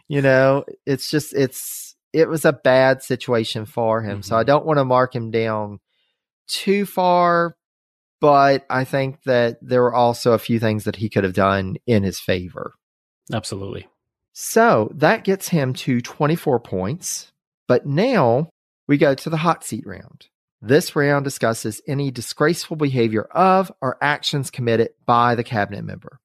[0.08, 4.18] you know, it's just, it's, it was a bad situation for him.
[4.18, 4.22] Mm-hmm.
[4.22, 4.48] So I mm-hmm.
[4.48, 5.80] don't want to mark him down
[6.52, 7.56] too far,
[8.20, 11.78] but I think that there were also a few things that he could have done
[11.88, 12.74] in his favor.
[13.34, 13.88] Absolutely.
[14.34, 17.32] So that gets him to 24 points.
[17.68, 18.50] But now
[18.88, 20.28] we go to the hot seat round.
[20.62, 26.20] This round discusses any disgraceful behavior of or actions committed by the cabinet member.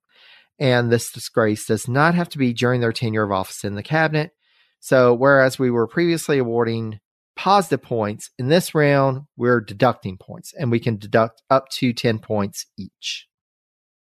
[0.59, 3.83] And this disgrace does not have to be during their tenure of office in the
[3.83, 4.31] cabinet.
[4.79, 6.99] So, whereas we were previously awarding
[7.37, 12.19] positive points, in this round, we're deducting points and we can deduct up to 10
[12.19, 13.27] points each.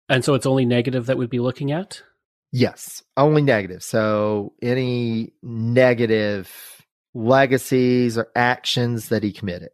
[0.09, 2.03] And so it's only negative that we'd be looking at?
[2.53, 3.85] Yes, only negative.
[3.85, 6.85] So, any negative
[7.15, 9.71] legacies or actions that he committed.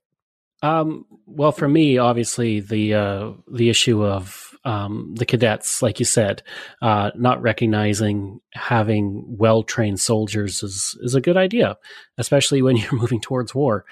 [0.62, 6.04] Um, well, for me, obviously the uh, the issue of um, the cadets, like you
[6.04, 6.42] said,
[6.82, 11.76] uh, not recognizing having well trained soldiers is is a good idea,
[12.18, 13.84] especially when you're moving towards war.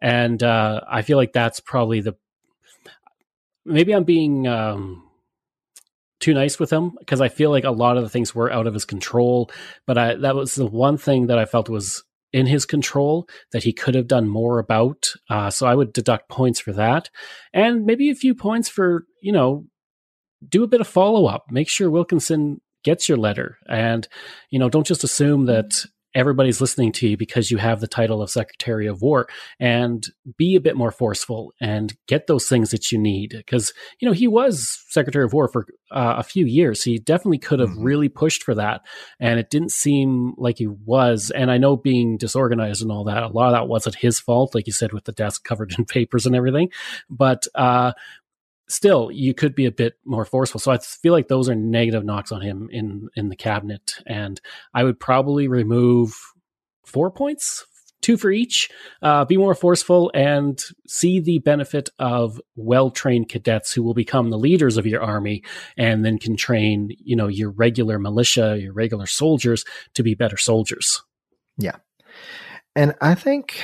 [0.00, 2.16] And uh, I feel like that's probably the
[3.66, 5.06] maybe I'm being um,
[6.18, 8.66] too nice with him because I feel like a lot of the things were out
[8.66, 9.50] of his control.
[9.86, 12.02] But I, that was the one thing that I felt was
[12.32, 15.08] in his control that he could have done more about.
[15.28, 17.10] Uh, so I would deduct points for that,
[17.52, 19.66] and maybe a few points for you know
[20.48, 21.46] do a bit of follow up.
[21.50, 24.06] Make sure Wilkinson gets your letter, and
[24.50, 28.22] you know don't just assume that everybody's listening to you because you have the title
[28.22, 29.28] of Secretary of War
[29.58, 30.06] and
[30.36, 33.30] be a bit more forceful and get those things that you need.
[33.30, 36.82] Because, you know, he was Secretary of War for uh, a few years.
[36.82, 37.84] He definitely could have mm-hmm.
[37.84, 38.82] really pushed for that.
[39.20, 41.30] And it didn't seem like he was.
[41.34, 44.54] And I know being disorganized and all that, a lot of that wasn't his fault,
[44.54, 46.70] like you said, with the desk covered in papers and everything.
[47.08, 47.92] But, uh,
[48.72, 50.60] still you could be a bit more forceful.
[50.60, 54.40] So I feel like those are negative knocks on him in in the cabinet, and
[54.74, 56.14] I would probably remove
[56.84, 57.64] four points,
[58.00, 58.70] two for each.
[59.02, 64.30] Uh, be more forceful and see the benefit of well trained cadets who will become
[64.30, 65.42] the leaders of your army,
[65.76, 70.36] and then can train you know your regular militia, your regular soldiers to be better
[70.36, 71.02] soldiers.
[71.58, 71.76] Yeah,
[72.74, 73.62] and I think.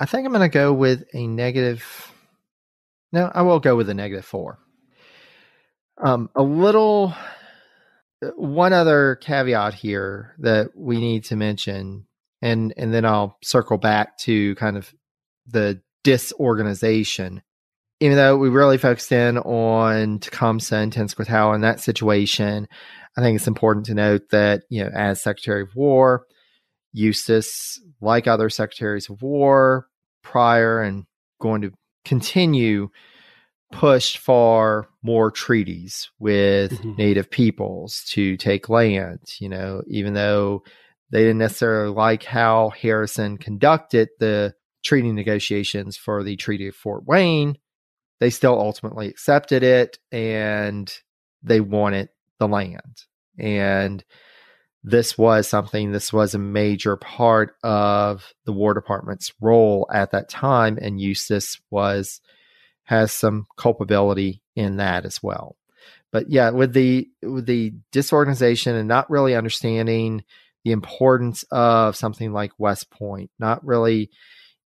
[0.00, 2.12] I think I'm going to go with a negative
[3.14, 4.58] no, I will go with a negative four.
[6.02, 7.14] Um, a little,
[8.20, 12.06] uh, one other caveat here that we need to mention,
[12.42, 14.92] and and then I'll circle back to kind of
[15.46, 17.40] the disorganization.
[18.00, 22.66] Even though we really focused in on Tecumseh and Tenskwatawa in that situation,
[23.16, 26.26] I think it's important to note that you know, as Secretary of War,
[26.92, 29.86] Eustis, like other secretaries of war
[30.24, 31.04] prior and
[31.40, 31.72] going to
[32.04, 32.88] continue
[33.72, 36.94] pushed for more treaties with mm-hmm.
[36.96, 40.62] native peoples to take land, you know, even though
[41.10, 44.54] they didn't necessarily like how Harrison conducted the
[44.84, 47.56] treaty negotiations for the Treaty of Fort Wayne,
[48.20, 50.92] they still ultimately accepted it and
[51.42, 53.02] they wanted the land.
[53.38, 54.04] And
[54.84, 60.28] this was something, this was a major part of the War Department's role at that
[60.28, 60.78] time.
[60.80, 62.20] And Eustis was,
[62.84, 65.56] has some culpability in that as well.
[66.12, 70.22] But yeah, with the, with the disorganization and not really understanding
[70.64, 74.10] the importance of something like West Point, not really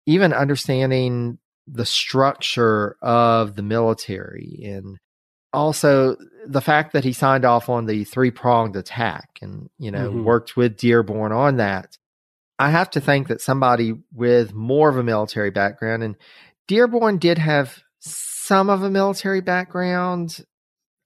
[0.08, 1.38] even understanding
[1.68, 4.98] the structure of the military and
[5.54, 6.18] also
[6.48, 10.24] the fact that he signed off on the three pronged attack and you know mm-hmm.
[10.24, 11.98] worked with Dearborn on that.
[12.60, 16.16] I have to think that somebody with more of a military background and
[16.68, 20.44] Dearborn did have some of a military background.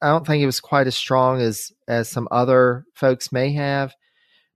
[0.02, 3.94] I don't think it was quite as strong as as some other folks may have.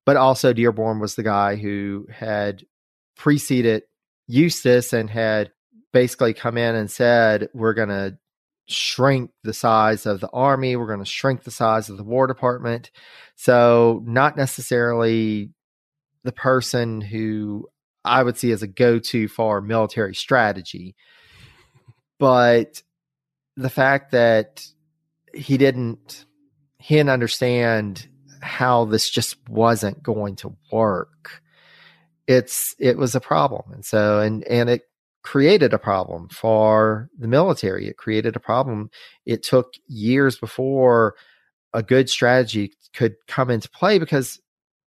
[0.06, 2.64] But also, Dearborn was the guy who had
[3.18, 3.84] preceded
[4.28, 5.52] Eustis and had
[5.94, 8.18] basically come in and said, "We're going to
[8.68, 10.76] shrink the size of the army.
[10.76, 12.92] We're going to shrink the size of the War Department."
[13.36, 15.52] So, not necessarily
[16.24, 17.68] the person who
[18.04, 20.96] I would see as a go-to for military strategy,
[22.20, 22.82] but
[23.58, 24.66] the fact that
[25.34, 26.26] he didn't
[26.80, 28.08] he didn't understand
[28.42, 31.42] how this just wasn't going to work
[32.28, 34.84] it's it was a problem and so and and it
[35.26, 38.90] created a problem for the military it created a problem
[39.26, 41.16] it took years before
[41.74, 44.40] a good strategy could come into play because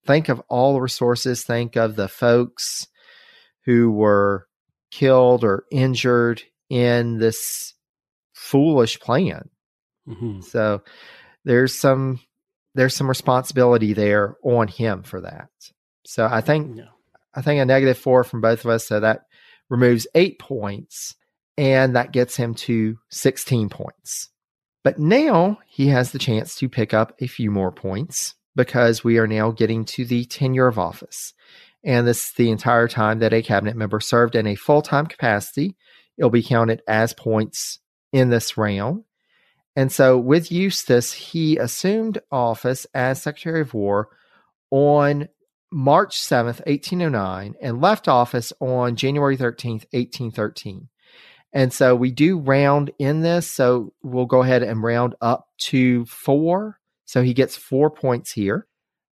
[0.06, 2.86] think of all the resources think of the folks
[3.64, 4.46] who were
[4.90, 7.74] killed or injured in this
[8.32, 9.50] foolish plan.
[10.08, 10.40] Mm-hmm.
[10.40, 10.82] So
[11.44, 12.20] there's some
[12.74, 15.48] there's some responsibility there on him for that.
[16.06, 16.80] So I think.
[17.34, 18.88] I think a negative four from both of us.
[18.88, 19.20] So that
[19.68, 21.14] removes eight points,
[21.56, 24.30] and that gets him to sixteen points.
[24.84, 29.18] But now he has the chance to pick up a few more points because we
[29.18, 31.34] are now getting to the tenure of office.
[31.84, 35.06] And this is the entire time that a cabinet member served in a full time
[35.06, 35.76] capacity.
[36.16, 37.78] It'll be counted as points
[38.12, 39.04] in this round.
[39.76, 44.08] And so with Eustis, he assumed office as Secretary of War
[44.70, 45.28] on
[45.70, 50.88] March 7th, 1809, and left office on January 13th, 1813.
[51.52, 53.50] And so we do round in this.
[53.50, 56.78] So we'll go ahead and round up to four.
[57.04, 58.66] So he gets four points here.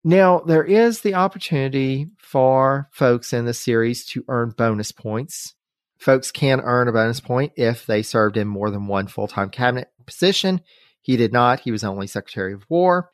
[0.02, 5.54] Now, there is the opportunity for folks in the series to earn bonus points.
[5.98, 9.50] Folks can earn a bonus point if they served in more than one full time
[9.50, 10.62] cabinet position.
[11.02, 13.10] He did not, he was only Secretary of War.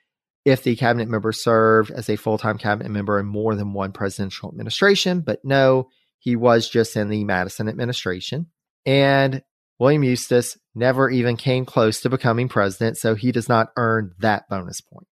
[0.46, 3.92] If the cabinet member served as a full time cabinet member in more than one
[3.92, 8.46] presidential administration, but no, he was just in the Madison administration.
[8.86, 9.42] And
[9.78, 14.48] William Eustis never even came close to becoming president, so he does not earn that
[14.48, 15.06] bonus point.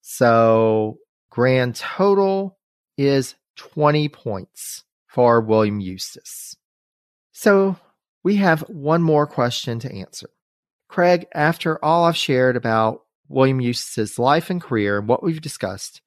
[0.00, 0.98] So,
[1.28, 2.56] grand total
[2.96, 6.56] is 20 points for William Eustis.
[7.32, 7.76] So
[8.22, 10.28] we have one more question to answer.
[10.88, 16.00] Craig, after all I've shared about William Eustis's life and career and what we've discussed,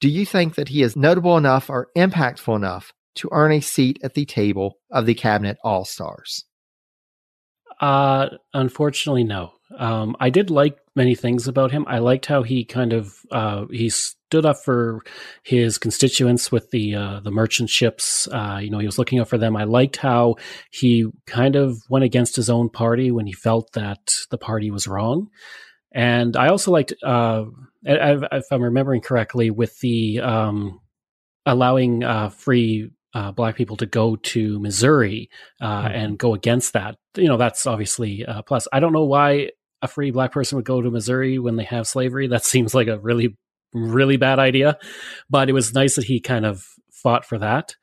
[0.00, 3.98] do you think that he is notable enough or impactful enough to earn a seat
[4.02, 6.44] at the table of the cabinet all stars?
[7.80, 9.52] Uh, unfortunately, no.
[9.76, 11.84] Um, I did like many things about him.
[11.88, 15.02] I liked how he kind of uh, he stood up for
[15.42, 18.28] his constituents with the uh, the merchant ships.
[18.28, 19.56] Uh, you know, he was looking out for them.
[19.56, 20.36] I liked how
[20.70, 24.86] he kind of went against his own party when he felt that the party was
[24.86, 25.28] wrong.
[25.94, 27.44] And I also liked, uh,
[27.84, 30.80] if I'm remembering correctly, with the um,
[31.46, 35.30] allowing uh, free uh, black people to go to Missouri
[35.60, 35.94] uh, mm-hmm.
[35.94, 36.96] and go against that.
[37.16, 38.66] You know, that's obviously a plus.
[38.72, 39.50] I don't know why
[39.82, 42.26] a free black person would go to Missouri when they have slavery.
[42.26, 43.36] That seems like a really,
[43.72, 44.78] really bad idea.
[45.30, 47.76] But it was nice that he kind of fought for that.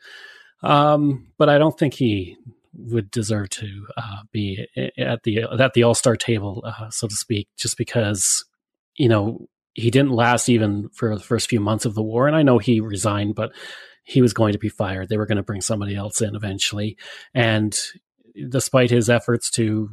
[0.63, 2.37] Um, but I don't think he
[2.73, 4.65] would deserve to uh, be
[4.97, 8.45] at the at the All Star table, uh, so to speak, just because
[8.95, 12.27] you know he didn't last even for the first few months of the war.
[12.27, 13.51] And I know he resigned, but
[14.03, 15.07] he was going to be fired.
[15.07, 16.97] They were going to bring somebody else in eventually.
[17.33, 17.77] And
[18.49, 19.89] despite his efforts to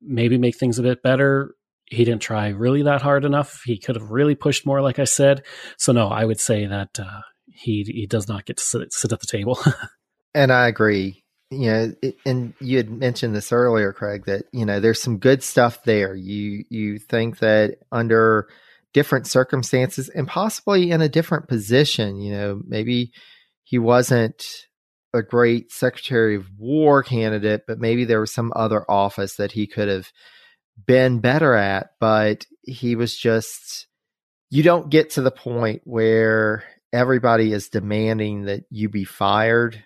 [0.00, 1.54] maybe make things a bit better.
[1.86, 3.62] He didn't try really that hard enough.
[3.64, 5.42] He could have really pushed more, like I said.
[5.78, 9.12] So no, I would say that uh, he he does not get to sit, sit
[9.12, 9.58] at the table.
[10.34, 11.21] and I agree.
[11.52, 15.18] You know, it, and you had mentioned this earlier, Craig, that you know there's some
[15.18, 16.14] good stuff there.
[16.14, 18.48] You you think that under
[18.92, 23.12] different circumstances and possibly in a different position, you know, maybe
[23.64, 24.44] he wasn't
[25.14, 29.66] a great Secretary of War candidate, but maybe there was some other office that he
[29.66, 30.10] could have
[30.86, 31.90] been better at.
[32.00, 33.86] But he was just,
[34.50, 39.82] you don't get to the point where everybody is demanding that you be fired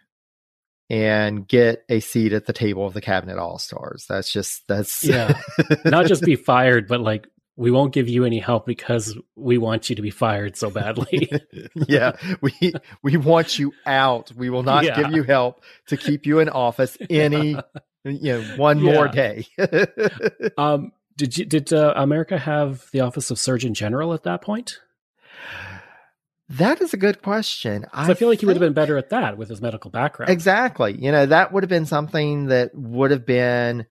[0.89, 4.07] and get a seat at the table of the cabinet all stars.
[4.09, 5.41] That's just, that's, yeah,
[5.85, 7.27] not just be fired, but like
[7.57, 11.31] we won't give you any help because we want you to be fired so badly.
[11.75, 14.31] yeah, we we want you out.
[14.37, 15.03] We will not yeah.
[15.03, 17.57] give you help to keep you in office any
[18.05, 18.93] you know one yeah.
[18.93, 19.47] more day.
[20.59, 24.79] um, did you did uh, America have the office of Surgeon General at that point?
[26.49, 27.87] That is a good question.
[27.93, 30.31] I, I, feel like he would have been better at that with his medical background.
[30.31, 30.97] Exactly.
[30.97, 33.87] You know, that would have been something that would have been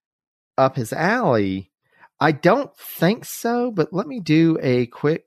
[0.57, 1.71] up his alley
[2.19, 5.25] I don't think so, but let me do a quick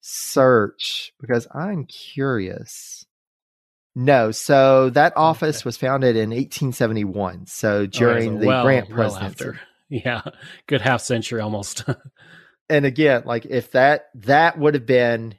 [0.00, 3.04] search because I'm curious.
[3.94, 5.66] No, so that office okay.
[5.66, 7.46] was founded in 1871.
[7.46, 9.44] So oh, during okay, so the well, Grant presidency.
[9.44, 9.54] Well
[9.88, 10.22] yeah,
[10.66, 11.84] good half century almost.
[12.70, 15.34] and again, like if that that would have been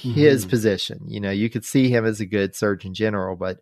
[0.00, 0.50] his mm-hmm.
[0.50, 3.58] position, you know, you could see him as a good surgeon general, but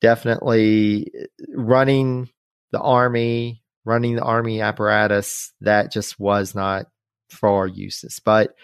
[0.00, 1.12] definitely
[1.54, 2.28] running
[2.72, 6.86] the army, running the army apparatus, that just was not
[7.30, 8.20] for Eustis.
[8.20, 8.54] But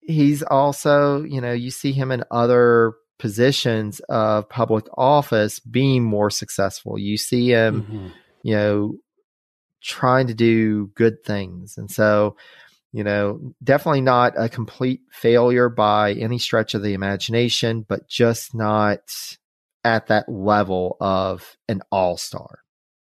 [0.00, 6.30] he's also, you know, you see him in other positions of public office being more
[6.30, 6.98] successful.
[6.98, 8.08] You see him, mm-hmm.
[8.42, 8.94] you know,
[9.82, 11.78] trying to do good things.
[11.78, 12.36] And so,
[12.92, 18.54] you know, definitely not a complete failure by any stretch of the imagination, but just
[18.54, 19.00] not
[19.84, 22.60] at that level of an all star.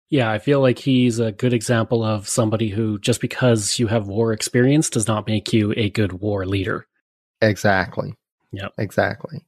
[0.09, 4.07] Yeah, I feel like he's a good example of somebody who just because you have
[4.07, 6.85] war experience does not make you a good war leader.
[7.41, 8.13] Exactly.
[8.51, 8.67] Yeah.
[8.77, 9.43] Exactly.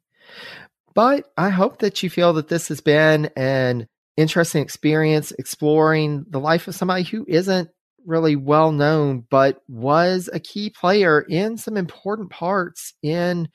[0.95, 3.87] But I hope that you feel that this has been an
[4.17, 7.69] interesting experience exploring the life of somebody who isn't
[8.05, 13.49] really well known, but was a key player in some important parts in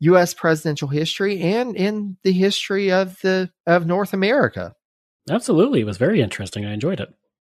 [0.00, 0.34] U.S.
[0.34, 4.74] presidential history and in the history of the of North America.
[5.30, 6.66] Absolutely, it was very interesting.
[6.66, 7.08] I enjoyed it.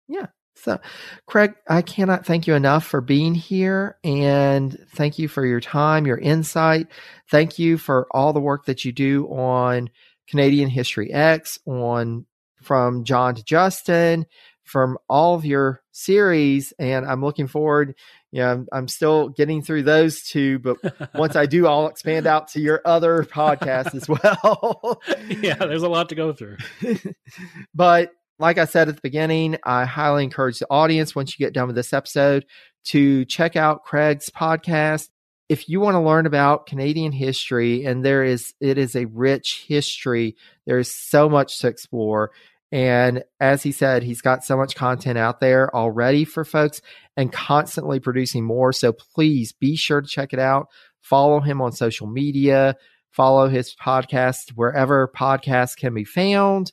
[0.09, 0.27] Yeah.
[0.57, 0.79] So,
[1.27, 6.07] Craig, I cannot thank you enough for being here and thank you for your time,
[6.07, 6.89] your insight.
[7.31, 9.89] Thank you for all the work that you do on
[10.29, 12.27] Canadian History Ehx, on
[12.62, 14.27] from John to Justin,
[14.71, 16.73] from all of your series.
[16.79, 17.97] And I'm looking forward.
[18.31, 20.77] You know, I'm, I'm still getting through those two, but
[21.15, 25.03] once I do, I'll expand out to your other podcast as well.
[25.43, 26.59] yeah, there's a lot to go through.
[27.75, 31.53] but like I said at the beginning, I highly encourage the audience once you get
[31.53, 32.47] done with this episode
[32.85, 35.09] to check out Craig's podcast.
[35.49, 39.65] If you want to learn about Canadian history, and there is, it is a rich
[39.67, 42.31] history, there is so much to explore.
[42.73, 46.81] And as he said, he's got so much content out there already for folks
[47.17, 48.73] and constantly producing more.
[48.73, 50.69] So please be sure to check it out.
[51.01, 52.77] Follow him on social media,
[53.11, 56.71] follow his podcast wherever podcasts can be found,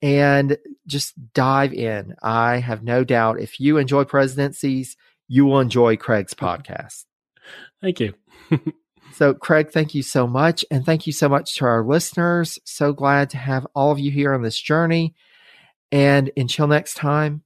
[0.00, 2.14] and just dive in.
[2.22, 4.96] I have no doubt if you enjoy presidencies,
[5.26, 7.04] you will enjoy Craig's podcast.
[7.80, 8.14] Thank you.
[9.14, 10.64] so, Craig, thank you so much.
[10.70, 12.58] And thank you so much to our listeners.
[12.64, 15.14] So glad to have all of you here on this journey.
[15.92, 17.42] And until next time,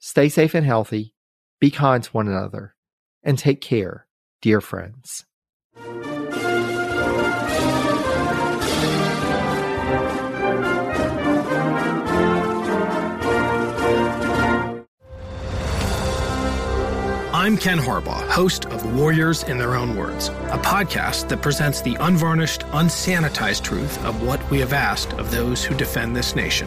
[0.00, 1.14] stay safe and healthy,
[1.60, 2.74] be kind to one another,
[3.22, 4.08] and take care,
[4.42, 5.24] dear friends.
[17.32, 21.94] I'm Ken Harbaugh, host of Warriors in Their Own Words, a podcast that presents the
[22.00, 26.66] unvarnished, unsanitized truth of what we have asked of those who defend this nation.